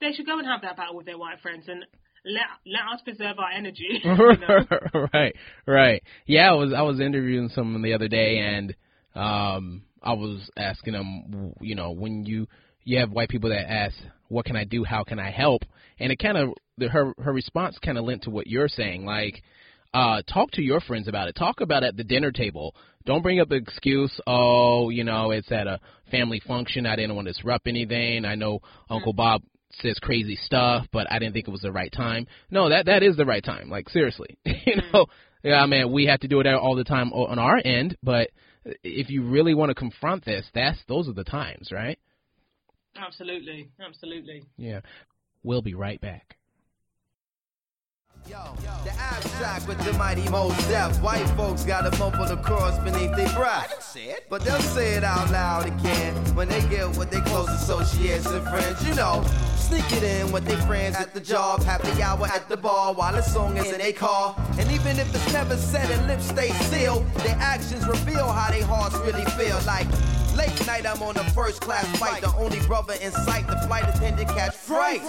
they 0.00 0.12
should 0.12 0.26
go 0.26 0.38
and 0.38 0.46
have 0.46 0.62
that 0.62 0.76
battle 0.76 0.96
with 0.96 1.06
their 1.06 1.18
white 1.18 1.40
friends 1.40 1.66
and 1.68 1.84
let 2.24 2.44
let 2.66 2.94
us 2.94 3.00
preserve 3.02 3.38
our 3.38 3.50
energy. 3.50 4.02
right, 5.12 5.34
right. 5.66 6.02
Yeah, 6.26 6.50
I 6.50 6.54
was 6.54 6.72
I 6.72 6.82
was 6.82 7.00
interviewing 7.00 7.48
someone 7.50 7.82
the 7.82 7.94
other 7.94 8.08
day, 8.08 8.38
and 8.38 8.74
um, 9.14 9.82
I 10.02 10.12
was 10.12 10.50
asking 10.56 10.94
them, 10.94 11.54
you 11.60 11.74
know, 11.74 11.92
when 11.92 12.24
you 12.24 12.46
you 12.84 12.98
have 12.98 13.10
white 13.10 13.28
people 13.28 13.50
that 13.50 13.70
ask, 13.70 13.94
"What 14.28 14.44
can 14.44 14.56
I 14.56 14.64
do? 14.64 14.84
How 14.84 15.04
can 15.04 15.18
I 15.18 15.30
help?" 15.30 15.62
And 15.98 16.12
it 16.12 16.18
kind 16.18 16.36
of 16.36 16.54
her 16.90 17.12
her 17.18 17.32
response 17.32 17.78
kind 17.78 17.98
of 17.98 18.04
lent 18.04 18.22
to 18.24 18.30
what 18.30 18.46
you're 18.46 18.68
saying, 18.68 19.04
like. 19.04 19.42
Uh, 19.92 20.22
talk 20.32 20.48
to 20.52 20.62
your 20.62 20.78
friends 20.78 21.08
about 21.08 21.26
it. 21.26 21.34
Talk 21.34 21.60
about 21.60 21.82
it 21.82 21.86
at 21.86 21.96
the 21.96 22.04
dinner 22.04 22.30
table. 22.30 22.76
Don't 23.06 23.22
bring 23.22 23.40
up 23.40 23.48
the 23.48 23.56
excuse, 23.56 24.20
oh, 24.24 24.88
you 24.90 25.02
know, 25.02 25.32
it's 25.32 25.50
at 25.50 25.66
a 25.66 25.80
family 26.12 26.40
function. 26.46 26.86
I 26.86 26.94
didn't 26.94 27.16
want 27.16 27.26
to 27.26 27.32
disrupt 27.32 27.66
anything. 27.66 28.24
I 28.24 28.36
know 28.36 28.60
Uncle 28.88 29.12
Bob 29.12 29.42
says 29.72 29.98
crazy 30.00 30.36
stuff, 30.36 30.86
but 30.92 31.10
I 31.10 31.18
didn't 31.18 31.34
think 31.34 31.48
it 31.48 31.52
was 31.52 31.62
the 31.62 31.72
right 31.72 31.92
time. 31.92 32.26
No, 32.50 32.68
that 32.68 32.86
that 32.86 33.02
is 33.02 33.16
the 33.16 33.26
right 33.26 33.44
time. 33.44 33.70
Like 33.70 33.88
seriously, 33.88 34.38
you 34.44 34.76
mm. 34.76 34.92
know. 34.92 35.06
Yeah, 35.42 35.62
I 35.62 35.66
mean, 35.66 35.90
we 35.90 36.04
have 36.06 36.20
to 36.20 36.28
do 36.28 36.40
it 36.40 36.46
all 36.46 36.76
the 36.76 36.84
time 36.84 37.14
on 37.14 37.38
our 37.38 37.56
end, 37.64 37.96
but 38.02 38.28
if 38.84 39.08
you 39.08 39.22
really 39.22 39.54
want 39.54 39.70
to 39.70 39.74
confront 39.74 40.24
this, 40.24 40.46
that's 40.52 40.78
those 40.86 41.08
are 41.08 41.14
the 41.14 41.24
times, 41.24 41.70
right? 41.72 41.98
Absolutely, 42.96 43.70
absolutely. 43.80 44.44
Yeah. 44.56 44.80
We'll 45.42 45.62
be 45.62 45.74
right 45.74 46.00
back. 46.00 46.36
Yo, 48.28 48.54
the 48.84 48.92
abstract 48.92 49.66
with 49.66 49.78
the 49.78 49.92
mighty 49.94 50.28
Mos 50.28 50.54
Def. 50.68 51.00
White 51.02 51.26
folks 51.36 51.64
got 51.64 51.86
a 51.86 51.96
mumble 51.96 52.26
the 52.26 52.36
cross 52.36 52.78
beneath 52.84 53.16
their 53.16 53.32
breath. 53.34 53.96
But 54.28 54.44
they'll 54.44 54.60
say 54.60 54.92
it 54.94 55.04
out 55.04 55.30
loud 55.30 55.66
again 55.66 56.14
when 56.36 56.48
they 56.48 56.60
get 56.68 56.96
with 56.98 57.10
their 57.10 57.22
close 57.22 57.48
associates 57.48 58.26
and 58.26 58.46
friends. 58.46 58.86
You 58.86 58.94
know, 58.94 59.24
sneak 59.70 59.92
it 59.92 60.02
in 60.02 60.32
with 60.32 60.44
their 60.44 60.60
friends 60.62 60.96
at 60.96 61.14
the 61.14 61.20
job, 61.20 61.62
happy 61.62 62.02
hour 62.02 62.26
at 62.26 62.48
the 62.48 62.56
bar 62.56 62.92
while 62.92 63.12
the 63.12 63.22
song 63.22 63.56
is 63.56 63.70
in 63.70 63.78
their 63.78 63.92
car. 63.92 64.34
And 64.58 64.68
even 64.72 64.98
if 64.98 65.14
it's 65.14 65.32
never 65.32 65.56
said 65.56 65.88
and 65.90 66.06
lips 66.08 66.26
stay 66.26 66.50
sealed, 66.70 67.06
their 67.18 67.36
actions 67.38 67.86
reveal 67.86 68.26
how 68.26 68.50
their 68.50 68.64
hearts 68.64 68.96
really 68.96 69.24
feel. 69.38 69.60
Like 69.66 69.86
Late 70.36 70.66
night, 70.66 70.86
I'm 70.86 71.02
on 71.02 71.16
a 71.16 71.24
first 71.30 71.60
class 71.60 71.84
flight. 71.98 72.22
The 72.22 72.32
only 72.36 72.60
brother 72.60 72.94
in 73.02 73.10
sight, 73.12 73.46
the 73.46 73.56
flight 73.66 73.84
attendant 73.88 74.28
catch 74.28 74.54
fright. 74.54 75.02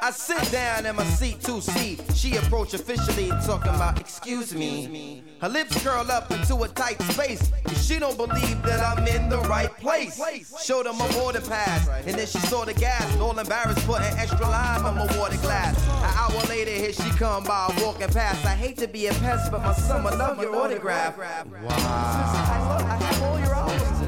I 0.00 0.10
sit 0.10 0.50
down 0.50 0.86
in 0.86 0.96
my 0.96 1.04
seat 1.04 1.40
to 1.42 1.60
see. 1.60 1.98
She 2.14 2.36
approach 2.36 2.74
officially, 2.74 3.28
talking 3.44 3.74
about, 3.74 4.00
excuse 4.00 4.54
me. 4.54 5.24
Her 5.40 5.48
lips 5.48 5.82
curl 5.82 6.10
up 6.10 6.30
into 6.30 6.56
a 6.62 6.68
tight 6.68 7.00
space. 7.02 7.50
Cause 7.64 7.86
she 7.86 7.98
don't 7.98 8.16
believe 8.16 8.62
that 8.62 8.80
I'm 8.80 9.06
in 9.06 9.28
the 9.28 9.40
right 9.40 9.70
place. 9.76 10.20
Showed 10.64 10.86
her 10.86 10.92
my 10.92 11.08
water 11.18 11.40
pass, 11.40 11.88
and 12.06 12.16
then 12.16 12.26
she 12.26 12.38
saw 12.38 12.64
the 12.64 12.74
gas. 12.74 13.16
All 13.18 13.38
embarrassed, 13.38 13.84
putting 13.86 14.07
extra 14.16 14.48
lime 14.48 14.86
on 14.86 14.94
my 14.96 15.18
water 15.18 15.36
glass. 15.38 15.76
An 15.86 16.12
hour 16.16 16.42
later, 16.48 16.70
here 16.70 16.92
she 16.92 17.10
come 17.18 17.44
by, 17.44 17.72
walking 17.82 18.08
past. 18.08 18.44
I 18.44 18.54
hate 18.54 18.76
to 18.78 18.88
be 18.88 19.06
a 19.08 19.12
pest, 19.14 19.50
but 19.50 19.62
my 19.62 19.72
son 19.72 20.04
would 20.04 20.18
love 20.18 20.40
your 20.40 20.54
autograph. 20.56 21.16
Wow. 21.16 21.68
I 21.68 22.96
have 23.02 23.22
all 23.22 23.38
your 23.38 23.54
albums. 23.54 23.98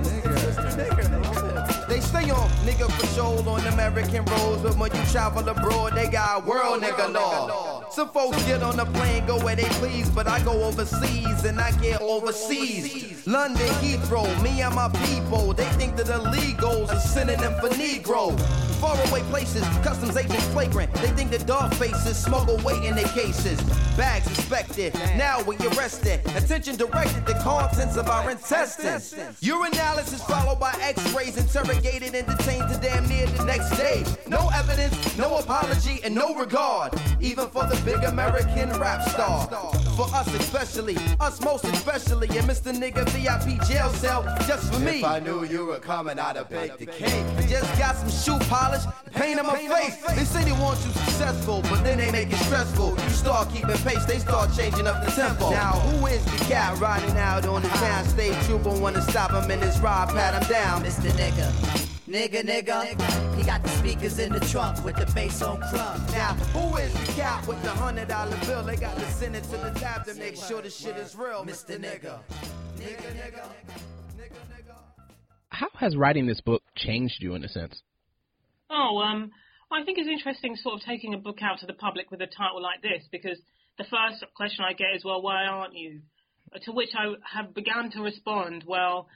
They 1.88 2.00
stay 2.00 2.30
on 2.30 2.48
nigga 2.64 2.88
patrol 3.00 3.48
on 3.48 3.66
American 3.66 4.24
roads, 4.24 4.62
but 4.62 4.76
when 4.78 4.94
you 4.94 5.04
travel 5.06 5.48
abroad, 5.48 5.94
they 5.94 6.08
got 6.08 6.46
world 6.46 6.82
nigga 6.82 7.12
law. 7.12 7.69
Some 7.90 8.10
folks 8.10 8.40
get 8.44 8.62
on 8.62 8.76
the 8.76 8.84
plane, 8.84 9.26
go 9.26 9.36
where 9.44 9.56
they 9.56 9.68
please, 9.80 10.08
but 10.10 10.28
I 10.28 10.40
go 10.44 10.62
overseas 10.62 11.44
and 11.44 11.60
I 11.60 11.72
get 11.80 12.00
overseas. 12.00 13.26
London, 13.26 13.66
Heathrow, 13.82 14.42
me 14.42 14.62
and 14.62 14.74
my 14.76 14.88
people, 15.06 15.52
they 15.52 15.64
think 15.70 15.96
that 15.96 16.06
illegals 16.06 16.88
are 16.90 17.00
synonym 17.00 17.52
for 17.54 17.68
Negro. 17.70 18.38
Faraway 18.80 19.22
places, 19.24 19.62
customs 19.82 20.16
agents 20.16 20.46
flagrant. 20.46 20.92
They 20.94 21.08
think 21.08 21.30
the 21.30 21.40
dog 21.40 21.74
faces 21.74 22.16
smuggle 22.16 22.58
weight 22.58 22.84
in 22.84 22.94
their 22.94 23.08
cases. 23.08 23.60
Bags 23.96 24.26
inspected, 24.28 24.94
now 25.16 25.42
we 25.42 25.56
arrested. 25.56 26.20
Attention 26.36 26.76
directed 26.76 27.26
to 27.26 27.34
contents 27.40 27.96
of 27.96 28.08
our 28.08 28.30
intestines. 28.30 29.12
Urinalysis 29.42 30.26
followed 30.26 30.60
by 30.60 30.72
x-rays, 30.80 31.36
interrogated 31.36 32.14
and 32.14 32.26
detained 32.26 32.72
to 32.72 32.78
damn 32.80 33.06
near 33.08 33.26
the 33.26 33.44
next 33.44 33.70
day. 33.76 34.04
No 34.28 34.48
evidence, 34.54 35.18
no 35.18 35.36
apology, 35.38 36.00
and 36.04 36.14
no 36.14 36.34
regard. 36.36 36.94
Even 37.20 37.48
for 37.48 37.66
the 37.66 37.79
big 37.84 38.02
American 38.04 38.70
rap 38.78 39.02
star. 39.08 39.46
For 39.96 40.06
us 40.14 40.32
especially, 40.34 40.96
us 41.20 41.40
most 41.40 41.64
especially, 41.64 42.28
and 42.28 42.48
Mr. 42.48 42.72
Nigga 42.72 43.08
VIP 43.10 43.62
jail 43.68 43.90
cell 43.90 44.22
just 44.46 44.72
for 44.72 44.80
me. 44.80 44.98
If 44.98 45.04
I 45.04 45.20
knew 45.20 45.44
you 45.44 45.66
were 45.66 45.78
coming, 45.78 46.18
I'd 46.18 46.36
have 46.36 46.48
baked 46.48 46.78
the 46.78 46.86
cake. 46.86 47.26
Just 47.48 47.78
got 47.78 47.96
some 47.96 48.10
shoe 48.10 48.44
polish, 48.48 48.82
paint 49.12 49.38
on 49.38 49.46
my 49.46 49.56
face. 49.56 49.96
They 50.14 50.24
say 50.24 50.44
they 50.44 50.52
want 50.52 50.78
you 50.84 50.92
successful, 50.92 51.62
but 51.62 51.82
then 51.82 51.98
they 51.98 52.10
make 52.10 52.32
it 52.32 52.38
stressful. 52.38 52.90
You 52.90 53.10
start 53.10 53.52
keeping 53.52 53.76
pace, 53.78 54.04
they 54.04 54.18
start 54.18 54.50
changing 54.56 54.86
up 54.86 55.04
the 55.04 55.10
tempo. 55.10 55.50
Now, 55.50 55.72
who 55.72 56.06
is 56.06 56.24
the 56.24 56.44
cat 56.46 56.78
riding 56.78 57.16
out 57.16 57.46
on 57.46 57.62
the 57.62 57.68
town 57.68 58.04
stage? 58.06 58.36
Trooper 58.46 58.78
wanna 58.80 59.02
stop 59.02 59.32
him 59.32 59.50
in 59.50 59.60
his 59.60 59.78
ride, 59.80 60.08
pat 60.08 60.40
him 60.40 60.48
down. 60.48 60.82
Mr. 60.82 61.10
Nigga. 61.10 61.89
Nigga, 62.10 62.42
nigga, 62.42 63.36
he 63.36 63.44
got 63.44 63.62
the 63.62 63.68
speakers 63.68 64.18
in 64.18 64.32
the 64.32 64.40
trunk 64.40 64.84
with 64.84 64.96
the 64.96 65.06
bass 65.14 65.42
on 65.42 65.60
crunk. 65.60 66.10
Now, 66.10 66.34
who 66.52 66.76
is 66.78 66.92
the 66.92 67.12
cat 67.12 67.46
with 67.46 67.62
the 67.62 67.70
hundred 67.70 68.08
dollar 68.08 68.36
bill? 68.46 68.64
They 68.64 68.74
got 68.74 68.96
to 68.96 69.12
send 69.12 69.36
it 69.36 69.44
to 69.44 69.56
the 69.56 69.70
tab 69.78 70.06
to 70.06 70.14
make 70.14 70.34
sure 70.34 70.60
the 70.60 70.70
shit 70.70 70.96
is 70.96 71.14
real, 71.14 71.44
Mr. 71.44 71.78
Nigga. 71.78 72.18
Nigga, 72.78 73.14
nigga, 73.14 73.44
nigga, 74.18 74.40
nigga. 74.50 74.74
How 75.50 75.68
has 75.74 75.96
writing 75.96 76.26
this 76.26 76.40
book 76.40 76.64
changed 76.74 77.22
you 77.22 77.36
in 77.36 77.44
a 77.44 77.48
sense? 77.48 77.80
Oh, 78.68 78.98
um, 78.98 79.30
I 79.70 79.84
think 79.84 79.96
it's 79.98 80.08
interesting 80.08 80.56
sort 80.56 80.80
of 80.80 80.84
taking 80.84 81.14
a 81.14 81.18
book 81.18 81.38
out 81.42 81.60
to 81.60 81.66
the 81.66 81.74
public 81.74 82.10
with 82.10 82.20
a 82.22 82.26
title 82.26 82.60
like 82.60 82.82
this 82.82 83.06
because 83.12 83.38
the 83.78 83.84
first 83.84 84.24
question 84.34 84.64
I 84.68 84.72
get 84.72 84.96
is, 84.96 85.04
well, 85.04 85.22
why 85.22 85.44
aren't 85.44 85.76
you? 85.76 86.00
To 86.62 86.72
which 86.72 86.90
I 86.98 87.14
have 87.36 87.54
begun 87.54 87.92
to 87.92 88.02
respond, 88.02 88.64
well, 88.66 89.06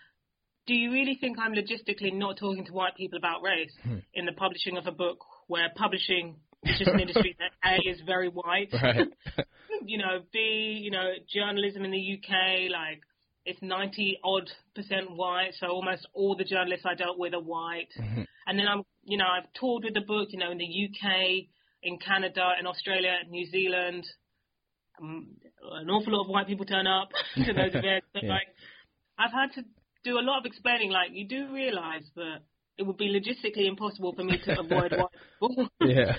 do 0.67 0.75
you 0.75 0.93
really 0.93 1.17
think 1.21 1.39
I'm 1.39 1.53
logistically 1.53 2.13
not 2.13 2.37
talking 2.39 2.65
to 2.67 2.73
white 2.73 2.97
people 2.97 3.19
about 3.19 3.43
race 3.43 3.73
in 4.15 4.25
the 4.27 4.33
publishing 4.33 4.77
of 4.77 4.87
a 4.87 4.93
book 4.93 5.19
where 5.47 5.69
publishing 5.77 6.37
is 6.65 6.79
just 6.79 6.91
an 6.91 7.01
industry 7.01 7.37
that 7.39 7.53
A 7.69 7.77
is 7.89 8.01
very 8.07 8.29
white, 8.29 8.73
Right. 8.73 9.09
you 9.85 9.99
know, 9.99 10.21
B, 10.33 10.81
you 10.83 10.91
know, 10.91 11.13
journalism 11.33 11.85
in 11.85 11.91
the 11.91 12.19
UK, 12.19 12.71
like 12.71 13.03
it's 13.45 13.61
90 13.61 14.21
odd 14.25 14.51
percent 14.75 15.11
white, 15.11 15.53
so 15.61 15.67
almost 15.69 16.07
all 16.15 16.35
the 16.37 16.45
journalists 16.45 16.87
I 16.89 16.95
dealt 16.95 17.19
with 17.19 17.35
are 17.35 17.43
white. 17.43 17.89
And 18.47 18.59
then 18.59 18.67
I'm, 18.67 18.83
you 19.05 19.19
know, 19.19 19.27
I've 19.27 19.53
toured 19.59 19.85
with 19.85 19.95
the 19.95 20.01
book, 20.01 20.29
you 20.31 20.39
know, 20.39 20.51
in 20.51 20.59
the 20.59 20.65
UK, 20.89 21.47
in 21.83 21.99
Canada, 21.99 22.53
in 22.59 22.67
Australia, 22.67 23.17
New 23.29 23.47
Zealand. 23.47 24.07
Um, 25.01 25.29
an 25.73 25.91
awful 25.91 26.13
lot 26.13 26.25
of 26.25 26.29
white 26.31 26.47
people 26.47 26.65
turn 26.65 26.87
up 26.87 27.11
to 27.37 27.53
those 27.53 27.75
events. 27.75 28.07
But 28.15 28.23
Yeah. 28.25 28.31
like, 28.31 28.49
I've 29.19 29.33
had 29.33 29.53
to 29.57 29.65
do 30.05 30.19
a 30.19 30.23
lot 30.29 30.39
of 30.39 30.47
explaining. 30.47 30.91
Like, 30.91 31.11
you 31.13 31.27
do 31.27 31.53
realise 31.53 32.05
that 32.17 32.39
it 32.79 32.83
would 32.85 32.97
be 32.97 33.09
logistically 33.09 33.67
impossible 33.69 34.13
for 34.15 34.25
me 34.25 34.39
to 34.45 34.61
avoid 34.61 34.93
white 34.93 35.11
people 35.41 35.69
Yeah. 35.81 36.17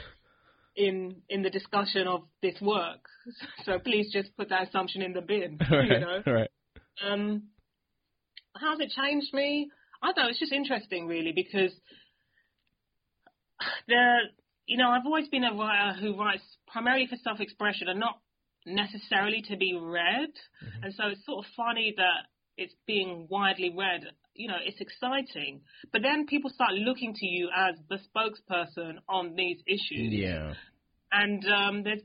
in 0.75 1.21
in 1.29 1.41
the 1.43 1.49
discussion 1.49 2.07
of 2.07 2.23
this 2.41 2.59
work. 2.61 2.99
So 3.65 3.79
please 3.79 4.11
just 4.13 4.35
put 4.37 4.49
that 4.49 4.67
assumption 4.67 5.01
in 5.01 5.13
the 5.13 5.21
bin. 5.21 5.57
right. 5.71 5.89
You 5.89 5.99
know. 5.99 6.23
Right. 6.25 6.49
Um, 7.05 7.43
how's 8.55 8.79
it 8.79 8.91
changed 8.95 9.33
me? 9.33 9.69
I 10.03 10.11
don't 10.11 10.25
know. 10.25 10.29
It's 10.29 10.39
just 10.39 10.51
interesting, 10.51 11.07
really, 11.07 11.31
because 11.33 11.71
the 13.87 14.17
you 14.65 14.77
know 14.77 14.89
I've 14.89 15.05
always 15.05 15.27
been 15.29 15.43
a 15.43 15.53
writer 15.53 15.99
who 15.99 16.17
writes 16.19 16.43
primarily 16.67 17.07
for 17.07 17.15
self-expression 17.23 17.87
and 17.87 17.99
not 17.99 18.19
necessarily 18.65 19.41
to 19.49 19.57
be 19.57 19.77
read, 19.79 20.29
and 20.83 20.93
so 20.93 21.07
it's 21.07 21.25
sort 21.25 21.45
of 21.45 21.51
funny 21.55 21.93
that 21.97 22.27
it's 22.57 22.73
being 22.85 23.27
widely 23.29 23.73
read. 23.75 24.05
You 24.33 24.49
know, 24.49 24.57
it's 24.63 24.81
exciting, 24.81 25.61
but 25.93 26.01
then 26.01 26.25
people 26.25 26.49
start 26.49 26.73
looking 26.73 27.13
to 27.13 27.25
you 27.25 27.49
as 27.55 27.75
the 27.89 27.97
spokesperson 27.97 28.95
on 29.07 29.35
these 29.35 29.59
issues. 29.65 30.11
Yeah. 30.11 30.53
And 31.11 31.45
um, 31.47 31.83
there's, 31.83 32.01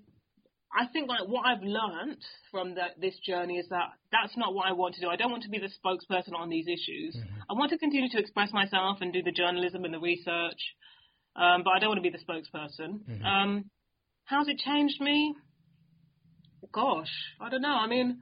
I 0.73 0.87
think 0.93 1.09
like 1.09 1.27
what 1.27 1.45
I've 1.47 1.63
learned 1.63 2.23
from 2.53 2.77
that 2.77 3.01
this 3.01 3.19
journey 3.27 3.57
is 3.57 3.69
that 3.71 3.89
that's 4.13 4.37
not 4.37 4.55
what 4.55 4.69
I 4.69 4.73
want 4.73 4.95
to 4.95 5.01
do. 5.01 5.09
I 5.09 5.17
don't 5.17 5.33
want 5.33 5.43
to 5.43 5.49
be 5.49 5.59
the 5.59 5.71
spokesperson 5.85 6.35
on 6.37 6.49
these 6.49 6.67
issues. 6.69 7.17
I 7.49 7.55
want 7.55 7.73
to 7.73 7.79
continue 7.79 8.09
to 8.11 8.19
express 8.19 8.53
myself 8.53 8.99
and 9.01 9.13
do 9.13 9.23
the 9.25 9.33
journalism 9.33 9.85
and 9.85 9.93
the 9.93 9.99
research, 9.99 10.61
um, 11.35 11.63
but 11.65 11.71
I 11.71 11.81
don't 11.81 11.89
want 11.89 12.03
to 12.05 12.09
be 12.09 12.17
the 12.17 12.23
spokesperson. 12.25 13.01
Um, 13.25 13.71
how's 14.27 14.47
it 14.47 14.59
changed 14.59 15.01
me? 15.01 15.35
Gosh, 16.73 17.11
I 17.41 17.51
don't 17.51 17.63
know. 17.63 17.69
I 17.69 17.89
mean, 17.89 18.21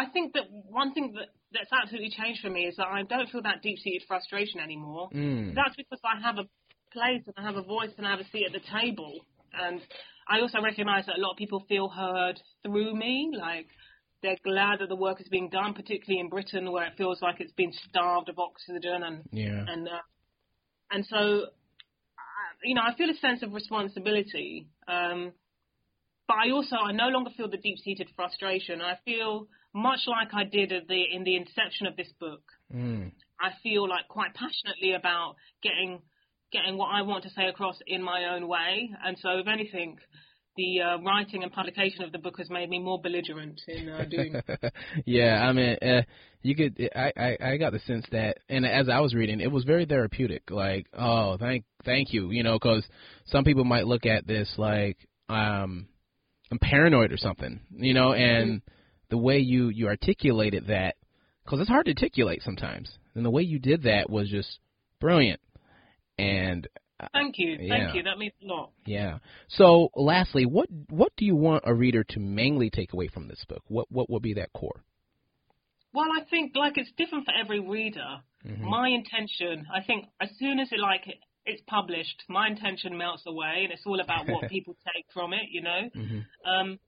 I 0.00 0.04
think 0.12 0.34
that 0.34 0.46
one 0.50 0.92
thing 0.94 1.12
that 1.16 1.28
that's 1.52 1.72
absolutely 1.72 2.10
changed 2.10 2.40
for 2.40 2.50
me 2.50 2.62
is 2.70 2.76
that 2.76 2.86
I 2.86 3.02
don't 3.02 3.28
feel 3.30 3.42
that 3.42 3.62
deep-seated 3.62 4.02
frustration 4.06 4.60
anymore. 4.60 5.08
Mm. 5.14 5.54
That's 5.54 5.74
because 5.76 5.98
I 6.04 6.20
have 6.26 6.36
a 6.38 6.46
place 6.92 7.22
and 7.26 7.34
I 7.36 7.42
have 7.42 7.56
a 7.56 7.62
voice 7.62 7.90
and 7.96 8.06
I 8.06 8.10
have 8.10 8.20
a 8.20 8.28
seat 8.30 8.46
at 8.46 8.52
the 8.52 8.64
table. 8.80 9.12
And 9.52 9.80
I 10.28 10.40
also 10.40 10.60
recognise 10.60 11.06
that 11.06 11.16
a 11.18 11.20
lot 11.20 11.32
of 11.32 11.36
people 11.36 11.64
feel 11.68 11.88
heard 11.88 12.36
through 12.62 12.94
me, 12.94 13.30
like 13.36 13.66
they're 14.22 14.42
glad 14.44 14.80
that 14.80 14.88
the 14.88 14.96
work 14.96 15.20
is 15.20 15.28
being 15.28 15.48
done, 15.48 15.74
particularly 15.74 16.20
in 16.20 16.28
Britain 16.28 16.70
where 16.70 16.86
it 16.86 16.92
feels 16.96 17.20
like 17.22 17.36
it's 17.40 17.52
been 17.52 17.72
starved 17.88 18.28
of 18.28 18.38
oxygen 18.38 19.02
and 19.02 19.16
Yeah. 19.32 19.64
and 19.66 19.88
uh, 19.88 20.04
and 20.90 21.06
so 21.06 21.16
uh, 21.16 22.50
you 22.62 22.74
know 22.74 22.82
I 22.82 22.94
feel 22.94 23.10
a 23.10 23.14
sense 23.26 23.42
of 23.42 23.52
responsibility. 23.52 24.68
Um, 24.86 25.32
but 26.28 26.36
I 26.44 26.50
also 26.50 26.76
I 26.76 26.92
no 26.92 27.08
longer 27.08 27.30
feel 27.36 27.48
the 27.48 27.56
deep-seated 27.56 28.08
frustration. 28.14 28.82
I 28.82 28.98
feel 29.04 29.48
much 29.78 30.00
like 30.06 30.34
I 30.34 30.44
did 30.44 30.72
at 30.72 30.88
the 30.88 31.02
in 31.12 31.24
the 31.24 31.36
inception 31.36 31.86
of 31.86 31.96
this 31.96 32.12
book. 32.20 32.42
Mm. 32.74 33.12
I 33.40 33.50
feel 33.62 33.88
like 33.88 34.08
quite 34.08 34.34
passionately 34.34 34.92
about 34.92 35.36
getting 35.62 36.00
getting 36.52 36.76
what 36.76 36.88
I 36.88 37.02
want 37.02 37.24
to 37.24 37.30
say 37.30 37.46
across 37.46 37.76
in 37.86 38.02
my 38.02 38.34
own 38.34 38.48
way. 38.48 38.90
And 39.04 39.16
so, 39.18 39.38
if 39.38 39.46
anything, 39.46 39.98
the 40.56 40.80
uh, 40.80 40.98
writing 40.98 41.42
and 41.44 41.52
publication 41.52 42.02
of 42.02 42.12
the 42.12 42.18
book 42.18 42.38
has 42.38 42.50
made 42.50 42.68
me 42.68 42.80
more 42.80 43.00
belligerent 43.00 43.60
in 43.68 43.88
uh, 43.88 44.04
doing. 44.10 44.34
yeah, 45.06 45.46
I 45.46 45.52
mean, 45.52 45.76
uh, 45.80 46.02
you 46.42 46.56
could. 46.56 46.90
I, 46.94 47.12
I 47.16 47.38
I 47.52 47.56
got 47.56 47.72
the 47.72 47.80
sense 47.80 48.04
that, 48.10 48.38
and 48.48 48.66
as 48.66 48.88
I 48.88 49.00
was 49.00 49.14
reading, 49.14 49.40
it 49.40 49.52
was 49.52 49.64
very 49.64 49.86
therapeutic. 49.86 50.50
Like, 50.50 50.86
oh, 50.98 51.36
thank 51.38 51.64
thank 51.84 52.12
you, 52.12 52.30
you 52.30 52.42
know, 52.42 52.54
because 52.54 52.84
some 53.26 53.44
people 53.44 53.64
might 53.64 53.86
look 53.86 54.06
at 54.06 54.26
this 54.26 54.52
like 54.58 54.96
um, 55.28 55.86
I'm 56.50 56.58
paranoid 56.58 57.12
or 57.12 57.18
something, 57.18 57.60
you 57.70 57.94
know, 57.94 58.12
and 58.12 58.62
the 59.10 59.18
way 59.18 59.38
you 59.38 59.68
you 59.68 59.86
articulated 59.88 60.66
that, 60.68 60.96
because 61.44 61.60
it's 61.60 61.68
hard 61.68 61.86
to 61.86 61.92
articulate 61.92 62.42
sometimes, 62.42 62.90
and 63.14 63.24
the 63.24 63.30
way 63.30 63.42
you 63.42 63.58
did 63.58 63.82
that 63.84 64.10
was 64.10 64.28
just 64.28 64.58
brilliant. 65.00 65.40
And 66.18 66.66
uh, 67.00 67.06
Thank 67.12 67.36
you, 67.38 67.56
Yeah. 67.60 67.68
thank 67.68 67.94
you. 67.94 68.02
That 68.02 68.18
means 68.18 68.32
a 68.42 68.46
lot. 68.46 68.72
yeah. 68.84 69.18
So, 69.48 69.90
lastly, 69.94 70.46
what 70.46 70.68
what 70.90 71.12
do 71.16 71.24
you 71.24 71.36
want 71.36 71.62
a 71.66 71.72
reader 71.74 72.04
to 72.04 72.20
mainly 72.20 72.70
take 72.70 72.92
away 72.92 73.08
from 73.08 73.28
this 73.28 73.44
book? 73.48 73.62
What 73.68 73.86
what 73.90 74.10
will 74.10 74.20
be 74.20 74.34
that 74.34 74.52
core? 74.52 74.82
Well, 75.92 76.08
I 76.12 76.24
think 76.28 76.52
like 76.54 76.76
it's 76.76 76.90
different 76.98 77.24
for 77.24 77.32
every 77.40 77.60
reader. 77.60 78.20
Mm-hmm. 78.46 78.68
My 78.68 78.88
intention, 78.88 79.66
I 79.74 79.82
think, 79.82 80.06
as 80.20 80.28
soon 80.38 80.58
as 80.60 80.68
it 80.70 80.80
like 80.80 81.02
it's 81.46 81.62
published, 81.66 82.24
my 82.28 82.46
intention 82.46 82.96
melts 82.98 83.22
away, 83.26 83.62
and 83.64 83.72
it's 83.72 83.82
all 83.86 84.00
about 84.00 84.28
what 84.28 84.50
people 84.50 84.76
take 84.94 85.06
from 85.14 85.32
it. 85.32 85.48
You 85.50 85.62
know. 85.62 85.80
Mm-hmm. 85.96 86.50
Um, 86.50 86.78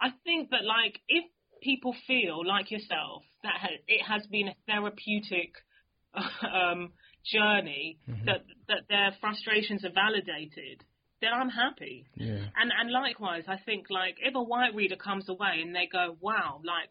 I 0.00 0.10
think 0.24 0.50
that 0.50 0.64
like 0.64 1.00
if 1.08 1.24
people 1.62 1.94
feel 2.06 2.46
like 2.46 2.70
yourself 2.70 3.22
that 3.42 3.54
ha- 3.60 3.82
it 3.86 4.02
has 4.02 4.26
been 4.26 4.48
a 4.48 4.54
therapeutic 4.66 5.52
um, 6.14 6.92
journey, 7.24 7.98
that 8.24 8.44
that 8.68 8.82
their 8.88 9.14
frustrations 9.20 9.84
are 9.84 9.92
validated, 9.92 10.82
then 11.20 11.30
I'm 11.34 11.50
happy. 11.50 12.06
Yeah. 12.14 12.44
And 12.56 12.72
and 12.78 12.90
likewise, 12.90 13.44
I 13.48 13.56
think 13.64 13.86
like 13.90 14.16
if 14.20 14.34
a 14.34 14.42
white 14.42 14.74
reader 14.74 14.96
comes 14.96 15.28
away 15.28 15.60
and 15.62 15.74
they 15.74 15.88
go, 15.90 16.16
wow, 16.20 16.60
like 16.64 16.90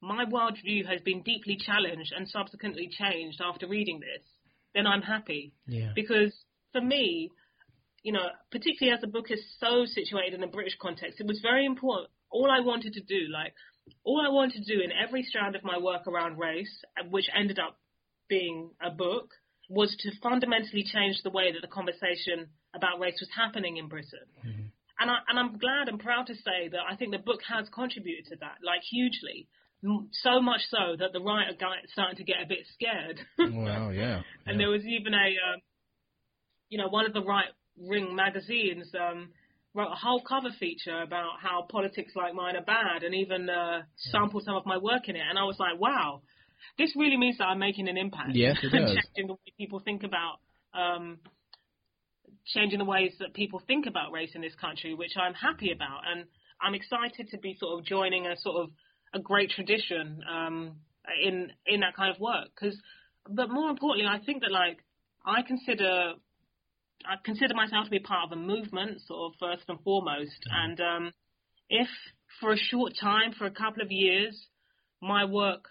my 0.00 0.24
worldview 0.24 0.86
has 0.86 1.00
been 1.02 1.22
deeply 1.22 1.56
challenged 1.56 2.12
and 2.16 2.28
subsequently 2.28 2.88
changed 2.88 3.40
after 3.44 3.66
reading 3.66 4.00
this, 4.00 4.24
then 4.74 4.86
I'm 4.86 5.02
happy 5.02 5.52
Yeah. 5.66 5.90
because 5.94 6.32
for 6.72 6.80
me, 6.80 7.30
you 8.04 8.12
know, 8.12 8.26
particularly 8.52 8.94
as 8.94 9.00
the 9.00 9.08
book 9.08 9.30
is 9.30 9.42
so 9.58 9.84
situated 9.86 10.34
in 10.34 10.42
a 10.44 10.46
British 10.46 10.76
context, 10.80 11.20
it 11.20 11.26
was 11.26 11.40
very 11.42 11.66
important. 11.66 12.10
All 12.30 12.48
I 12.50 12.60
wanted 12.60 12.92
to 12.92 13.00
do, 13.00 13.26
like, 13.32 13.54
all 14.04 14.22
I 14.24 14.30
wanted 14.30 14.64
to 14.64 14.74
do 14.76 14.80
in 14.82 14.90
every 14.92 15.22
strand 15.22 15.56
of 15.56 15.64
my 15.64 15.78
work 15.78 16.06
around 16.06 16.38
race, 16.38 16.84
which 17.10 17.26
ended 17.34 17.58
up 17.58 17.78
being 18.28 18.70
a 18.82 18.90
book, 18.90 19.30
was 19.68 19.94
to 20.00 20.10
fundamentally 20.22 20.82
change 20.84 21.22
the 21.22 21.30
way 21.30 21.52
that 21.52 21.60
the 21.60 21.68
conversation 21.68 22.48
about 22.74 23.00
race 23.00 23.18
was 23.20 23.28
happening 23.36 23.76
in 23.76 23.88
Britain. 23.88 24.26
And, 25.00 25.10
I, 25.10 25.16
and 25.28 25.38
I'm 25.38 25.58
glad 25.58 25.88
and 25.88 26.00
proud 26.00 26.26
to 26.26 26.34
say 26.34 26.68
that 26.72 26.80
I 26.90 26.96
think 26.96 27.12
the 27.12 27.18
book 27.18 27.40
has 27.48 27.68
contributed 27.68 28.26
to 28.26 28.36
that, 28.40 28.58
like, 28.64 28.82
hugely. 28.82 29.46
So 30.24 30.40
much 30.40 30.62
so 30.70 30.96
that 30.98 31.12
the 31.12 31.20
writer 31.20 31.52
got 31.58 31.76
starting 31.92 32.16
to 32.16 32.24
get 32.24 32.42
a 32.42 32.48
bit 32.48 32.66
scared. 32.74 33.20
Well, 33.38 33.92
yeah. 33.92 34.22
And 34.46 34.58
there 34.58 34.70
was 34.70 34.84
even 34.84 35.14
a, 35.14 35.28
um, 35.54 35.60
you 36.68 36.78
know, 36.78 36.88
one 36.88 37.06
of 37.06 37.12
the 37.12 37.22
right 37.22 37.46
ring 37.80 38.16
magazines 38.16 38.92
um, 38.98 39.30
wrote 39.78 39.92
a 39.92 39.96
whole 39.96 40.20
cover 40.20 40.50
feature 40.58 41.02
about 41.02 41.40
how 41.40 41.64
politics 41.70 42.12
like 42.16 42.34
mine 42.34 42.56
are 42.56 42.64
bad, 42.64 43.04
and 43.04 43.14
even 43.14 43.48
uh, 43.48 43.82
sampled 43.96 44.42
some 44.44 44.56
of 44.56 44.66
my 44.66 44.76
work 44.76 45.08
in 45.08 45.14
it. 45.14 45.22
And 45.28 45.38
I 45.38 45.44
was 45.44 45.56
like, 45.58 45.78
wow, 45.80 46.22
this 46.76 46.92
really 46.96 47.16
means 47.16 47.38
that 47.38 47.44
I'm 47.44 47.60
making 47.60 47.88
an 47.88 47.96
impact. 47.96 48.30
Yes, 48.34 48.56
it 48.62 48.72
and 48.72 48.86
does. 48.86 48.96
changing 48.96 49.28
the 49.28 49.34
way 49.34 49.52
people 49.56 49.80
think 49.80 50.02
about. 50.02 50.40
Um, 50.74 51.18
changing 52.46 52.78
the 52.78 52.84
ways 52.84 53.12
that 53.20 53.34
people 53.34 53.62
think 53.66 53.86
about 53.86 54.10
race 54.10 54.30
in 54.34 54.40
this 54.40 54.54
country, 54.54 54.94
which 54.94 55.12
I'm 55.16 55.34
happy 55.34 55.70
about, 55.70 56.00
and 56.10 56.24
I'm 56.60 56.74
excited 56.74 57.28
to 57.30 57.38
be 57.38 57.56
sort 57.58 57.78
of 57.78 57.86
joining 57.86 58.26
a 58.26 58.36
sort 58.36 58.64
of 58.64 58.70
a 59.14 59.20
great 59.20 59.50
tradition 59.50 60.20
um, 60.28 60.76
in 61.24 61.52
in 61.66 61.80
that 61.80 61.94
kind 61.94 62.14
of 62.14 62.20
work. 62.20 62.48
Because, 62.54 62.76
but 63.28 63.48
more 63.48 63.70
importantly, 63.70 64.10
I 64.10 64.18
think 64.24 64.42
that 64.42 64.50
like 64.50 64.78
I 65.24 65.42
consider 65.42 66.14
I 67.04 67.14
consider 67.24 67.54
myself 67.54 67.84
to 67.84 67.90
be 67.90 68.00
part 68.00 68.30
of 68.30 68.38
a 68.38 68.40
movement, 68.40 69.00
sort 69.06 69.32
of 69.32 69.38
first 69.38 69.64
and 69.68 69.80
foremost. 69.80 70.38
And 70.50 70.80
um, 70.80 71.12
if 71.68 71.88
for 72.40 72.52
a 72.52 72.56
short 72.56 72.94
time, 73.00 73.32
for 73.32 73.46
a 73.46 73.50
couple 73.50 73.82
of 73.82 73.90
years, 73.90 74.46
my 75.00 75.24
work 75.24 75.68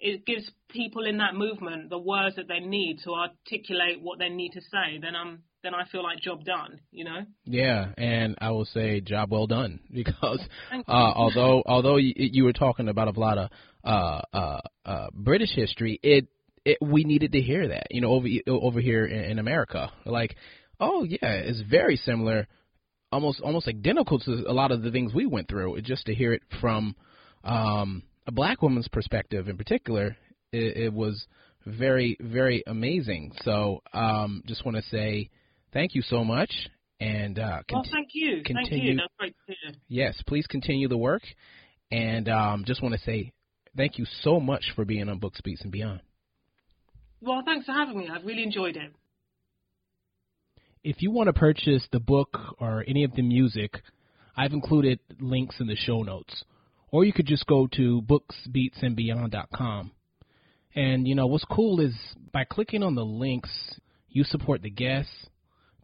it 0.00 0.24
gives 0.24 0.50
people 0.70 1.04
in 1.04 1.18
that 1.18 1.34
movement 1.34 1.90
the 1.90 1.98
words 1.98 2.36
that 2.36 2.48
they 2.48 2.60
need 2.60 3.00
to 3.04 3.12
articulate 3.12 4.00
what 4.00 4.18
they 4.18 4.28
need 4.28 4.52
to 4.52 4.60
say, 4.60 4.98
then 5.00 5.14
I'm 5.14 5.42
then 5.62 5.74
I 5.74 5.84
feel 5.92 6.02
like 6.02 6.20
job 6.20 6.44
done. 6.44 6.80
You 6.90 7.04
know. 7.04 7.20
Yeah, 7.44 7.92
and 7.98 8.36
I 8.40 8.50
will 8.50 8.64
say 8.64 9.00
job 9.00 9.30
well 9.30 9.46
done 9.46 9.80
because 9.92 10.40
uh, 10.72 10.90
although 10.90 11.62
although 11.66 11.96
you, 11.96 12.14
you 12.16 12.44
were 12.44 12.52
talking 12.52 12.88
about 12.88 13.14
a 13.14 13.20
lot 13.20 13.38
of 13.38 13.50
uh, 13.84 14.22
uh, 14.32 14.60
uh, 14.84 15.06
British 15.12 15.50
history, 15.54 16.00
it, 16.02 16.28
it 16.64 16.78
we 16.80 17.04
needed 17.04 17.32
to 17.32 17.40
hear 17.40 17.68
that 17.68 17.86
you 17.90 18.00
know 18.00 18.10
over 18.12 18.28
over 18.48 18.80
here 18.80 19.04
in, 19.06 19.24
in 19.32 19.38
America. 19.38 19.90
Like, 20.04 20.36
oh 20.78 21.04
yeah, 21.04 21.18
it's 21.22 21.60
very 21.62 21.96
similar, 21.96 22.46
almost 23.12 23.40
almost 23.40 23.68
identical 23.68 24.18
to 24.20 24.44
a 24.48 24.52
lot 24.52 24.72
of 24.72 24.82
the 24.82 24.90
things 24.90 25.14
we 25.14 25.26
went 25.26 25.48
through. 25.48 25.80
Just 25.82 26.06
to 26.06 26.14
hear 26.14 26.32
it 26.32 26.42
from 26.60 26.94
um, 27.44 28.02
a 28.26 28.32
black 28.32 28.62
woman's 28.62 28.88
perspective, 28.88 29.48
in 29.48 29.56
particular, 29.56 30.16
it, 30.52 30.76
it 30.76 30.92
was 30.92 31.26
very 31.66 32.16
very 32.20 32.62
amazing. 32.66 33.32
So 33.42 33.82
um, 33.92 34.42
just 34.46 34.64
want 34.64 34.76
to 34.76 34.82
say 34.90 35.30
thank 35.72 35.94
you 35.94 36.02
so 36.02 36.24
much. 36.24 36.50
And 37.02 37.38
uh, 37.38 37.62
Well, 37.72 37.82
thank 37.90 38.08
you, 38.12 38.42
thank 38.46 38.46
continue- 38.68 38.92
you. 38.92 38.96
That's 38.98 39.14
great 39.18 39.34
to 39.48 39.54
hear. 39.62 39.72
yes, 39.88 40.20
please 40.26 40.46
continue 40.46 40.86
the 40.86 40.98
work. 40.98 41.22
And 41.90 42.28
um, 42.28 42.64
just 42.66 42.82
want 42.82 42.94
to 42.94 43.00
say 43.00 43.32
thank 43.74 43.98
you 43.98 44.04
so 44.20 44.38
much 44.38 44.64
for 44.76 44.84
being 44.84 45.08
on 45.08 45.18
Books, 45.18 45.40
Beats, 45.42 45.62
and 45.62 45.72
Beyond. 45.72 46.02
Well, 47.22 47.42
thanks 47.44 47.66
for 47.66 47.72
having 47.72 47.98
me. 47.98 48.08
I've 48.08 48.24
really 48.24 48.42
enjoyed 48.42 48.76
it. 48.76 48.92
If 50.82 51.02
you 51.02 51.10
want 51.10 51.26
to 51.26 51.34
purchase 51.34 51.86
the 51.92 52.00
book 52.00 52.38
or 52.58 52.84
any 52.88 53.04
of 53.04 53.12
the 53.12 53.22
music, 53.22 53.82
I've 54.36 54.52
included 54.52 55.00
links 55.20 55.56
in 55.60 55.66
the 55.66 55.76
show 55.76 56.02
notes. 56.02 56.44
Or 56.90 57.04
you 57.04 57.12
could 57.12 57.26
just 57.26 57.46
go 57.46 57.68
to 57.74 58.02
booksbeatsandbeyond.com. 58.02 59.92
And 60.74 61.06
you 61.06 61.14
know 61.14 61.26
what's 61.26 61.44
cool 61.44 61.80
is 61.80 61.94
by 62.32 62.44
clicking 62.44 62.82
on 62.82 62.94
the 62.94 63.04
links, 63.04 63.50
you 64.08 64.24
support 64.24 64.62
the 64.62 64.70
guests, 64.70 65.12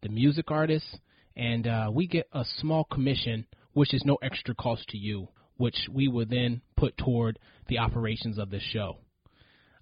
the 0.02 0.08
music 0.08 0.50
artists, 0.50 0.96
and 1.36 1.66
uh, 1.66 1.90
we 1.92 2.06
get 2.06 2.28
a 2.32 2.44
small 2.58 2.84
commission, 2.84 3.46
which 3.74 3.92
is 3.92 4.04
no 4.04 4.16
extra 4.22 4.54
cost 4.54 4.88
to 4.88 4.96
you, 4.96 5.28
which 5.58 5.76
we 5.92 6.08
will 6.08 6.26
then 6.26 6.62
put 6.76 6.96
toward 6.96 7.38
the 7.68 7.78
operations 7.78 8.38
of 8.38 8.50
the 8.50 8.60
show. 8.60 8.96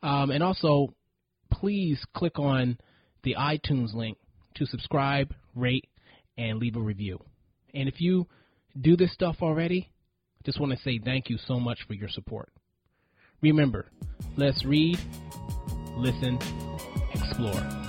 Um, 0.03 0.31
and 0.31 0.43
also, 0.43 0.95
please 1.55 2.05
click 2.15 2.39
on 2.39 2.79
the 3.23 3.37
iTunes 3.39 3.95
link 3.95 4.19
to 4.57 4.67
subscribe, 4.67 5.33
rate, 5.55 5.87
and 6.37 6.59
leave 6.59 6.77
a 6.77 6.81
review. 6.81 7.19
And 7.73 7.89
if 7.89 8.01
you 8.01 8.27
do 8.81 8.97
this 8.97 9.13
stuff 9.13 9.37
already, 9.41 9.91
just 10.45 10.61
want 10.61 10.73
to 10.73 10.79
say 10.79 10.99
thank 11.03 11.31
you 11.31 11.39
so 11.47 11.61
much 11.61 11.79
for 11.87 11.95
your 11.95 12.09
support. 12.09 12.51
Remember, 13.41 13.87
let's 14.37 14.65
read, 14.65 14.99
listen, 15.97 16.39
explore. 17.15 17.84